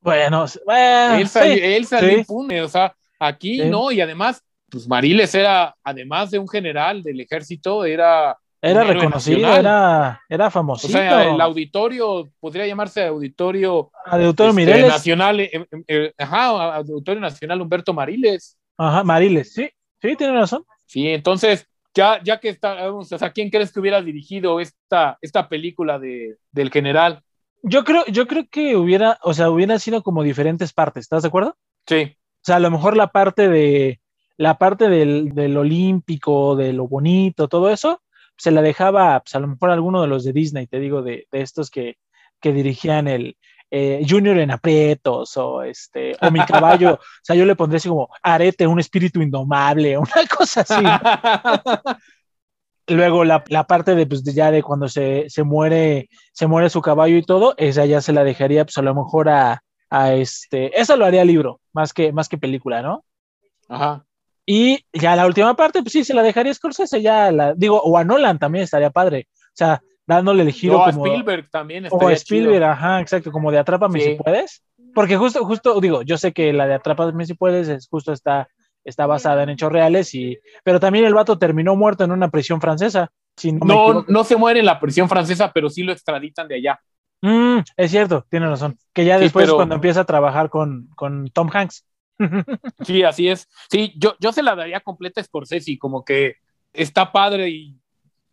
Bueno, 0.00 0.44
bueno, 0.66 1.14
él 1.16 1.28
salió, 1.28 1.54
sí. 1.54 1.60
él 1.62 1.86
salió 1.86 2.10
sí. 2.10 2.16
impune, 2.16 2.62
o 2.62 2.68
sea, 2.68 2.94
aquí 3.18 3.60
Sí. 3.60 3.68
no, 3.70 3.90
y 3.90 4.00
además, 4.00 4.42
pues 4.70 4.86
Mariles 4.88 5.34
era, 5.34 5.74
además 5.82 6.30
de 6.30 6.38
un 6.38 6.48
general 6.48 7.02
del 7.02 7.20
ejército, 7.20 7.84
era, 7.84 8.36
Era 8.60 8.84
reconocido, 8.84 9.40
nacional. 9.40 9.60
era, 9.60 10.20
era 10.28 10.46
o 10.48 10.50
famosito. 10.50 10.92
sea, 10.92 11.24
el 11.30 11.40
auditorio, 11.40 12.28
podría 12.40 12.66
llamarse 12.66 13.04
auditorio 13.06 13.90
Auditorio 14.06 14.50
este, 14.50 14.60
Mireles. 14.64 14.88
nacional, 14.88 15.40
eh, 15.40 15.50
eh, 15.52 15.66
eh, 15.88 16.12
ajá, 16.18 16.76
auditorio 16.76 17.20
nacional 17.20 17.60
Humberto 17.62 17.92
Mariles. 17.94 18.58
Ajá, 18.76 19.04
Mariles, 19.04 19.52
sí, 19.52 19.68
sí, 20.00 20.16
tiene 20.16 20.32
razón. 20.32 20.64
Sí, 20.86 21.08
entonces, 21.08 21.68
ya, 21.94 22.20
ya 22.22 22.40
que 22.40 22.48
está, 22.48 22.92
o 22.92 23.04
sea, 23.04 23.32
¿quién 23.32 23.50
crees 23.50 23.72
que 23.72 23.80
hubiera 23.80 24.02
dirigido 24.02 24.60
esta, 24.60 25.18
esta 25.22 25.48
película 25.48 25.98
de, 25.98 26.36
del 26.50 26.70
general? 26.70 27.22
Yo 27.62 27.84
creo, 27.84 28.04
yo 28.06 28.26
creo 28.26 28.46
que 28.50 28.76
hubiera, 28.76 29.18
o 29.22 29.32
sea, 29.32 29.50
hubieran 29.50 29.80
sido 29.80 30.02
como 30.02 30.22
diferentes 30.22 30.72
partes, 30.72 31.02
¿estás 31.02 31.22
de 31.22 31.28
acuerdo? 31.28 31.56
Sí, 31.86 32.16
O 32.16 32.42
sea, 32.42 32.56
a 32.56 32.60
lo 32.60 32.70
mejor 32.70 32.96
la 32.96 33.08
parte 33.08 33.48
de, 33.48 34.00
la 34.36 34.58
parte 34.58 34.88
del, 34.88 35.34
del 35.34 35.56
olímpico, 35.56 36.56
de 36.56 36.72
lo 36.72 36.88
bonito, 36.88 37.48
todo 37.48 37.70
eso, 37.70 38.02
se 38.36 38.50
la 38.50 38.62
dejaba, 38.62 39.20
pues 39.20 39.34
a 39.34 39.40
lo 39.40 39.46
mejor 39.46 39.70
a 39.70 39.74
alguno 39.74 40.02
de 40.02 40.08
los 40.08 40.24
de 40.24 40.32
Disney, 40.32 40.66
te 40.66 40.80
digo, 40.80 41.02
de, 41.02 41.26
de 41.30 41.40
estos 41.40 41.70
que, 41.70 41.96
que 42.40 42.52
dirigían 42.52 43.08
el 43.08 43.36
eh, 43.76 44.06
Junior 44.08 44.38
en 44.38 44.52
aprietos, 44.52 45.36
o 45.36 45.64
este, 45.64 46.16
o 46.20 46.30
mi 46.30 46.38
caballo, 46.46 46.94
o 46.94 47.24
sea, 47.24 47.34
yo 47.34 47.44
le 47.44 47.56
pondría 47.56 47.78
así 47.78 47.88
como 47.88 48.08
arete, 48.22 48.68
un 48.68 48.78
espíritu 48.78 49.20
indomable, 49.20 49.98
una 49.98 50.12
cosa 50.38 50.60
así. 50.60 50.84
Luego 52.86 53.24
la, 53.24 53.42
la 53.48 53.66
parte 53.66 53.96
de, 53.96 54.06
pues, 54.06 54.22
de 54.22 54.32
ya 54.32 54.52
de 54.52 54.62
cuando 54.62 54.88
se, 54.88 55.24
se 55.28 55.42
muere, 55.42 56.08
se 56.32 56.46
muere 56.46 56.70
su 56.70 56.80
caballo 56.80 57.16
y 57.16 57.22
todo, 57.24 57.54
esa 57.56 57.84
ya 57.84 58.00
se 58.00 58.12
la 58.12 58.22
dejaría, 58.22 58.64
pues 58.64 58.78
a 58.78 58.82
lo 58.82 58.94
mejor 58.94 59.28
a, 59.28 59.64
a 59.90 60.12
este, 60.12 60.80
esa 60.80 60.94
lo 60.94 61.04
haría 61.04 61.24
libro, 61.24 61.60
más 61.72 61.92
que, 61.92 62.12
más 62.12 62.28
que 62.28 62.38
película, 62.38 62.80
¿no? 62.80 63.04
ajá. 63.68 64.04
Y 64.46 64.84
ya 64.92 65.16
la 65.16 65.26
última 65.26 65.56
parte, 65.56 65.80
pues 65.82 65.92
sí, 65.94 66.04
se 66.04 66.14
la 66.14 66.22
dejaría 66.22 66.52
a 66.52 66.54
Scorsese, 66.54 67.02
ya 67.02 67.32
la, 67.32 67.54
digo, 67.54 67.80
o 67.82 67.96
a 67.98 68.04
Nolan 68.04 68.38
también 68.38 68.62
estaría 68.62 68.90
padre. 68.90 69.26
O 69.32 69.56
sea, 69.56 69.82
dándole 70.06 70.42
el 70.42 70.52
giro 70.52 70.82
a 70.82 70.90
como. 70.92 71.06
Spielberg 71.06 71.48
también 71.50 71.86
o 71.90 72.08
a 72.08 72.12
Spielberg, 72.12 72.56
chido. 72.56 72.66
ajá, 72.70 73.00
exacto, 73.00 73.32
como 73.32 73.50
de 73.50 73.58
Atrápame 73.58 74.00
Sí. 74.00 74.10
si 74.10 74.14
puedes. 74.16 74.62
Porque 74.94 75.16
justo, 75.16 75.44
justo, 75.44 75.80
digo, 75.80 76.02
yo 76.02 76.16
sé 76.18 76.32
que 76.32 76.52
la 76.52 76.66
de 76.66 76.74
Atrápame 76.74 77.26
si 77.26 77.34
puedes 77.34 77.68
es 77.68 77.88
justo 77.88 78.12
está, 78.12 78.48
está 78.84 79.06
basada 79.06 79.42
en 79.42 79.48
hechos 79.50 79.72
reales, 79.72 80.14
y, 80.14 80.38
pero 80.62 80.78
también 80.78 81.04
el 81.04 81.14
vato 81.14 81.38
terminó 81.38 81.74
muerto 81.74 82.04
en 82.04 82.12
una 82.12 82.28
prisión 82.30 82.60
francesa. 82.60 83.10
Si 83.36 83.50
no, 83.52 84.04
No, 84.06 84.24
se 84.24 84.36
muere 84.36 84.60
en 84.60 84.66
la 84.66 84.78
prisión 84.78 85.08
francesa, 85.08 85.52
pero 85.52 85.68
sí 85.68 85.82
lo 85.82 85.92
extraditan 85.92 86.46
de 86.46 86.56
allá. 86.56 86.80
Mm, 87.22 87.60
es 87.76 87.90
cierto, 87.90 88.26
tiene 88.30 88.46
razón. 88.46 88.76
Que 88.92 89.04
ya 89.04 89.16
Sí, 89.16 89.24
después 89.24 89.46
pero- 89.46 89.56
cuando 89.56 89.74
empieza 89.74 90.00
a 90.02 90.04
trabajar 90.04 90.50
con, 90.50 90.88
con 90.94 91.28
Tom 91.30 91.48
Hanks. 91.52 91.84
Sí, 92.84 93.02
así 93.02 93.28
es. 93.28 93.48
Sí, 93.70 93.92
yo, 93.96 94.14
yo 94.20 94.32
se 94.32 94.42
la 94.42 94.54
daría 94.54 94.80
completa 94.80 95.20
a 95.20 95.24
Scorsese, 95.24 95.78
como 95.78 96.04
que 96.04 96.36
está 96.72 97.10
padre 97.10 97.48
y 97.48 97.76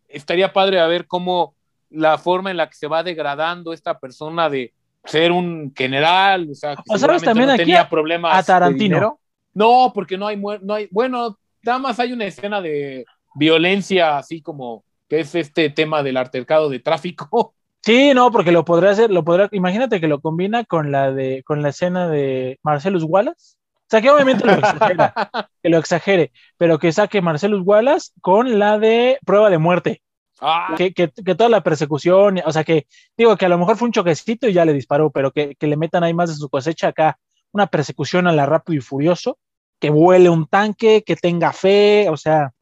estaría 0.08 0.52
padre 0.52 0.78
a 0.78 0.86
ver 0.86 1.06
cómo 1.06 1.54
la 1.92 2.18
forma 2.18 2.50
en 2.50 2.56
la 2.56 2.68
que 2.68 2.74
se 2.74 2.86
va 2.86 3.02
degradando 3.02 3.72
esta 3.72 3.98
persona 3.98 4.48
de 4.48 4.72
ser 5.04 5.32
un 5.32 5.72
general, 5.76 6.48
o 6.50 6.54
sea, 6.54 6.76
que 6.76 6.82
O 6.88 6.98
sabes, 6.98 7.00
seguramente 7.00 7.26
también 7.26 7.46
no 7.48 7.52
aquí 7.54 7.62
tenía 7.62 7.88
problemas 7.88 8.38
a 8.38 8.42
Tarantino. 8.42 9.18
No, 9.54 9.92
porque 9.94 10.16
no 10.16 10.26
hay, 10.26 10.36
no 10.36 10.74
hay, 10.74 10.88
bueno, 10.90 11.38
nada 11.62 11.78
más 11.78 12.00
hay 12.00 12.12
una 12.12 12.24
escena 12.24 12.60
de 12.60 13.04
violencia 13.34 14.18
así 14.18 14.40
como 14.40 14.84
que 15.08 15.20
es 15.20 15.34
este 15.34 15.68
tema 15.70 16.02
del 16.02 16.16
altercado 16.16 16.68
de 16.68 16.80
tráfico. 16.80 17.54
Sí, 17.84 18.14
no, 18.14 18.30
porque 18.30 18.52
lo 18.52 18.64
podría 18.64 18.90
hacer, 18.90 19.10
lo 19.10 19.24
podrá, 19.24 19.48
imagínate 19.50 20.00
que 20.00 20.06
lo 20.06 20.20
combina 20.20 20.64
con 20.64 20.92
la 20.92 21.10
de, 21.10 21.42
con 21.44 21.62
la 21.62 21.70
escena 21.70 22.06
de 22.06 22.60
Marcellus 22.62 23.02
Wallace. 23.02 23.56
O 23.56 23.90
sea, 23.90 24.00
que 24.00 24.08
obviamente 24.08 24.46
lo 24.46 24.52
exagera, 24.52 25.12
que 25.64 25.68
lo 25.68 25.78
exagere, 25.78 26.32
pero 26.56 26.78
que 26.78 26.92
saque 26.92 27.20
Marcellus 27.20 27.62
Wallace 27.64 28.12
con 28.20 28.60
la 28.60 28.78
de 28.78 29.18
prueba 29.26 29.50
de 29.50 29.58
muerte. 29.58 30.02
Ah, 30.44 30.74
Que, 30.76 30.92
que, 30.92 31.08
que 31.08 31.34
toda 31.34 31.48
la 31.48 31.62
persecución, 31.62 32.40
o 32.44 32.52
sea, 32.52 32.64
que 32.64 32.86
digo 33.16 33.36
que 33.36 33.46
a 33.46 33.48
lo 33.48 33.58
mejor 33.58 33.76
fue 33.76 33.86
un 33.86 33.92
choquecito 33.92 34.48
y 34.48 34.52
ya 34.52 34.64
le 34.64 34.72
disparó, 34.72 35.10
pero 35.10 35.30
que, 35.30 35.54
que 35.54 35.66
le 35.68 35.76
metan 35.76 36.02
ahí 36.02 36.12
más 36.12 36.28
de 36.30 36.34
su 36.34 36.48
cosecha 36.48 36.88
acá, 36.88 37.18
una 37.52 37.68
persecución 37.68 38.26
a 38.26 38.32
la 38.32 38.44
rápido 38.44 38.78
y 38.78 38.80
furioso, 38.80 39.38
que 39.78 39.90
vuele 39.90 40.28
un 40.28 40.46
tanque, 40.46 41.04
que 41.06 41.14
tenga 41.16 41.52
fe, 41.52 42.08
o 42.08 42.16
sea, 42.16 42.52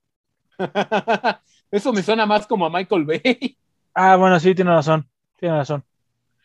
Eso 1.71 1.93
me 1.93 2.03
suena 2.03 2.27
más 2.27 2.47
como 2.47 2.67
a 2.67 2.71
Michael 2.71 3.05
Bay. 3.05 3.57
Ah, 3.95 4.17
bueno, 4.17 4.39
sí, 4.41 4.55
tiene 4.55 4.73
razón. 4.73 5.09
Tiene 5.37 5.57
razón. 5.57 5.85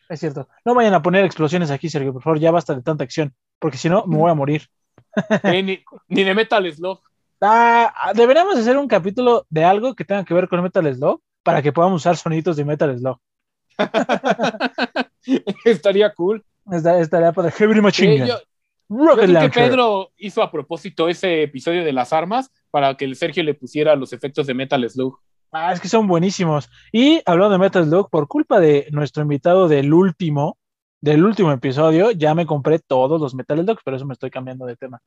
Es 0.08 0.20
cierto. 0.20 0.48
No 0.64 0.76
vayan 0.76 0.94
a 0.94 1.02
poner 1.02 1.26
explosiones 1.26 1.72
aquí, 1.72 1.90
Sergio, 1.90 2.14
por 2.14 2.22
favor, 2.22 2.40
ya 2.40 2.52
basta 2.52 2.76
de 2.76 2.84
tanta 2.84 3.04
acción, 3.04 3.34
porque 3.60 3.78
si 3.78 3.90
no, 3.90 4.06
me 4.06 4.18
voy 4.18 4.32
a 4.32 4.36
morir. 4.36 4.68
Eh, 5.44 5.64
ni, 5.64 5.82
ni 6.10 6.24
de 6.26 6.34
Metal 6.36 6.74
Slug. 6.74 7.00
Ah, 7.42 8.12
deberíamos 8.16 8.56
hacer 8.58 8.78
un 8.78 8.88
capítulo 8.88 9.46
de 9.50 9.64
algo 9.64 9.94
que 9.96 10.06
tenga 10.06 10.24
que 10.24 10.34
ver 10.34 10.48
con 10.48 10.62
Metal 10.64 10.94
Slug 10.96 11.22
para 11.44 11.62
que 11.62 11.72
podamos 11.74 12.02
usar 12.02 12.18
sonidos 12.18 12.56
de 12.58 12.66
Metal 12.66 12.98
Slug. 12.98 13.18
Estaría 15.66 16.14
cool. 16.14 16.44
Esta- 16.72 17.00
Estaría 17.00 17.32
para 17.32 17.52
Heavy 17.52 17.82
Machine 17.82 18.20
yo, 18.20 18.26
yo 18.90 19.14
creo 19.16 19.40
que. 19.42 19.50
Pedro 19.50 20.12
hizo 20.18 20.42
a 20.42 20.52
propósito 20.52 21.08
ese 21.10 21.44
episodio 21.44 21.84
de 21.84 21.94
las 21.94 22.14
armas 22.14 22.50
para 22.72 22.96
que 22.96 23.06
el 23.06 23.16
Sergio 23.16 23.44
le 23.44 23.54
pusiera 23.54 23.96
los 23.96 24.14
efectos 24.14 24.48
de 24.48 24.54
Metal 24.54 24.90
Slug. 24.90 25.20
Ah, 25.52 25.72
es 25.72 25.80
que 25.80 25.88
son 25.88 26.08
buenísimos. 26.08 26.70
Y 26.92 27.22
hablando 27.26 27.54
de 27.54 27.60
Metal 27.60 27.86
Slug, 27.86 28.10
por 28.10 28.28
culpa 28.28 28.60
de 28.60 28.88
nuestro 28.92 29.24
invitado 29.24 29.68
del 29.68 29.94
último, 29.94 30.58
del 31.02 31.24
último 31.24 31.52
episodio, 31.52 32.12
ya 32.12 32.34
me 32.36 32.46
compré 32.46 32.80
todos 32.80 33.22
los 33.22 33.36
Metal 33.36 33.60
Slugs, 33.64 33.82
pero 33.86 33.98
eso 33.98 34.06
me 34.06 34.14
estoy 34.14 34.30
cambiando 34.32 34.66
de 34.66 34.76
tema. 34.76 35.00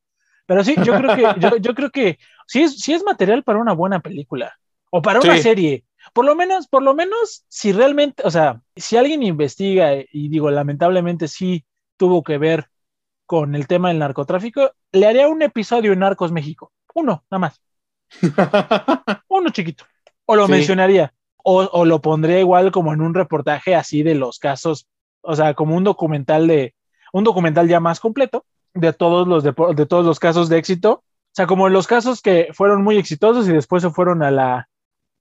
Pero 0.48 0.64
sí, 0.64 0.74
yo 0.82 0.94
creo 0.96 1.14
que, 1.14 1.22
yo, 1.40 1.56
yo 1.58 1.74
creo 1.74 1.90
que 1.90 2.18
sí 2.46 2.62
es, 2.62 2.80
sí 2.80 2.94
es 2.94 3.04
material 3.04 3.44
para 3.44 3.58
una 3.58 3.74
buena 3.74 4.00
película. 4.00 4.58
O 4.90 5.02
para 5.02 5.20
una 5.20 5.36
serie. 5.36 5.84
Por 6.14 6.24
lo 6.24 6.34
menos, 6.34 6.66
por 6.68 6.82
lo 6.82 6.94
menos, 6.94 7.44
si 7.48 7.70
realmente, 7.72 8.22
o 8.24 8.30
sea, 8.30 8.62
si 8.74 8.96
alguien 8.96 9.22
investiga, 9.22 9.92
y 10.10 10.28
digo, 10.30 10.50
lamentablemente 10.50 11.28
sí 11.28 11.66
tuvo 11.98 12.22
que 12.22 12.38
ver 12.38 12.70
con 13.26 13.54
el 13.54 13.66
tema 13.66 13.88
del 13.88 13.98
narcotráfico, 13.98 14.72
le 14.90 15.06
haría 15.06 15.28
un 15.28 15.42
episodio 15.42 15.92
en 15.92 15.98
Narcos 15.98 16.32
México. 16.32 16.72
Uno, 16.94 17.24
nada 17.30 17.40
más. 17.40 17.60
Uno 19.28 19.50
chiquito. 19.50 19.84
O 20.24 20.34
lo 20.34 20.46
Sí. 20.46 20.52
mencionaría. 20.52 21.12
O, 21.44 21.60
o 21.64 21.84
lo 21.84 22.00
pondría 22.00 22.40
igual 22.40 22.72
como 22.72 22.94
en 22.94 23.02
un 23.02 23.12
reportaje 23.12 23.74
así 23.74 24.02
de 24.02 24.14
los 24.14 24.38
casos, 24.38 24.86
o 25.20 25.36
sea, 25.36 25.52
como 25.52 25.76
un 25.76 25.84
documental 25.84 26.46
de, 26.46 26.74
un 27.12 27.24
documental 27.24 27.68
ya 27.68 27.80
más 27.80 28.00
completo 28.00 28.46
de 28.80 28.92
todos 28.92 29.26
los, 29.28 29.42
de 29.44 29.86
todos 29.86 30.04
los 30.06 30.18
casos 30.18 30.48
de 30.48 30.58
éxito. 30.58 31.02
O 31.04 31.32
sea, 31.38 31.46
como 31.46 31.68
los 31.68 31.86
casos 31.86 32.20
que 32.22 32.48
fueron 32.52 32.82
muy 32.82 32.96
exitosos 32.98 33.48
y 33.48 33.52
después 33.52 33.82
se 33.82 33.90
fueron 33.90 34.22
a 34.22 34.30
la, 34.30 34.68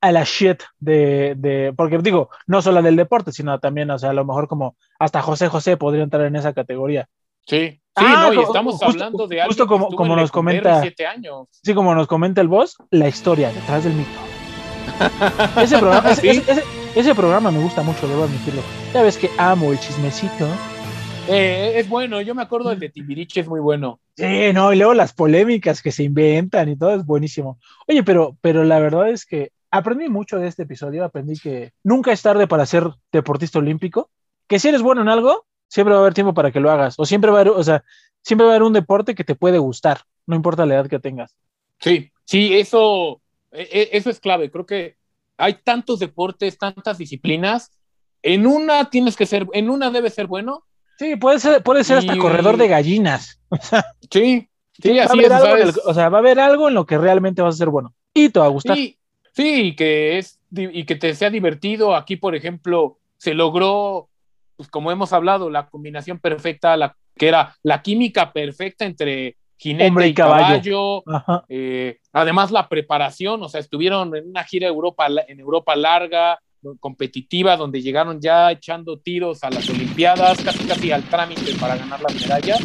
a 0.01 0.11
la 0.11 0.23
shit 0.23 0.61
de, 0.79 1.33
de, 1.37 1.73
porque 1.75 1.97
digo, 1.99 2.29
no 2.47 2.61
solo 2.61 2.81
del 2.81 2.95
deporte, 2.95 3.31
sino 3.31 3.59
también, 3.59 3.91
o 3.91 3.99
sea, 3.99 4.11
a 4.11 4.13
lo 4.13 4.25
mejor 4.25 4.47
como 4.47 4.75
hasta 4.99 5.21
José 5.21 5.47
José 5.47 5.77
podría 5.77 6.03
entrar 6.03 6.25
en 6.25 6.35
esa 6.35 6.53
categoría. 6.53 7.07
Sí, 7.45 7.69
sí, 7.69 7.79
Ah, 7.95 8.29
no, 8.33 8.41
y 8.41 8.43
estamos 8.43 8.73
justo- 8.75 8.87
hablando 8.87 9.27
de 9.27 9.43
justo 9.45 9.63
alguien 9.63 9.67
como- 9.79 9.89
que 9.89 9.95
como 9.95 10.15
nos 10.15 10.31
comenta- 10.31 10.81
siete 10.81 11.05
años. 11.05 11.47
Así 11.63 11.73
como 11.73 11.93
nos 11.95 12.07
comenta 12.07 12.41
el 12.41 12.47
boss, 12.47 12.77
la 12.91 13.07
historia 13.07 13.51
detrás 13.53 13.83
del 13.83 13.93
mito. 13.93 14.09
Ese 15.61 15.77
programa, 15.77 16.11
ese, 16.11 16.21
Sí. 16.21 16.27
ese- 16.29 16.51
ese- 16.51 16.63
ese 16.95 17.13
programa 17.15 17.51
me 17.51 17.59
gusta 17.59 17.83
mucho, 17.83 18.07
debo 18.07 18.23
admitirlo. 18.23 18.61
Ya 18.93 19.03
ves 19.03 19.17
que 19.17 19.29
amo 19.37 19.71
el 19.71 19.79
chismecito. 19.79 20.47
Eh, 21.27 21.73
es 21.75 21.89
bueno, 21.89 22.21
yo 22.21 22.33
me 22.35 22.41
acuerdo 22.41 22.69
del 22.69 22.79
de 22.79 22.89
Timbiriche, 22.89 23.41
es 23.41 23.47
muy 23.47 23.59
bueno. 23.59 23.99
Sí, 24.15 24.51
no, 24.53 24.73
y 24.73 24.77
luego 24.77 24.93
las 24.93 25.13
polémicas 25.13 25.81
que 25.81 25.91
se 25.91 26.03
inventan 26.03 26.69
y 26.69 26.77
todo 26.77 26.95
es 26.95 27.05
buenísimo. 27.05 27.59
Oye, 27.87 28.03
pero, 28.03 28.37
pero 28.41 28.63
la 28.63 28.79
verdad 28.79 29.09
es 29.09 29.25
que 29.25 29.51
aprendí 29.69 30.09
mucho 30.09 30.39
de 30.39 30.47
este 30.47 30.63
episodio, 30.63 31.03
aprendí 31.03 31.37
que 31.37 31.73
nunca 31.83 32.11
es 32.11 32.21
tarde 32.21 32.47
para 32.47 32.65
ser 32.65 32.89
deportista 33.11 33.59
olímpico, 33.59 34.09
que 34.47 34.59
si 34.59 34.69
eres 34.69 34.81
bueno 34.81 35.01
en 35.01 35.09
algo, 35.09 35.45
siempre 35.67 35.93
va 35.93 35.99
a 35.99 36.01
haber 36.01 36.13
tiempo 36.13 36.33
para 36.33 36.51
que 36.51 36.59
lo 36.59 36.71
hagas, 36.71 36.95
o 36.97 37.05
siempre 37.05 37.31
va 37.31 37.37
a 37.39 37.41
haber, 37.41 37.53
o 37.53 37.63
sea, 37.63 37.83
siempre 38.21 38.45
va 38.45 38.53
a 38.53 38.55
haber 38.55 38.63
un 38.63 38.73
deporte 38.73 39.15
que 39.15 39.23
te 39.23 39.35
puede 39.35 39.57
gustar, 39.57 40.01
no 40.25 40.35
importa 40.35 40.65
la 40.65 40.75
edad 40.75 40.87
que 40.87 40.99
tengas. 40.99 41.35
Sí, 41.79 42.11
sí, 42.25 42.55
eso, 42.57 43.21
e- 43.51 43.69
e- 43.71 43.89
eso 43.97 44.09
es 44.09 44.19
clave. 44.19 44.49
Creo 44.49 44.65
que 44.65 44.97
hay 45.37 45.55
tantos 45.63 45.99
deportes, 45.99 46.57
tantas 46.57 46.97
disciplinas. 46.97 47.71
En 48.23 48.47
una 48.47 48.89
tienes 48.89 49.15
que 49.15 49.25
ser, 49.25 49.47
en 49.53 49.69
una 49.69 49.91
debes 49.91 50.15
ser 50.15 50.27
bueno. 50.27 50.63
Sí, 50.97 51.15
puede 51.15 51.39
ser, 51.39 51.61
puede 51.63 51.83
ser 51.83 51.97
hasta 51.99 52.15
Y- 52.15 52.19
corredor 52.19 52.57
de 52.57 52.67
gallinas. 52.67 53.39
Sí, 54.11 54.47
sí, 54.81 54.99
a 54.99 55.05
así 55.05 55.19
es. 55.19 55.31
el- 55.31 55.73
o 55.85 55.93
sea, 55.93 56.09
va 56.09 56.17
a 56.17 56.21
haber 56.21 56.39
algo 56.39 56.67
en 56.69 56.73
lo 56.73 56.85
que 56.85 56.97
realmente 56.97 57.41
vas 57.41 57.55
a 57.55 57.57
ser 57.57 57.69
bueno. 57.69 57.93
Y 58.13 58.29
te 58.29 58.39
va 58.39 58.45
a 58.45 58.49
gustar. 58.49 58.75
Sí, 58.77 58.97
sí, 59.33 59.61
y 59.67 59.75
que 59.75 60.17
es 60.17 60.39
y 60.51 60.85
que 60.85 60.95
te 60.95 61.13
sea 61.13 61.29
divertido. 61.29 61.95
Aquí, 61.95 62.15
por 62.15 62.35
ejemplo, 62.35 62.97
se 63.17 63.33
logró, 63.33 64.09
pues 64.55 64.69
como 64.69 64.91
hemos 64.91 65.11
hablado, 65.13 65.49
la 65.49 65.67
combinación 65.67 66.19
perfecta, 66.19 66.77
la 66.77 66.95
que 67.17 67.27
era 67.27 67.55
la 67.63 67.81
química 67.81 68.31
perfecta 68.31 68.85
entre 68.85 69.35
jinete 69.57 69.89
Hombre 69.89 70.07
y 70.07 70.13
caballo. 70.13 71.03
caballo. 71.03 71.43
Eh, 71.49 71.97
además, 72.13 72.51
la 72.51 72.69
preparación, 72.69 73.41
o 73.43 73.49
sea, 73.49 73.59
estuvieron 73.59 74.15
en 74.15 74.29
una 74.29 74.43
gira 74.45 74.67
Europa, 74.67 75.07
en 75.27 75.39
Europa 75.39 75.75
larga, 75.75 76.39
competitiva, 76.79 77.55
donde 77.57 77.81
llegaron 77.81 78.19
ya 78.21 78.51
echando 78.51 78.97
tiros 78.99 79.43
a 79.43 79.49
las 79.49 79.69
Olimpiadas, 79.69 80.43
casi 80.43 80.65
casi 80.65 80.91
al 80.91 81.03
trámite 81.03 81.53
para 81.59 81.77
ganar 81.77 82.01
las 82.01 82.15
medallas. 82.15 82.59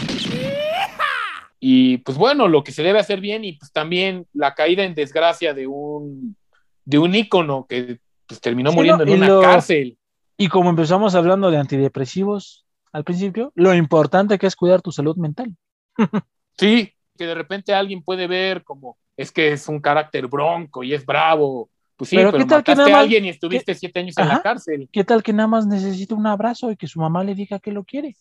Y 1.61 1.98
pues 1.98 2.18
bueno, 2.18 2.48
lo 2.48 2.64
que 2.64 2.72
se 2.72 2.82
debe 2.82 2.98
hacer 2.98 3.20
bien 3.20 3.44
y 3.44 3.53
pues 3.53 3.70
también 3.72 4.26
la 4.32 4.55
caída 4.55 4.82
en 4.84 4.94
desgracia 4.94 5.55
de 5.55 5.66
un, 5.68 6.36
de 6.84 6.98
un 6.98 7.14
ícono 7.14 7.66
que 7.68 8.00
pues, 8.26 8.40
terminó 8.40 8.70
Sí, 8.70 8.76
muriendo 8.76 9.05
no, 9.07 9.12
en 9.12 9.18
una 9.18 9.28
lo- 9.28 9.40
cárcel. 9.40 9.96
Y 10.36 10.48
como 10.48 10.70
empezamos 10.70 11.14
hablando 11.14 11.50
de 11.50 11.59
antidepresivos 11.59 12.64
al 12.92 13.05
principio, 13.05 13.53
lo 13.55 13.74
importante 13.74 14.38
que 14.38 14.46
es 14.48 14.57
cuidar 14.57 14.82
tu 14.82 14.92
salud 14.92 15.16
mental. 15.16 15.55
Sí, 16.59 16.92
que 17.16 17.24
de 17.26 17.34
repente 17.34 17.72
alguien 17.72 18.03
puede 18.03 18.26
ver 18.26 18.62
como 18.62 18.98
es 19.16 19.32
que 19.32 19.53
es 19.53 19.68
un 19.68 19.80
carácter 19.80 20.26
bronco 20.26 20.82
y 20.84 20.92
es 20.92 21.05
bravo. 21.07 21.70
Pues 22.03 22.11
sí, 22.11 22.16
Pero 22.16 22.32
pero, 22.32 22.44
¿qué 22.44 22.50
tal 22.50 22.64
que 22.64 22.74
nada 22.74 22.88
a 22.88 22.92
más- 22.94 23.03
alguien 23.05 23.24
y 23.26 23.28
estuviste 23.28 23.76
siete 23.76 24.00
años 24.00 24.18
en 24.18 24.26
la 24.26 24.42
cárcel. 24.42 24.88
¿Qué 24.90 25.05
tal 25.05 25.22
que 25.22 25.32
nada 25.32 25.46
más 25.46 25.68
necesita 25.68 26.16
un 26.16 26.26
abrazo 26.26 26.72
y 26.72 26.76
que 26.76 26.88
su 26.88 26.98
mamá 26.98 27.22
le 27.22 27.36
diga 27.36 27.61
que 27.61 27.70
lo 27.70 27.84
quiere? 27.84 28.16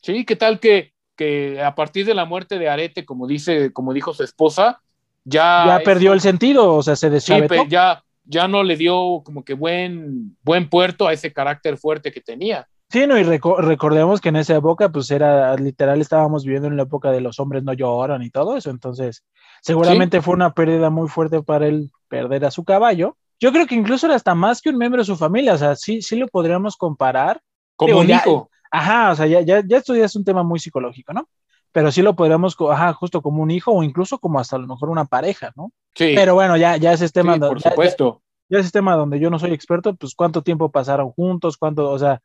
Sí, 0.00 0.24
¿qué 0.24 0.36
tal 0.36 0.60
que, 0.60 0.92
que 1.16 1.60
a 1.60 1.74
partir 1.74 2.06
de 2.06 2.14
la 2.14 2.24
muerte 2.24 2.56
de 2.60 2.68
Arete, 2.68 3.04
como 3.04 3.26
dice, 3.26 3.72
como 3.72 3.92
dijo 3.92 4.14
su 4.14 4.22
esposa, 4.22 4.80
ya, 5.24 5.66
ya 5.66 5.80
perdió 5.82 6.12
el 6.12 6.20
sentido, 6.20 6.72
o 6.74 6.82
sea, 6.84 6.94
se 6.94 7.08
sí, 7.08 7.12
deschavetó. 7.14 7.64
pe- 7.64 7.68
ya, 7.68 8.04
ya 8.22 8.46
no 8.46 8.62
le 8.62 8.76
dio 8.76 9.22
como 9.24 9.44
que 9.44 9.54
buen, 9.54 10.36
buen 10.44 10.68
puerto 10.70 11.08
a 11.08 11.12
ese 11.12 11.32
carácter 11.32 11.78
fuerte 11.78 12.12
que 12.12 12.20
tenía. 12.20 12.68
Sí, 12.88 13.06
no, 13.06 13.18
y 13.18 13.24
reco- 13.24 13.58
recordemos 13.58 14.20
que 14.20 14.28
en 14.28 14.36
esa 14.36 14.56
época, 14.56 14.90
pues 14.90 15.10
era 15.10 15.54
literal, 15.56 16.00
estábamos 16.00 16.44
viviendo 16.44 16.68
en 16.68 16.76
la 16.76 16.84
época 16.84 17.10
de 17.10 17.20
los 17.20 17.40
hombres 17.40 17.64
no 17.64 17.72
lloran 17.72 18.22
y 18.22 18.30
todo 18.30 18.56
eso, 18.56 18.70
entonces 18.70 19.24
seguramente 19.60 20.20
fue 20.22 20.34
una 20.34 20.54
pérdida 20.54 20.88
muy 20.90 21.08
fuerte 21.08 21.42
para 21.42 21.66
él 21.66 21.90
perder 22.08 22.44
a 22.44 22.50
su 22.50 22.64
caballo. 22.64 23.16
Yo 23.40 23.52
creo 23.52 23.66
que 23.66 23.74
incluso 23.74 24.06
era 24.06 24.14
hasta 24.14 24.34
más 24.34 24.62
que 24.62 24.70
un 24.70 24.78
miembro 24.78 25.00
de 25.00 25.04
su 25.06 25.16
familia, 25.16 25.54
o 25.54 25.58
sea, 25.58 25.74
sí, 25.74 26.00
sí 26.00 26.16
lo 26.16 26.28
podríamos 26.28 26.76
comparar. 26.76 27.40
Como 27.74 27.98
un 27.98 28.08
hijo. 28.10 28.50
Ajá, 28.70 29.10
o 29.10 29.16
sea, 29.16 29.26
ya, 29.26 29.40
ya, 29.40 29.62
ya 29.66 29.76
esto 29.78 29.94
ya 29.94 30.04
es 30.04 30.16
un 30.16 30.24
tema 30.24 30.42
muy 30.42 30.58
psicológico, 30.58 31.12
¿no? 31.12 31.28
pero 31.76 31.92
sí 31.92 32.00
lo 32.00 32.16
podríamos, 32.16 32.56
ajá, 32.70 32.94
justo 32.94 33.20
como 33.20 33.42
un 33.42 33.50
hijo 33.50 33.70
o 33.70 33.82
incluso 33.82 34.18
como 34.18 34.40
hasta 34.40 34.56
a 34.56 34.58
lo 34.58 34.66
mejor 34.66 34.88
una 34.88 35.04
pareja, 35.04 35.52
¿no? 35.56 35.72
Sí. 35.94 36.12
Pero 36.14 36.32
bueno, 36.32 36.56
ya, 36.56 36.78
ya 36.78 36.94
ese 36.94 37.06
tema. 37.10 37.34
Sí, 37.34 37.40
por 37.40 37.60
supuesto. 37.60 38.22
Ya, 38.48 38.56
ya, 38.56 38.60
ese 38.62 38.70
tema 38.70 38.96
donde 38.96 39.20
yo 39.20 39.28
no 39.28 39.38
soy 39.38 39.52
experto, 39.52 39.94
pues 39.94 40.14
cuánto 40.14 40.40
tiempo 40.40 40.70
pasaron 40.70 41.10
juntos, 41.10 41.58
cuánto, 41.58 41.90
o 41.90 41.98
sea, 41.98 42.22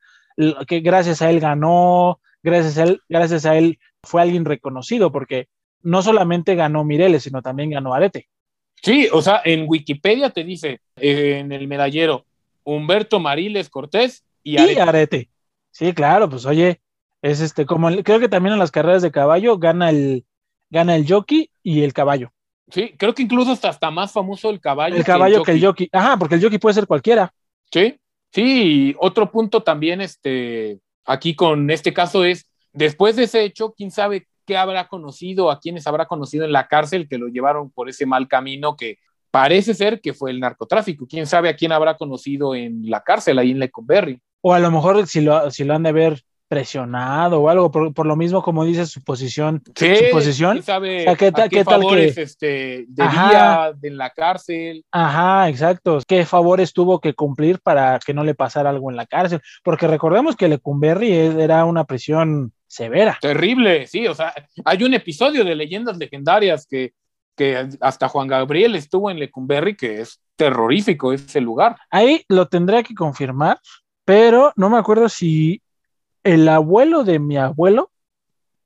que 0.68 0.80
gracias 0.80 1.22
a 1.22 1.30
él 1.30 1.40
ganó, 1.40 2.20
gracias 2.44 2.78
a 2.78 2.84
él, 2.84 3.02
gracias 3.10 3.46
a 3.46 3.58
él 3.58 3.80
fue 4.04 4.22
alguien 4.22 4.46
reconocido, 4.46 5.12
porque 5.12 5.48
no 5.82 6.02
solamente 6.02 6.56
ganó 6.56 6.84
Mireles, 6.84 7.24
sino 7.24 7.42
también 7.42 7.70
ganó 7.70 7.94
Arete. 7.94 8.28
Sí, 8.82 9.08
o 9.12 9.22
sea, 9.22 9.42
en 9.46 9.66
Wikipedia 9.68 10.32
te 10.32 10.44
dice, 10.44 10.82
eh, 10.96 11.38
en 11.40 11.52
el 11.52 11.68
medallero, 11.68 12.26
Humberto 12.64 13.20
Mariles 13.20 13.70
Cortés 13.70 14.24
y 14.44 14.58
Arete. 14.58 14.74
Y 14.74 14.78
Arete. 14.80 15.30
Sí, 15.72 15.94
claro, 15.94 16.30
pues 16.30 16.46
oye, 16.46 16.82
es 17.22 17.40
este, 17.40 17.66
como 17.66 17.90
el, 17.90 18.04
creo 18.04 18.20
que 18.20 18.30
también 18.30 18.54
en 18.54 18.60
las 18.60 18.72
carreras 18.72 19.02
de 19.02 19.12
caballo 19.12 19.58
gana 19.58 19.90
el, 19.90 20.26
gana 20.70 20.96
el 20.96 21.08
jockey 21.08 21.50
y 21.64 21.84
el 21.84 21.94
caballo. 21.94 22.32
Sí, 22.70 22.94
creo 22.98 23.14
que 23.14 23.24
incluso 23.24 23.52
hasta, 23.52 23.70
hasta 23.70 23.92
más 23.92 24.12
famoso 24.12 24.50
el 24.50 24.60
caballo. 24.60 24.96
El 24.96 25.04
caballo 25.04 25.44
que 25.44 25.52
el, 25.52 25.60
que 25.60 25.66
el 25.66 25.66
jockey. 25.68 25.90
Ajá, 25.92 26.18
porque 26.18 26.36
el 26.36 26.42
jockey 26.42 26.58
puede 26.58 26.74
ser 26.74 26.88
cualquiera. 26.88 27.34
Sí, 27.72 28.00
sí, 28.32 28.96
otro 29.00 29.32
punto 29.32 29.64
también, 29.64 30.02
este, 30.02 30.80
aquí 31.06 31.36
con 31.36 31.70
este 31.70 31.94
caso 31.94 32.24
es, 32.24 32.50
después 32.74 33.16
de 33.16 33.24
ese 33.24 33.44
hecho, 33.44 33.74
quién 33.76 33.92
sabe 33.92 34.28
qué 34.46 34.58
habrá 34.58 34.88
conocido, 34.88 35.52
a 35.52 35.60
quiénes 35.60 35.88
habrá 35.88 36.06
conocido 36.06 36.46
en 36.46 36.52
la 36.52 36.68
cárcel 36.68 37.08
que 37.08 37.18
lo 37.18 37.28
llevaron 37.28 37.70
por 37.70 37.90
ese 37.90 38.06
mal 38.06 38.28
camino 38.28 38.76
que 38.76 38.98
parece 39.30 39.74
ser 39.74 40.02
que 40.02 40.14
fue 40.14 40.32
el 40.32 40.40
narcotráfico. 40.40 41.08
Quién 41.08 41.26
sabe 41.26 41.50
a 41.50 41.56
quién 41.56 41.72
habrá 41.72 41.96
conocido 41.96 42.54
en 42.54 42.90
la 42.90 43.02
cárcel, 43.02 43.40
ahí 43.40 43.52
en 43.52 43.60
Leconberry. 43.60 44.20
O 44.42 44.54
a 44.54 44.60
lo 44.60 44.72
mejor 44.72 45.08
si 45.08 45.22
lo, 45.22 45.50
si 45.52 45.64
lo 45.64 45.74
han 45.74 45.84
de 45.84 45.92
ver 45.92 46.24
presionado 46.52 47.40
o 47.40 47.48
algo, 47.48 47.72
por, 47.72 47.94
por, 47.94 48.06
lo 48.06 48.18
mismo 48.18 48.42
como 48.42 48.66
dice 48.66 48.86
su 48.86 49.02
posición. 49.02 49.64
Sí, 49.74 49.96
su 49.96 50.12
posición. 50.12 50.62
Sabe 50.62 51.04
o 51.04 51.04
sea, 51.04 51.16
¿qué, 51.16 51.32
ta, 51.32 51.48
qué, 51.48 51.60
qué 51.60 51.64
tal 51.64 51.80
que 51.88 52.08
este, 52.08 52.86
debía 52.90 53.72
en 53.82 53.96
la 53.96 54.10
cárcel? 54.10 54.84
Ajá, 54.92 55.48
exacto. 55.48 56.00
¿Qué 56.06 56.26
favores 56.26 56.74
tuvo 56.74 57.00
que 57.00 57.14
cumplir 57.14 57.62
para 57.62 58.00
que 58.06 58.14
no 58.14 58.26
le 58.26 58.36
pasara 58.36 58.70
algo 58.70 58.92
en 58.92 58.98
la 58.98 59.06
cárcel? 59.06 59.40
Porque 59.64 59.88
recordemos 59.88 60.36
que 60.36 60.50
Lecumberri 60.50 61.14
era 61.14 61.64
una 61.64 61.86
prisión 61.86 62.52
severa. 62.68 63.18
Terrible, 63.22 63.88
sí, 63.88 64.06
o 64.08 64.14
sea, 64.14 64.34
hay 64.66 64.84
un 64.84 64.94
episodio 64.94 65.46
de 65.46 65.56
Leyendas 65.56 65.98
Legendarias 65.98 66.68
que, 66.70 66.92
que 67.38 67.70
hasta 67.80 68.10
Juan 68.10 68.28
Gabriel 68.28 68.76
estuvo 68.76 69.10
en 69.10 69.20
Lecumberri, 69.20 69.78
que 69.78 70.02
es 70.02 70.22
terrorífico 70.36 71.14
ese 71.14 71.40
lugar. 71.40 71.78
Ahí 71.90 72.26
lo 72.28 72.50
tendría 72.50 72.84
que 72.84 72.94
confirmar, 72.94 73.58
pero 74.04 74.52
no 74.58 74.70
me 74.70 74.78
acuerdo 74.78 75.08
si 75.08 75.62
el 76.24 76.48
abuelo 76.50 77.04
de 77.04 77.20
mi 77.20 77.38
abuelo 77.38 77.92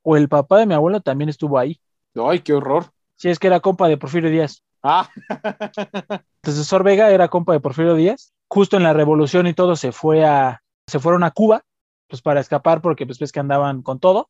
o 0.03 0.17
el 0.17 0.29
papá 0.29 0.59
de 0.59 0.65
mi 0.65 0.73
abuelo 0.73 1.01
también 1.01 1.29
estuvo 1.29 1.57
ahí. 1.57 1.79
Ay, 2.15 2.39
qué 2.39 2.53
horror. 2.53 2.91
Sí, 3.15 3.29
es 3.29 3.39
que 3.39 3.47
era 3.47 3.59
compa 3.59 3.87
de 3.87 3.97
Porfirio 3.97 4.29
Díaz. 4.29 4.63
Ah. 4.83 5.09
Entonces 6.43 6.67
Sor 6.67 6.83
Vega 6.83 7.09
era 7.09 7.27
compa 7.27 7.53
de 7.53 7.59
Porfirio 7.59 7.95
Díaz. 7.95 8.33
Justo 8.47 8.77
en 8.77 8.83
la 8.83 8.93
revolución 8.93 9.47
y 9.47 9.53
todo 9.53 9.75
se 9.75 9.91
fue 9.91 10.25
a, 10.25 10.61
se 10.85 10.99
fueron 10.99 11.23
a 11.23 11.31
Cuba, 11.31 11.63
pues 12.07 12.21
para 12.21 12.39
escapar 12.39 12.81
porque 12.81 13.05
pues 13.05 13.19
ves 13.19 13.31
que 13.31 13.39
andaban 13.39 13.81
con 13.81 13.99
todo. 13.99 14.29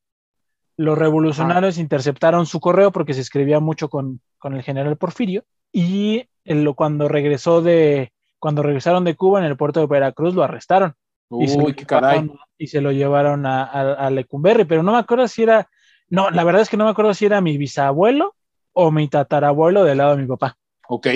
Los 0.78 0.98
revolucionarios 0.98 1.78
ah. 1.78 1.82
interceptaron 1.82 2.46
su 2.46 2.60
correo 2.60 2.92
porque 2.92 3.14
se 3.14 3.22
escribía 3.22 3.60
mucho 3.60 3.90
con, 3.90 4.22
con 4.38 4.54
el 4.54 4.64
general 4.64 4.98
Porfirio 4.98 5.44
y 5.72 6.30
el, 6.46 6.74
cuando 6.76 7.10
regresó 7.10 7.62
de, 7.62 8.14
cuando 8.40 8.64
regresaron 8.64 9.04
de 9.04 9.16
Cuba 9.16 9.40
en 9.40 9.46
el 9.46 9.58
puerto 9.58 9.82
de 9.82 9.88
Veracruz 9.88 10.36
lo 10.36 10.44
arrestaron. 10.44 10.96
Uy, 11.30 11.46
y, 11.46 11.48
se 11.48 11.76
qué 11.76 11.86
caray. 11.86 12.30
y 12.58 12.68
se 12.68 12.82
lo 12.82 12.92
llevaron 12.92 13.46
a, 13.46 13.64
a, 13.64 13.94
a, 13.94 14.10
Lecumberri, 14.10 14.66
pero 14.66 14.84
no 14.84 14.92
me 14.94 15.00
acuerdo 15.00 15.28
si 15.28 15.44
era, 15.44 15.70
no, 16.10 16.30
la 16.30 16.44
verdad 16.44 16.62
es 16.62 16.70
que 16.70 16.78
no 16.78 16.86
me 16.86 16.92
acuerdo 16.92 17.14
si 17.14 17.26
era 17.26 17.42
mi 17.42 17.58
bisabuelo 17.58 18.36
o 18.74 18.92
mi 18.92 19.08
tatarabuelo 19.08 19.84
del 19.84 19.98
lado 19.98 20.16
de 20.16 20.22
mi 20.22 20.28
papá. 20.28 20.58
Ok. 20.88 21.08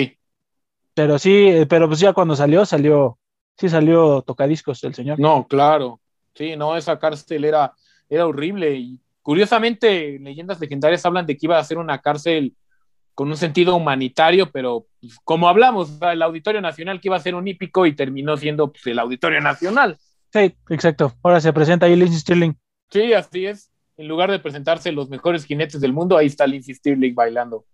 Pero 0.94 1.18
sí, 1.18 1.64
pero 1.68 1.86
pues 1.86 2.00
ya 2.00 2.12
cuando 2.12 2.34
salió, 2.34 2.66
salió, 2.66 3.18
sí 3.56 3.68
salió 3.68 4.22
tocadiscos 4.22 4.82
el 4.84 4.94
señor. 4.94 5.18
No, 5.18 5.46
claro. 5.46 6.00
Sí, 6.34 6.56
no, 6.56 6.76
esa 6.76 6.98
cárcel 6.98 7.44
era, 7.44 7.72
era 8.08 8.26
horrible. 8.26 8.74
Y 8.74 9.00
curiosamente, 9.22 10.18
leyendas 10.18 10.60
legendarias 10.60 11.04
hablan 11.06 11.26
de 11.26 11.36
que 11.36 11.46
iba 11.46 11.58
a 11.58 11.64
ser 11.64 11.78
una 11.78 12.00
cárcel 12.00 12.54
con 13.14 13.28
un 13.28 13.36
sentido 13.36 13.76
humanitario, 13.76 14.50
pero 14.50 14.86
pues, 15.00 15.18
como 15.24 15.48
hablamos, 15.48 15.98
el 16.00 16.22
Auditorio 16.22 16.60
Nacional 16.60 17.00
que 17.00 17.08
iba 17.08 17.16
a 17.16 17.20
ser 17.20 17.34
un 17.34 17.46
hípico 17.46 17.86
y 17.86 17.94
terminó 17.94 18.36
siendo 18.36 18.72
pues, 18.72 18.86
el 18.86 18.98
Auditorio 18.98 19.40
Nacional. 19.40 19.98
Sí, 20.32 20.54
exacto. 20.68 21.12
Ahora 21.22 21.40
se 21.40 21.52
presenta 21.52 21.86
ahí 21.86 21.96
Lindsey 21.96 22.20
Stirling. 22.20 22.56
Sí, 22.90 23.12
así 23.12 23.46
es. 23.46 23.70
En 23.96 24.08
lugar 24.08 24.30
de 24.30 24.38
presentarse 24.38 24.92
los 24.92 25.10
mejores 25.10 25.44
jinetes 25.44 25.80
del 25.80 25.92
mundo, 25.92 26.16
ahí 26.16 26.26
está 26.26 26.46
Lindsey 26.46 26.74
Stirling 26.74 27.14
bailando. 27.14 27.64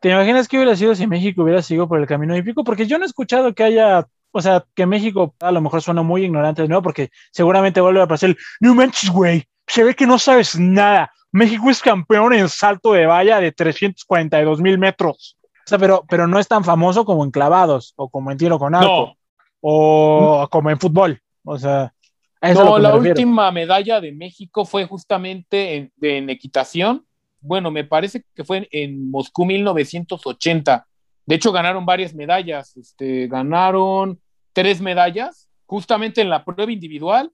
¿Te 0.00 0.10
imaginas 0.10 0.48
qué 0.48 0.56
hubiera 0.56 0.74
sido 0.76 0.94
si 0.94 1.06
México 1.06 1.42
hubiera 1.42 1.60
seguido 1.60 1.86
por 1.86 2.00
el 2.00 2.06
camino 2.06 2.34
hípico? 2.34 2.64
Porque 2.64 2.86
yo 2.86 2.96
no 2.96 3.04
he 3.04 3.06
escuchado 3.06 3.54
que 3.54 3.64
haya, 3.64 4.06
o 4.30 4.40
sea, 4.40 4.64
que 4.74 4.86
México 4.86 5.34
a 5.40 5.52
lo 5.52 5.60
mejor 5.60 5.82
suena 5.82 6.02
muy 6.02 6.24
ignorante 6.24 6.62
de 6.62 6.68
nuevo, 6.68 6.82
porque 6.82 7.10
seguramente 7.32 7.82
vuelve 7.82 8.00
a 8.00 8.04
aparecer, 8.04 8.34
no 8.60 8.74
manches, 8.74 9.10
güey, 9.10 9.44
se 9.66 9.84
ve 9.84 9.94
que 9.94 10.06
no 10.06 10.18
sabes 10.18 10.58
nada. 10.58 11.12
México 11.32 11.70
es 11.70 11.80
campeón 11.80 12.32
en 12.32 12.48
salto 12.48 12.92
de 12.92 13.06
valla 13.06 13.40
de 13.40 13.52
342 13.52 14.60
mil 14.60 14.78
metros. 14.78 15.36
O 15.44 15.68
sea, 15.70 15.78
pero, 15.78 16.04
pero 16.08 16.26
no 16.26 16.38
es 16.38 16.48
tan 16.48 16.64
famoso 16.64 17.04
como 17.04 17.24
en 17.24 17.30
clavados 17.30 17.92
o 17.96 18.08
como 18.08 18.30
en 18.30 18.38
tiro 18.38 18.58
con 18.58 18.74
arco 18.74 18.88
No. 18.88 19.16
o 19.60 20.48
como 20.50 20.70
en 20.70 20.80
fútbol. 20.80 21.20
O 21.44 21.58
sea, 21.58 21.92
No, 22.42 22.78
la 22.78 22.96
me 22.96 23.10
última 23.10 23.50
medalla 23.52 24.00
de 24.00 24.12
México 24.12 24.64
fue 24.64 24.86
justamente 24.86 25.90
en 26.00 26.30
equitación. 26.30 27.04
Bueno, 27.40 27.70
me 27.70 27.84
parece 27.84 28.24
que 28.34 28.44
fue 28.44 28.58
en, 28.58 28.68
en 28.72 29.10
Moscú 29.10 29.44
1980. 29.44 30.86
De 31.26 31.34
hecho, 31.34 31.52
ganaron 31.52 31.86
varias 31.86 32.14
medallas. 32.14 32.76
Este, 32.76 33.28
ganaron 33.28 34.20
tres 34.52 34.80
medallas, 34.80 35.48
justamente 35.66 36.20
en 36.20 36.28
la 36.28 36.44
prueba 36.44 36.72
individual, 36.72 37.30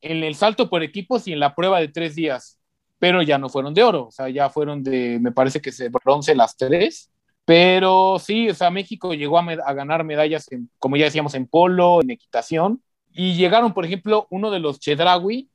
en 0.00 0.24
el 0.24 0.34
salto 0.34 0.70
por 0.70 0.82
equipos 0.82 1.28
y 1.28 1.32
en 1.32 1.40
la 1.40 1.54
prueba 1.54 1.80
de 1.80 1.88
tres 1.88 2.14
días. 2.14 2.58
Pero 3.00 3.22
ya 3.22 3.36
no 3.38 3.48
fueron 3.48 3.74
de 3.74 3.82
oro, 3.82 4.06
o 4.06 4.10
sea, 4.12 4.28
ya 4.28 4.48
fueron 4.50 4.84
de, 4.84 5.18
me 5.20 5.32
parece 5.32 5.60
que 5.60 5.72
se 5.72 5.88
bronce 5.88 6.34
las 6.36 6.56
tres. 6.56 7.10
Pero 7.44 8.18
sí, 8.20 8.48
o 8.48 8.54
sea, 8.54 8.70
México 8.70 9.12
llegó 9.14 9.38
a, 9.38 9.42
med- 9.42 9.62
a 9.66 9.72
ganar 9.72 10.04
medallas, 10.04 10.46
en, 10.52 10.70
como 10.78 10.96
ya 10.96 11.06
decíamos, 11.06 11.34
en 11.34 11.48
polo, 11.48 12.00
en 12.02 12.10
equitación. 12.10 12.80
Y 13.12 13.34
llegaron, 13.34 13.72
por 13.74 13.84
ejemplo, 13.84 14.28
uno 14.30 14.52
de 14.52 14.60
los 14.60 14.78
Chedraui, 14.78 15.48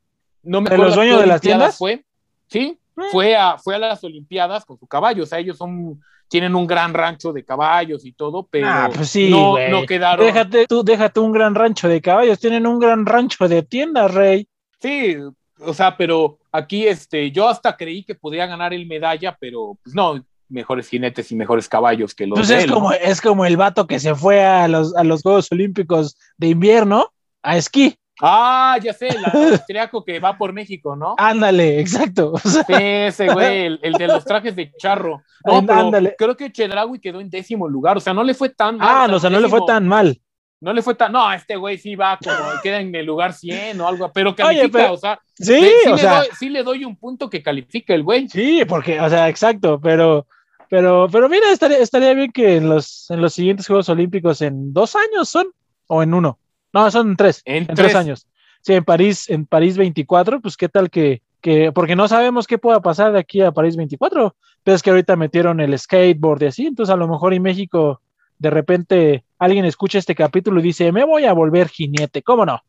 no 0.44 0.60
me 0.60 0.70
¿De 0.70 0.76
acuerdo 0.76 0.90
los 0.90 0.96
dueños 0.96 1.22
de 1.22 1.28
las 1.28 1.40
tiendas? 1.40 1.78
Fue, 1.78 2.04
sí, 2.48 2.78
Mm. 2.98 3.04
fue 3.12 3.36
a, 3.36 3.58
fue 3.58 3.76
a 3.76 3.80
las 3.80 4.02
Olimpiadas 4.06 4.64
con 4.64 4.78
su 4.80 4.88
caballo, 4.88 5.24
o 5.24 5.26
sea, 5.26 5.40
ellos 5.40 5.58
son, 5.58 6.02
tienen 6.30 6.56
un 6.56 6.66
gran 6.66 6.94
rancho 6.94 7.34
de 7.34 7.44
caballos 7.44 8.06
y 8.06 8.14
todo, 8.14 8.48
pero 8.50 8.68
Ah, 8.70 8.90
pues 8.94 9.10
sí, 9.10 9.30
no, 9.30 9.56
no 9.70 9.86
quedaron. 9.86 10.26
Déjate 10.26 10.66
tú, 10.66 10.82
déjate 10.82 11.20
un 11.20 11.34
gran 11.34 11.56
rancho 11.56 11.90
de 11.90 12.02
caballos, 12.02 12.40
tienen 12.40 12.66
un 12.66 12.80
gran 12.80 13.06
rancho 13.06 13.50
de 13.50 13.64
tiendas, 13.64 14.14
rey. 14.14 14.48
Sí, 14.80 15.18
o 15.66 15.74
sea, 15.74 15.98
pero 15.98 16.40
aquí 16.52 16.88
este, 16.88 17.32
yo 17.32 17.48
hasta 17.48 17.76
creí 17.76 18.04
que 18.04 18.16
podía 18.16 18.46
ganar 18.46 18.74
el 18.74 18.86
medalla, 18.86 19.38
pero 19.40 19.78
pues 19.84 19.96
no, 19.96 20.24
mejores 20.50 20.88
jinetes 20.90 21.32
y 21.32 21.36
mejores 21.36 21.68
caballos 21.68 22.14
que 22.14 22.28
los 22.28 22.40
Pues 22.40 22.48
de 22.50 22.60
es 22.60 22.72
como, 22.72 22.92
es 22.92 23.22
como 23.22 23.46
el 23.46 23.58
vato 23.58 23.88
que 23.88 24.00
se 24.00 24.16
fue 24.16 24.44
a 24.44 24.68
los, 24.68 24.96
a 24.96 25.04
los 25.04 25.22
Juegos 25.22 25.52
Olímpicos 25.52 26.18
de 26.38 26.48
invierno 26.50 27.12
a 27.44 27.58
esquí. 27.58 27.96
Ah, 28.22 28.78
ya 28.82 28.94
sé, 28.94 29.10
el 29.10 29.26
austriaco 29.52 30.04
que 30.04 30.20
va 30.20 30.38
por 30.38 30.54
México, 30.54 30.96
¿no? 30.96 31.16
Ándale, 31.18 31.80
exacto. 31.80 32.32
O 32.34 32.40
sea, 32.40 32.64
Sí, 32.64 32.74
ese 32.78 33.28
güey, 33.28 33.66
el, 33.66 33.80
el 33.84 33.94
de 33.94 34.08
los 34.08 34.24
trajes 34.24 34.56
de 34.56 34.72
charro. 34.78 35.22
No, 35.44 35.58
ándale. 35.58 36.16
creo 36.18 36.38
que 36.38 36.52
Chedraui 36.52 37.00
quedó 37.00 37.20
en 37.20 37.30
décimo 37.30 37.68
lugar, 37.68 37.98
o 37.98 38.00
sea, 38.00 38.14
no 38.14 38.24
le 38.24 38.34
fue 38.34 38.50
tan 38.50 38.78
mal. 38.78 38.88
ah, 38.90 39.08
no, 39.08 39.18
o 39.18 39.20
sea, 39.20 39.30
no 39.30 39.40
le 39.40 39.50
fue 39.50 39.62
tan 39.68 39.88
mal. 39.88 40.20
No 40.62 40.74
le 40.74 40.82
fue 40.82 40.96
tan. 40.96 41.12
No, 41.12 41.32
este 41.34 41.56
güey 41.58 41.78
sí 41.78 41.96
va 41.96 42.18
como 42.24 42.36
queda 42.64 42.80
en 42.80 42.94
el 42.96 43.06
lugar 43.06 43.34
100 43.34 43.80
o 43.82 43.88
algo, 43.88 44.12
pero 44.14 44.36
califica, 44.36 44.70
pero- 44.72 44.94
o 44.94 44.98
sea, 44.98 45.20
Sí, 45.36 45.54
sí 45.54 45.90
o 45.90 45.96
le 45.96 46.02
sea, 46.02 46.18
doy, 46.20 46.28
sí 46.40 46.50
le 46.50 46.64
doy 46.64 46.86
un 46.86 46.96
punto 46.96 47.30
que 47.30 47.44
califica 47.44 47.94
el 47.94 48.04
güey. 48.04 48.28
sí, 48.30 48.64
porque, 48.68 49.00
o 49.02 49.10
sea, 49.10 49.28
exacto, 49.28 49.80
pero, 49.82 50.26
pero, 50.70 51.08
pero 51.12 51.28
mira, 51.30 51.52
estaría, 51.52 51.78
estaría 51.80 52.14
bien 52.14 52.32
que 52.32 52.56
en 52.56 52.70
los, 52.70 53.10
en 53.12 53.22
los 53.22 53.34
siguientes 53.34 53.68
Juegos 53.68 53.90
Olímpicos 53.90 54.42
en 54.42 54.72
dos 54.74 54.96
años 54.96 55.28
son, 55.30 55.48
o 55.88 56.02
en 56.02 56.14
uno. 56.14 56.40
No, 56.74 56.90
son 56.90 57.10
en 57.12 57.16
tres, 57.18 57.42
En 57.46 57.58
en, 57.58 57.68
tres. 57.68 57.78
tres. 57.78 57.96
años. 57.96 58.28
Sí, 58.62 58.74
en 58.74 58.84
París, 58.86 59.30
en 59.30 59.46
París 59.46 59.78
24, 59.78 60.42
pues 60.42 60.58
qué 60.58 60.70
tal 60.70 60.90
que, 60.90 61.22
que, 61.42 61.72
porque 61.72 61.96
no 61.96 62.08
sabemos 62.08 62.48
qué 62.48 62.58
pueda 62.58 62.82
pasar 62.82 63.12
de 63.12 63.20
aquí 63.20 63.42
a 63.42 63.52
París 63.52 63.76
24, 63.76 64.36
pero 64.64 64.76
es 64.76 64.82
que 64.82 64.90
ahorita 64.90 65.16
metieron 65.18 65.60
el 65.60 65.78
skateboard 65.78 66.44
y 66.44 66.46
así, 66.48 66.66
entonces 66.66 66.92
a 66.94 66.98
lo 66.98 67.08
mejor 67.08 67.34
y 67.34 67.40
México, 67.40 68.02
de 68.40 68.50
repente 68.50 69.24
alguien 69.46 69.66
escucha 69.66 69.98
este 70.00 70.16
capítulo 70.16 70.60
y 70.60 70.64
dice, 70.64 70.92
me 70.92 71.04
voy 71.06 71.26
a 71.26 71.34
volver 71.34 71.70
jinete, 71.70 72.22
¿cómo 72.24 72.46
no? 72.46 72.62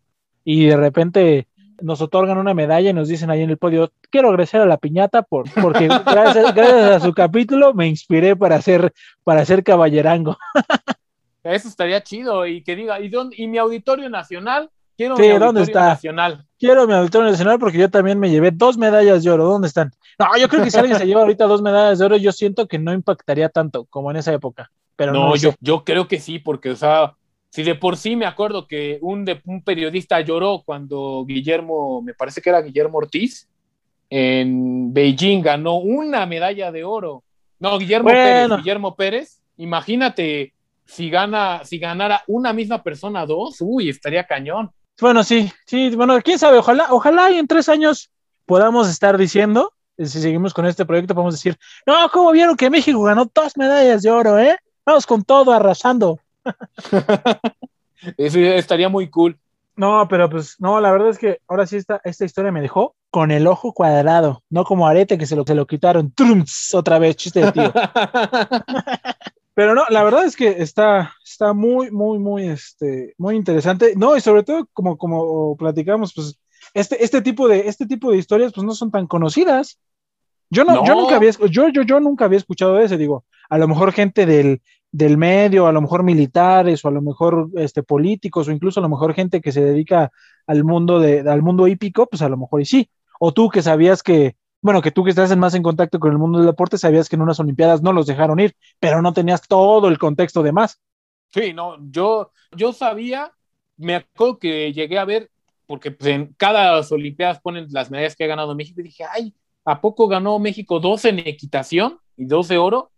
Y 0.44 0.66
de 0.66 0.76
repente 0.76 1.48
nos 1.82 2.00
otorgan 2.00 2.38
una 2.38 2.54
medalla 2.54 2.88
y 2.90 2.94
nos 2.94 3.08
dicen 3.08 3.30
ahí 3.30 3.42
en 3.42 3.50
el 3.50 3.58
podio, 3.58 3.92
quiero 4.10 4.28
agradecer 4.28 4.60
a 4.62 4.66
la 4.66 4.78
piñata 4.78 5.22
por, 5.22 5.44
porque 5.60 5.88
gracias, 6.06 6.54
gracias 6.54 6.90
a 6.90 7.00
su 7.00 7.12
capítulo 7.12 7.74
me 7.74 7.86
inspiré 7.86 8.34
para 8.36 8.56
hacer, 8.56 8.92
para 9.24 9.42
hacer 9.42 9.62
caballerango. 9.62 10.36
Eso 11.42 11.68
estaría 11.68 12.02
chido 12.02 12.46
y 12.46 12.62
que 12.62 12.74
diga, 12.74 12.98
¿y, 13.00 13.08
dónde- 13.08 13.36
y 13.38 13.46
mi 13.46 13.58
auditorio 13.58 14.08
nacional? 14.10 14.70
Quiero 14.96 15.16
Sí, 15.16 15.22
mi 15.22 15.28
¿dónde 15.28 15.44
auditorio 15.60 15.64
está? 15.64 15.84
nacional. 15.90 16.46
Quiero 16.58 16.86
mi 16.86 16.94
auditorio 16.94 17.30
nacional 17.30 17.58
porque 17.58 17.78
yo 17.78 17.90
también 17.90 18.18
me 18.18 18.30
llevé 18.30 18.50
dos 18.50 18.78
medallas 18.78 19.22
de 19.22 19.30
oro. 19.30 19.44
¿Dónde 19.44 19.68
están? 19.68 19.92
No, 20.18 20.26
yo 20.38 20.48
creo 20.48 20.64
que 20.64 20.70
si 20.70 20.78
alguien 20.78 20.96
se 20.98 21.06
lleva 21.06 21.20
ahorita 21.20 21.44
dos 21.44 21.60
medallas 21.60 21.98
de 21.98 22.04
oro, 22.06 22.16
yo 22.16 22.32
siento 22.32 22.66
que 22.66 22.78
no 22.78 22.92
impactaría 22.94 23.48
tanto 23.50 23.84
como 23.84 24.10
en 24.10 24.16
esa 24.16 24.32
época. 24.32 24.70
Pero 24.96 25.12
no, 25.12 25.36
yo, 25.36 25.52
sé. 25.52 25.56
yo 25.60 25.84
creo 25.84 26.08
que 26.08 26.18
sí, 26.18 26.38
porque, 26.38 26.70
o 26.70 26.76
sea, 26.76 27.14
si 27.50 27.62
de 27.62 27.74
por 27.74 27.96
sí 27.96 28.16
me 28.16 28.26
acuerdo 28.26 28.66
que 28.66 28.98
un, 29.00 29.24
de, 29.24 29.40
un 29.44 29.62
periodista 29.62 30.20
lloró 30.20 30.62
cuando 30.64 31.24
Guillermo, 31.26 32.02
me 32.02 32.14
parece 32.14 32.40
que 32.40 32.50
era 32.50 32.62
Guillermo 32.62 32.98
Ortiz, 32.98 33.48
en 34.10 34.92
Beijing 34.92 35.42
ganó 35.42 35.76
una 35.76 36.26
medalla 36.26 36.70
de 36.70 36.84
oro. 36.84 37.22
No, 37.58 37.78
Guillermo 37.78 38.10
Bueno. 38.10 38.48
Pérez, 38.48 38.58
Guillermo 38.58 38.94
Pérez, 38.94 39.40
imagínate 39.56 40.52
si 40.84 41.10
gana, 41.10 41.62
si 41.64 41.78
ganara 41.78 42.22
una 42.26 42.52
misma 42.52 42.82
persona 42.82 43.26
dos, 43.26 43.56
uy, 43.60 43.88
estaría 43.88 44.24
cañón. 44.24 44.70
Bueno, 45.00 45.24
sí, 45.24 45.50
sí, 45.66 45.94
bueno, 45.94 46.20
quién 46.22 46.38
sabe, 46.38 46.58
ojalá, 46.58 46.86
ojalá 46.90 47.30
y 47.30 47.38
en 47.38 47.46
tres 47.46 47.68
años 47.68 48.10
podamos 48.46 48.88
estar 48.88 49.18
diciendo, 49.18 49.72
si 49.98 50.20
seguimos 50.20 50.54
con 50.54 50.66
este 50.66 50.86
proyecto, 50.86 51.14
podemos 51.14 51.34
decir, 51.34 51.56
no, 51.86 52.08
¿cómo 52.10 52.30
vieron 52.32 52.56
que 52.56 52.70
México 52.70 53.02
ganó 53.02 53.30
dos 53.34 53.56
medallas 53.56 54.02
de 54.02 54.10
oro, 54.10 54.38
eh? 54.38 54.56
Vamos 54.86 55.04
con 55.04 55.24
todo, 55.24 55.52
arrasando. 55.52 56.20
Eso 58.16 58.38
estaría 58.38 58.88
muy 58.88 59.10
cool. 59.10 59.36
No, 59.74 60.06
pero 60.08 60.30
pues, 60.30 60.56
no, 60.58 60.80
la 60.80 60.90
verdad 60.90 61.10
es 61.10 61.18
que 61.18 61.40
ahora 61.48 61.66
sí 61.66 61.76
esta, 61.76 62.00
esta 62.04 62.24
historia 62.24 62.52
me 62.52 62.62
dejó 62.62 62.94
con 63.10 63.30
el 63.30 63.46
ojo 63.46 63.72
cuadrado, 63.72 64.42
no 64.48 64.64
como 64.64 64.86
arete 64.86 65.18
que 65.18 65.26
se 65.26 65.36
lo, 65.36 65.44
se 65.44 65.54
lo 65.54 65.66
quitaron. 65.66 66.12
Trumps, 66.12 66.72
otra 66.74 66.98
vez, 66.98 67.16
chiste 67.16 67.40
de 67.40 67.52
tío. 67.52 67.72
Pero 69.54 69.74
no, 69.74 69.84
la 69.88 70.04
verdad 70.04 70.24
es 70.24 70.36
que 70.36 70.62
está, 70.62 71.14
está 71.24 71.52
muy, 71.52 71.90
muy, 71.90 72.18
muy, 72.18 72.46
este, 72.46 73.14
muy 73.18 73.36
interesante. 73.36 73.94
No, 73.96 74.16
y 74.16 74.20
sobre 74.20 74.42
todo, 74.42 74.68
como, 74.72 74.96
como 74.96 75.56
platicamos, 75.56 76.12
pues, 76.14 76.38
este, 76.74 77.02
este 77.02 77.22
tipo 77.22 77.48
de, 77.48 77.66
este 77.68 77.86
tipo 77.86 78.10
de 78.10 78.18
historias, 78.18 78.52
pues, 78.52 78.66
no 78.66 78.74
son 78.74 78.90
tan 78.90 79.06
conocidas. 79.06 79.78
Yo 80.50 80.64
no, 80.64 80.86
yo 80.86 80.94
No. 80.94 81.02
nunca 81.02 81.16
había, 81.16 81.30
yo, 81.50 81.68
yo, 81.68 81.82
yo 81.82 82.00
nunca 82.00 82.26
había 82.26 82.38
escuchado 82.38 82.74
de 82.76 82.84
ese, 82.84 82.96
digo, 82.96 83.24
a 83.48 83.58
lo 83.58 83.66
mejor 83.66 83.92
gente 83.92 84.26
del, 84.26 84.62
del 84.92 85.18
medio, 85.18 85.66
a 85.66 85.72
lo 85.72 85.82
mejor 85.82 86.02
militares, 86.02 86.84
o 86.84 86.88
a 86.88 86.90
lo 86.90 87.02
mejor 87.02 87.50
este, 87.56 87.82
políticos, 87.82 88.48
o 88.48 88.52
incluso 88.52 88.80
a 88.80 88.82
lo 88.82 88.88
mejor 88.88 89.14
gente 89.14 89.40
que 89.40 89.52
se 89.52 89.62
dedica 89.62 90.10
al 90.46 90.64
mundo 90.64 91.00
de, 91.00 91.20
al 91.20 91.42
mundo 91.42 91.68
hípico, 91.68 92.06
pues 92.06 92.22
a 92.22 92.28
lo 92.28 92.36
mejor 92.36 92.60
y 92.62 92.64
sí. 92.64 92.90
O 93.20 93.32
tú 93.32 93.48
que 93.48 93.62
sabías 93.62 94.02
que, 94.02 94.36
bueno, 94.62 94.82
que 94.82 94.90
tú 94.90 95.04
que 95.04 95.10
estás 95.10 95.30
en 95.30 95.38
más 95.38 95.54
en 95.54 95.62
contacto 95.62 95.98
con 95.98 96.12
el 96.12 96.18
mundo 96.18 96.38
del 96.38 96.46
deporte, 96.46 96.78
sabías 96.78 97.08
que 97.08 97.16
en 97.16 97.22
unas 97.22 97.40
Olimpiadas 97.40 97.82
no 97.82 97.92
los 97.92 98.06
dejaron 98.06 98.40
ir, 98.40 98.54
pero 98.78 99.02
no 99.02 99.12
tenías 99.12 99.42
todo 99.46 99.88
el 99.88 99.98
contexto 99.98 100.42
de 100.42 100.52
más. 100.52 100.80
Sí, 101.28 101.52
no, 101.52 101.76
yo, 101.90 102.32
yo 102.56 102.72
sabía, 102.72 103.32
me 103.76 103.96
acuerdo 103.96 104.38
que 104.38 104.72
llegué 104.72 104.98
a 104.98 105.04
ver, 105.04 105.30
porque 105.66 105.90
pues, 105.90 106.10
en 106.10 106.34
cada 106.38 106.80
Olimpiadas 106.90 107.40
ponen 107.40 107.66
las 107.70 107.90
medallas 107.90 108.16
que 108.16 108.24
ha 108.24 108.28
ganado 108.28 108.54
México, 108.54 108.80
y 108.80 108.84
dije, 108.84 109.04
ay, 109.10 109.34
¿a 109.64 109.80
poco 109.80 110.08
ganó 110.08 110.38
México 110.38 110.80
12 110.80 111.08
en 111.10 111.18
equitación 111.20 111.98
y 112.16 112.24
12 112.24 112.56
oro? 112.56 112.92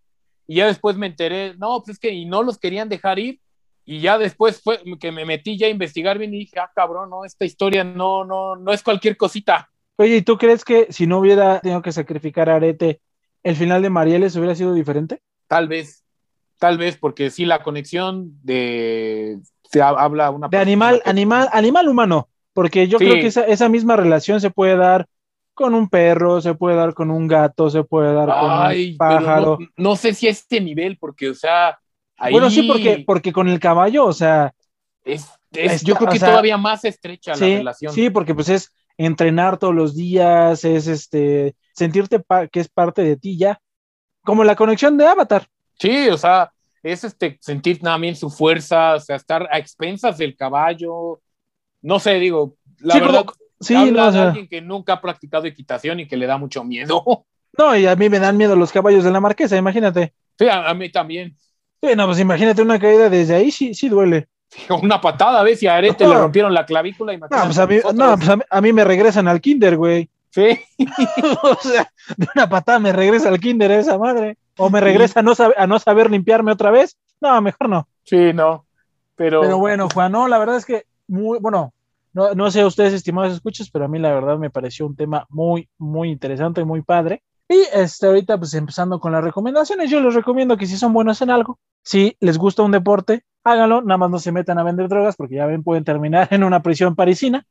Y 0.49 0.57
ya 0.57 0.66
después 0.66 0.96
me 0.96 1.07
enteré, 1.07 1.55
no, 1.59 1.80
pues 1.84 1.96
es 1.96 1.99
que 2.01 2.11
y 2.11 2.24
no 2.24 2.42
los 2.42 2.59
querían 2.59 2.88
dejar 2.88 3.18
ir, 3.18 3.38
y 3.84 4.01
ya 4.01 4.18
después 4.18 4.61
fue 4.62 4.80
que 4.99 5.12
me 5.12 5.24
metí 5.24 5.57
ya 5.59 5.66
a 5.66 5.70
investigar 5.70 6.18
bien 6.18 6.32
y 6.34 6.38
dije, 6.40 6.59
ah, 6.59 6.70
cabrón, 6.74 7.11
no, 7.11 7.24
esta 7.24 7.44
historia 7.44 7.84
no, 7.84 8.24
no, 8.24 8.57
no 8.57 8.72
es 8.72 8.82
cualquier 8.82 9.16
cosita. 9.16 9.70
Oye, 9.96 10.16
¿y 10.16 10.22
tú 10.22 10.38
crees 10.38 10.64
que 10.64 10.86
si 10.90 11.07
no 11.07 11.18
hubiera 11.18 11.61
tenido 11.61 11.82
que 11.82 11.92
sacrificar 11.92 12.49
a 12.49 12.57
Arete, 12.57 13.01
el 13.42 13.57
final 13.57 13.82
de 13.82 13.90
Marieles 13.90 14.36
hubiera 14.36 14.55
sido 14.55 14.72
diferente? 14.74 15.20
Tal 15.49 15.68
vez, 15.68 16.05
tal 16.59 16.78
vez, 16.78 16.96
porque 16.96 17.30
sí, 17.30 17.44
la 17.44 17.62
conexión 17.62 18.30
de, 18.42 19.38
se 19.64 19.82
ha- 19.82 19.88
habla 19.88 20.30
una 20.30 20.49
De 20.49 20.57
animal, 20.59 21.03
que- 21.05 21.11
animal, 21.11 21.49
animal 21.53 21.88
humano, 21.88 22.28
porque 22.55 22.88
yo 22.88 22.99
Sí. 22.99 23.05
creo 23.05 23.20
que 23.20 23.26
esa, 23.26 23.44
esa 23.44 23.68
misma 23.68 23.96
relación 23.96 24.40
se 24.40 24.51
puede 24.51 24.76
dar 24.76 25.07
con 25.59 25.74
un 25.74 25.88
perro, 25.88 26.40
se 26.40 26.54
puede 26.54 26.76
dar 26.76 26.94
con 26.94 27.11
un 27.11 27.26
gato, 27.26 27.68
se 27.68 27.82
puede 27.84 28.14
dar 28.14 28.28
con 28.28 28.50
un 28.76 28.96
pájaro. 28.96 29.59
no, 29.61 29.66
no 29.90 29.96
sé 29.96 30.14
si 30.14 30.28
a 30.28 30.30
este 30.30 30.61
nivel, 30.61 30.96
porque, 30.98 31.28
o 31.30 31.34
sea, 31.34 31.78
ahí 32.16 32.32
Bueno, 32.32 32.48
sí, 32.48 32.62
porque, 32.62 33.02
porque 33.06 33.32
con 33.32 33.48
el 33.48 33.59
caballo, 33.59 34.06
o 34.06 34.12
sea, 34.12 34.52
es, 35.04 35.28
es- 35.52 35.72
Está- 35.72 35.84
yo 35.86 35.94
creo 35.96 36.11
que 36.11 36.18
sea, 36.18 36.28
todavía 36.30 36.56
más 36.56 36.84
estrecha 36.84 37.34
sí, 37.34 37.50
la 37.52 37.59
relación. 37.59 37.92
sí, 37.92 38.09
porque 38.11 38.34
pues 38.34 38.48
es 38.48 38.72
entrenar 38.96 39.59
todos 39.59 39.74
los 39.74 39.94
días, 39.96 40.64
es 40.64 40.86
este, 40.86 41.54
sentirte 41.74 42.22
que 42.52 42.61
es 42.61 42.68
parte 42.68 43.02
de 43.02 43.16
ti 43.16 43.36
ya, 43.36 43.61
como 44.24 44.44
la 44.44 44.54
conexión 44.56 44.96
de 44.96 45.06
Avatar. 45.06 45.46
Sí, 45.78 46.09
o 46.09 46.16
sea, 46.18 46.50
es 46.82 47.02
este 47.04 47.38
sentir 47.40 47.80
también 47.80 48.14
su 48.16 48.30
fuerza, 48.30 48.94
o 48.94 49.00
sea, 49.00 49.16
estar 49.16 49.48
a 49.50 49.59
expensas 49.59 50.18
del 50.18 50.36
caballo. 50.36 51.20
No 51.82 51.98
sé, 52.00 52.14
digo, 52.14 52.56
la 52.80 52.94
Sí, 52.94 53.00
verdad, 53.00 53.24
como- 53.24 53.47
sí, 53.61 53.74
habla 53.74 54.02
no, 54.04 54.09
o 54.09 54.12
de 54.12 54.18
alguien 54.20 54.48
que 54.48 54.61
nunca 54.61 54.94
ha 54.94 55.00
practicado 55.00 55.46
equitación 55.46 56.00
y 56.00 56.09
que 56.09 56.16
le 56.16 56.26
da 56.26 56.38
mucho 56.38 56.64
miedo. 56.64 57.04
no, 57.59 57.76
y 57.76 57.86
a 57.86 57.96
mí 57.96 58.09
me 58.09 58.18
dan 58.18 58.36
miedo 58.36 58.56
los 58.56 58.72
caballos 58.72 59.04
de 59.04 59.11
la 59.11 59.20
marquesa, 59.20 59.56
imagínate. 59.56 60.14
Sí, 60.38 60.46
a, 60.48 60.68
a 60.68 60.74
mí 60.74 60.90
también. 60.90 61.36
Sí, 61.82 61.90
no, 61.96 62.06
pues 62.06 62.18
imagínate 62.18 62.62
una 62.62 62.78
caída 62.78 63.09
desde 63.09 63.34
ahí, 63.34 63.50
sí, 63.50 63.74
sí 63.74 63.88
duele. 63.88 64.28
Una 64.82 65.00
patada, 65.00 65.42
¿ves? 65.42 65.62
Y 65.62 65.66
a 65.66 65.76
Arete 65.76 66.04
No. 66.04 66.14
le 66.14 66.20
rompieron 66.20 66.54
la 66.54 66.64
clavícula. 66.64 67.12
No, 67.12 67.18
imagínate 67.18 67.46
pues 67.46 67.59
a 67.59 67.66
mí, 67.66 67.80
no, 67.94 68.16
pues 68.16 68.28
a 68.28 68.36
mí, 68.36 68.42
a 68.48 68.61
mí 68.61 68.72
me 68.72 68.84
regresan 68.84 69.28
al 69.28 69.40
kinder, 69.40 69.76
güey. 69.76 70.09
Sí, 70.30 70.59
o 71.42 71.54
sea, 71.56 71.90
de 72.16 72.28
una 72.34 72.48
patada 72.48 72.78
me 72.78 72.92
regresa 72.92 73.28
al 73.28 73.40
kinder 73.40 73.70
esa 73.70 73.98
madre. 73.98 74.36
O 74.56 74.70
me 74.70 74.80
regresa 74.80 75.20
a 75.20 75.22
no, 75.22 75.34
saber, 75.34 75.56
a 75.59 75.66
no 75.66 75.78
saber 75.78 76.11
limpiarme 76.11 76.52
otra 76.52 76.70
vez. 76.70 76.96
No, 77.20 77.40
mejor 77.40 77.68
no. 77.68 77.88
sí, 78.04 78.32
no. 78.32 78.64
Pero, 79.14 79.40
Pero 79.40 79.59
bueno, 79.59 79.88
Juan, 79.92 80.12
no, 80.12 80.28
la 80.28 80.38
verdad 80.38 80.56
es 80.56 80.64
que 80.64 80.84
muy, 81.09 81.40
bueno, 81.40 81.72
no, 82.18 82.34
no 82.34 82.50
sé 82.50 82.60
a 82.62 82.66
ustedes, 82.66 82.92
estimados 82.92 83.32
escuchas, 83.34 83.70
pero 83.70 83.84
a 83.84 83.88
mí 83.88 83.98
la 83.98 84.12
verdad 84.14 84.38
me 84.38 84.50
pareció 84.50 84.86
un 84.86 84.96
tema 84.96 85.26
muy, 85.30 85.68
muy 85.78 86.10
interesante, 86.10 86.64
muy 86.64 86.82
padre. 86.82 87.22
Y 87.48 87.56
este, 87.72 88.06
ahorita, 88.06 88.36
pues 88.38 88.52
empezando 88.54 89.00
con 89.00 89.12
las 89.12 89.24
recomendaciones, 89.24 89.90
yo 89.90 90.00
les 90.00 90.14
recomiendo 90.14 90.56
que 90.56 90.66
si 90.66 90.76
son 90.76 90.92
buenos 90.92 91.22
en 91.22 91.30
algo, 91.30 91.58
si 91.82 92.16
les 92.20 92.36
gusta 92.36 92.62
un 92.62 92.72
deporte, 92.72 93.22
háganlo, 93.44 93.80
nada 93.82 93.96
más 93.98 94.10
no 94.10 94.18
se 94.18 94.32
metan 94.32 94.58
a 94.58 94.64
vender 94.64 94.88
drogas, 94.88 95.16
porque 95.16 95.36
ya 95.36 95.46
ven, 95.46 95.62
pueden 95.62 95.84
terminar 95.84 96.28
en 96.32 96.44
una 96.44 96.62
prisión 96.62 96.94
parisina. 96.94 97.46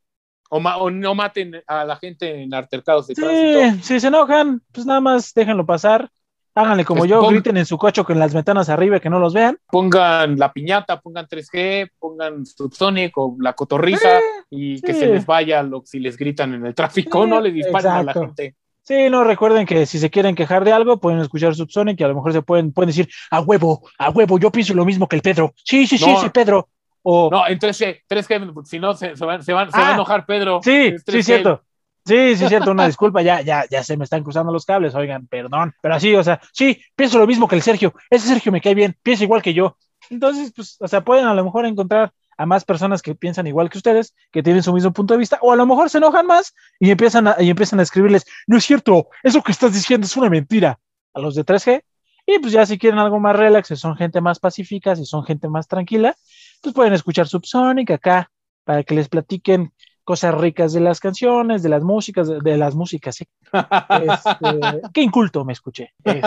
o, 0.49 0.59
ma- 0.59 0.77
o 0.77 0.89
no 0.91 1.15
maten 1.15 1.53
a 1.67 1.83
la 1.85 1.95
gente 1.97 2.43
en 2.43 2.53
altercados 2.53 3.07
de 3.07 3.15
tránsito. 3.15 3.59
Sí, 3.59 3.83
si 3.83 3.99
se 3.99 4.07
enojan, 4.07 4.61
pues 4.71 4.85
nada 4.85 5.01
más 5.01 5.33
déjenlo 5.33 5.65
pasar. 5.65 6.09
Háganle 6.57 6.85
como 6.85 6.99
Pues 7.01 7.11
yo, 7.11 7.21
griten 7.27 7.55
en 7.57 7.67
su 7.67 7.77
coche 7.77 8.03
con 8.03 8.17
las 8.17 8.33
ventanas 8.33 8.67
arriba 8.69 8.99
que 8.99 9.11
no 9.11 9.19
los 9.19 9.31
vean. 9.31 9.59
Pongan 9.69 10.37
la 10.39 10.51
piñata, 10.51 10.99
pongan 10.99 11.27
3G, 11.27 11.91
pongan 11.99 12.47
Subsonic 12.47 13.15
o 13.17 13.35
la 13.39 13.53
cotorriza 13.53 14.19
y 14.49 14.81
que 14.81 14.93
se 14.95 15.05
les 15.05 15.23
vaya 15.27 15.61
lo, 15.61 15.83
si 15.85 15.99
les 15.99 16.17
gritan 16.17 16.55
en 16.55 16.65
el 16.65 16.73
tráfico, 16.73 17.23
Sí, 17.25 17.29
no 17.29 17.39
les 17.41 17.53
disparen 17.53 17.91
a 17.91 18.03
la 18.03 18.13
gente. 18.13 18.55
Sí, 18.81 19.07
no 19.11 19.23
recuerden 19.23 19.67
que 19.67 19.85
si 19.85 19.99
se 19.99 20.09
quieren 20.09 20.33
quejar 20.33 20.63
de 20.65 20.71
algo, 20.71 20.97
pueden 20.99 21.19
escuchar 21.19 21.53
Subsonic 21.53 21.99
y 21.99 22.03
a 22.03 22.07
lo 22.07 22.15
mejor 22.15 22.33
se 22.33 22.41
pueden, 22.41 22.71
pueden 22.71 22.87
decir, 22.87 23.07
a 23.29 23.41
huevo, 23.41 23.87
a 23.99 24.09
huevo, 24.09 24.39
yo 24.39 24.49
pienso 24.51 24.73
lo 24.73 24.83
mismo 24.85 25.07
que 25.07 25.17
el 25.17 25.21
Pedro. 25.21 25.53
Sí, 25.63 25.85
sí, 25.85 25.97
sí, 25.99 26.09
No. 26.11 26.21
sí, 26.21 26.29
Pedro. 26.29 26.69
O, 27.03 27.29
No, 27.31 27.47
en 27.47 27.59
3G, 27.59 28.01
3G, 28.09 28.65
si 28.65 28.79
no 28.79 28.93
se, 28.95 29.15
se 29.15 29.25
van- 29.25 29.43
se 29.43 29.53
van- 29.53 29.71
se 29.71 29.77
va 29.77 29.87
Ah, 29.87 29.91
a 29.91 29.93
enojar 29.93 30.25
Pedro. 30.25 30.59
sí, 30.63 30.91
sí, 30.97 31.03
3G. 31.05 31.21
cierto. 31.23 31.61
Sí, 32.07 32.37
sí, 32.37 32.47
cierto, 32.47 32.71
una 32.71 32.85
disculpa, 32.85 33.21
ya, 33.21 33.41
ya, 33.41 33.65
ya 33.69 33.83
se 33.83 33.97
me 33.97 34.05
están 34.05 34.23
cruzando 34.23 34.53
los 34.53 34.65
cables, 34.65 34.95
oigan, 34.95 35.27
perdón. 35.27 35.73
Pero 35.81 35.95
así, 35.95 36.15
o 36.15 36.23
sea, 36.23 36.39
sí, 36.53 36.81
pienso 36.95 37.19
lo 37.19 37.27
mismo 37.27 37.49
que 37.49 37.55
el 37.55 37.61
Sergio. 37.61 37.93
Ese 38.09 38.29
Sergio 38.29 38.51
me 38.51 38.61
cae 38.61 38.73
bien, 38.75 38.95
piensa 39.03 39.25
igual 39.25 39.41
que 39.41 39.53
yo. 39.53 39.77
Entonces, 40.09 40.53
pues, 40.55 40.77
o 40.79 40.87
sea, 40.87 41.03
pueden 41.03 41.25
a 41.25 41.33
lo 41.33 41.43
mejor 41.43 41.65
encontrar 41.65 42.13
a 42.37 42.45
más 42.45 42.63
personas 42.63 43.01
que 43.01 43.13
piensan 43.13 43.47
igual 43.47 43.69
que 43.69 43.77
ustedes, 43.77 44.15
que 44.31 44.41
tienen 44.41 44.63
su 44.63 44.71
mismo 44.71 44.93
punto 44.93 45.15
de 45.15 45.17
vista, 45.17 45.37
o 45.41 45.51
a 45.51 45.55
lo 45.57 45.65
mejor 45.65 45.89
se 45.89 45.97
enojan 45.97 46.25
más 46.25 46.53
y 46.79 46.91
empiezan 46.91 47.27
a, 47.27 47.35
y 47.39 47.49
empiezan 47.49 47.79
a 47.79 47.83
escribirles, 47.83 48.25
no 48.45 48.57
es 48.57 48.63
cierto, 48.63 49.09
eso 49.23 49.41
que 49.41 49.51
estás 49.51 49.73
diciendo 49.73 50.05
es 50.05 50.15
una 50.15 50.29
mentira, 50.29 50.79
a 51.13 51.19
los 51.19 51.35
de 51.35 51.43
3G. 51.43 51.81
Y 52.25 52.39
pues 52.39 52.53
ya 52.53 52.65
si 52.65 52.77
quieren 52.77 52.99
algo 52.99 53.19
más 53.19 53.35
relax, 53.35 53.69
si 53.69 53.75
son 53.75 53.95
gente 53.95 54.21
más 54.21 54.39
pacífica, 54.39 54.95
si 54.95 55.05
son 55.05 55.23
gente 55.23 55.47
más 55.47 55.67
tranquila, 55.67 56.15
pues 56.61 56.75
pueden 56.75 56.93
escuchar 56.93 57.27
Subsonic 57.27 57.91
acá 57.91 58.29
para 58.65 58.83
que 58.83 58.95
les 58.95 59.07
platiquen 59.07 59.73
cosas 60.07 60.33
ricas 60.33 60.71
de 60.71 60.79
las 60.79 61.01
canciones, 61.01 61.61
de 61.63 61.67
las 61.67 61.83
músicas, 61.83 62.29
de, 62.29 62.39
de 62.39 62.55
las 62.57 62.75
músicas, 62.75 63.15
¿sí? 63.17 63.25
Este, 63.51 64.81
qué 64.93 65.01
inculto 65.01 65.43
me 65.43 65.51
escuché. 65.51 65.91
Este, 66.01 66.21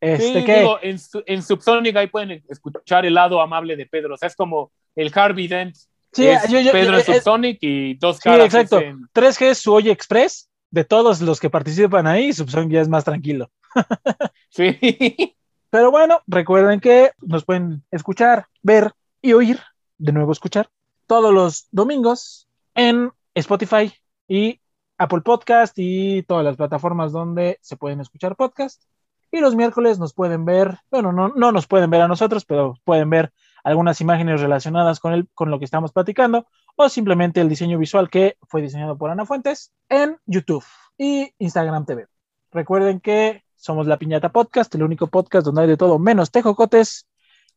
este, 0.00 0.32
Sí, 0.32 0.44
digo, 0.52 0.78
en, 0.80 0.96
en 1.26 1.42
Subsonic 1.42 1.96
ahí 1.96 2.06
pueden 2.06 2.44
escuchar 2.48 3.04
el 3.04 3.14
lado 3.14 3.40
amable 3.40 3.74
de 3.74 3.86
Pedro. 3.86 4.14
O 4.14 4.16
sea, 4.16 4.28
es 4.28 4.36
como 4.36 4.70
el 4.94 5.10
Harvey 5.12 5.48
Dent. 5.48 5.74
Sí, 6.12 6.28
es 6.28 6.48
yo- 6.48 6.60
yo- 6.60 6.70
Pedro 6.70 6.92
yo- 6.92 6.98
en 6.98 7.04
Subsonic 7.04 7.58
y 7.62 7.94
dos 7.94 8.16
Sí, 8.18 8.22
caras. 8.22 8.46
exacto. 8.46 8.78
es 8.78 8.84
en- 8.84 9.08
3G 9.12 9.42
es 9.50 9.58
su 9.58 9.72
Oye 9.74 9.90
Express, 9.90 10.48
de 10.70 10.84
todos 10.84 11.20
los 11.20 11.40
que 11.40 11.50
participan 11.50 12.06
ahí, 12.06 12.32
Subsonic 12.32 12.70
ya 12.70 12.80
es 12.80 12.88
más 12.88 13.04
tranquilo. 13.04 13.50
Sí. 14.50 15.34
Pero 15.70 15.90
bueno, 15.90 16.22
recuerden 16.26 16.80
que 16.80 17.10
nos 17.20 17.44
pueden 17.44 17.82
escuchar, 17.90 18.46
ver 18.62 18.92
y 19.20 19.34
oír, 19.34 19.60
de 19.98 20.12
nuevo 20.12 20.32
escuchar, 20.32 20.70
todos 21.06 21.32
los 21.34 21.66
domingos 21.70 22.47
en 22.78 23.10
Spotify 23.34 23.92
y 24.28 24.60
Apple 24.98 25.22
Podcast 25.22 25.74
y 25.78 26.22
todas 26.22 26.44
las 26.44 26.56
plataformas 26.56 27.10
donde 27.10 27.58
se 27.60 27.76
pueden 27.76 28.00
escuchar 28.00 28.36
podcast. 28.36 28.84
Y 29.32 29.40
los 29.40 29.56
miércoles 29.56 29.98
nos 29.98 30.14
pueden 30.14 30.44
ver, 30.44 30.78
bueno, 30.88 31.10
no, 31.10 31.28
no 31.28 31.50
nos 31.50 31.66
pueden 31.66 31.90
ver 31.90 32.02
a 32.02 32.08
nosotros, 32.08 32.44
pero 32.44 32.76
pueden 32.84 33.10
ver 33.10 33.32
algunas 33.64 34.00
imágenes 34.00 34.40
relacionadas 34.40 35.00
con, 35.00 35.12
el, 35.12 35.28
con 35.34 35.50
lo 35.50 35.58
que 35.58 35.64
estamos 35.64 35.90
platicando 35.92 36.46
o 36.76 36.88
simplemente 36.88 37.40
el 37.40 37.48
diseño 37.48 37.78
visual 37.78 38.08
que 38.08 38.36
fue 38.46 38.62
diseñado 38.62 38.96
por 38.96 39.10
Ana 39.10 39.26
Fuentes 39.26 39.72
en 39.88 40.16
YouTube 40.24 40.64
y 40.96 41.32
Instagram 41.40 41.84
TV. 41.84 42.06
Recuerden 42.52 43.00
que 43.00 43.42
somos 43.56 43.88
La 43.88 43.98
Piñata 43.98 44.30
Podcast, 44.30 44.72
el 44.76 44.84
único 44.84 45.08
podcast 45.08 45.44
donde 45.44 45.62
hay 45.62 45.68
de 45.68 45.76
todo 45.76 45.98
menos 45.98 46.30
tejocotes. 46.30 47.08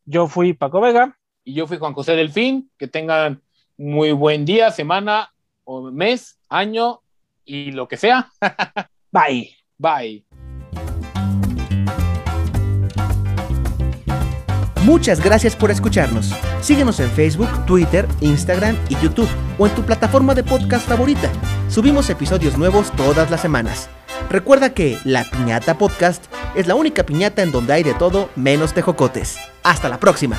Yo 0.04 0.26
fui 0.26 0.52
Paco 0.52 0.80
Vega. 0.80 1.16
Y 1.44 1.54
yo 1.54 1.68
fui 1.68 1.78
Juan 1.78 1.92
José 1.92 2.16
Delfín. 2.16 2.72
Que 2.76 2.88
tengan 2.88 3.40
muy 3.82 4.12
buen 4.12 4.44
día, 4.44 4.70
semana 4.70 5.32
o 5.64 5.90
mes, 5.90 6.38
año 6.48 7.00
y 7.44 7.72
lo 7.72 7.88
que 7.88 7.96
sea. 7.96 8.30
Bye. 9.10 9.56
Bye. 9.76 10.24
Muchas 14.84 15.20
gracias 15.20 15.54
por 15.54 15.70
escucharnos. 15.70 16.32
Síguenos 16.60 17.00
en 17.00 17.10
Facebook, 17.10 17.48
Twitter, 17.66 18.06
Instagram 18.20 18.76
y 18.88 18.96
YouTube 18.96 19.28
o 19.58 19.66
en 19.66 19.74
tu 19.74 19.82
plataforma 19.82 20.34
de 20.34 20.44
podcast 20.44 20.88
favorita. 20.88 21.30
Subimos 21.68 22.08
episodios 22.10 22.56
nuevos 22.58 22.90
todas 22.92 23.30
las 23.30 23.40
semanas. 23.40 23.88
Recuerda 24.30 24.74
que 24.74 24.98
La 25.04 25.24
Piñata 25.24 25.76
Podcast 25.78 26.24
es 26.54 26.66
la 26.66 26.74
única 26.74 27.04
piñata 27.04 27.42
en 27.42 27.52
donde 27.52 27.72
hay 27.72 27.82
de 27.82 27.94
todo 27.94 28.28
menos 28.36 28.72
tejocotes. 28.74 29.38
Hasta 29.62 29.88
la 29.88 29.98
próxima. 29.98 30.36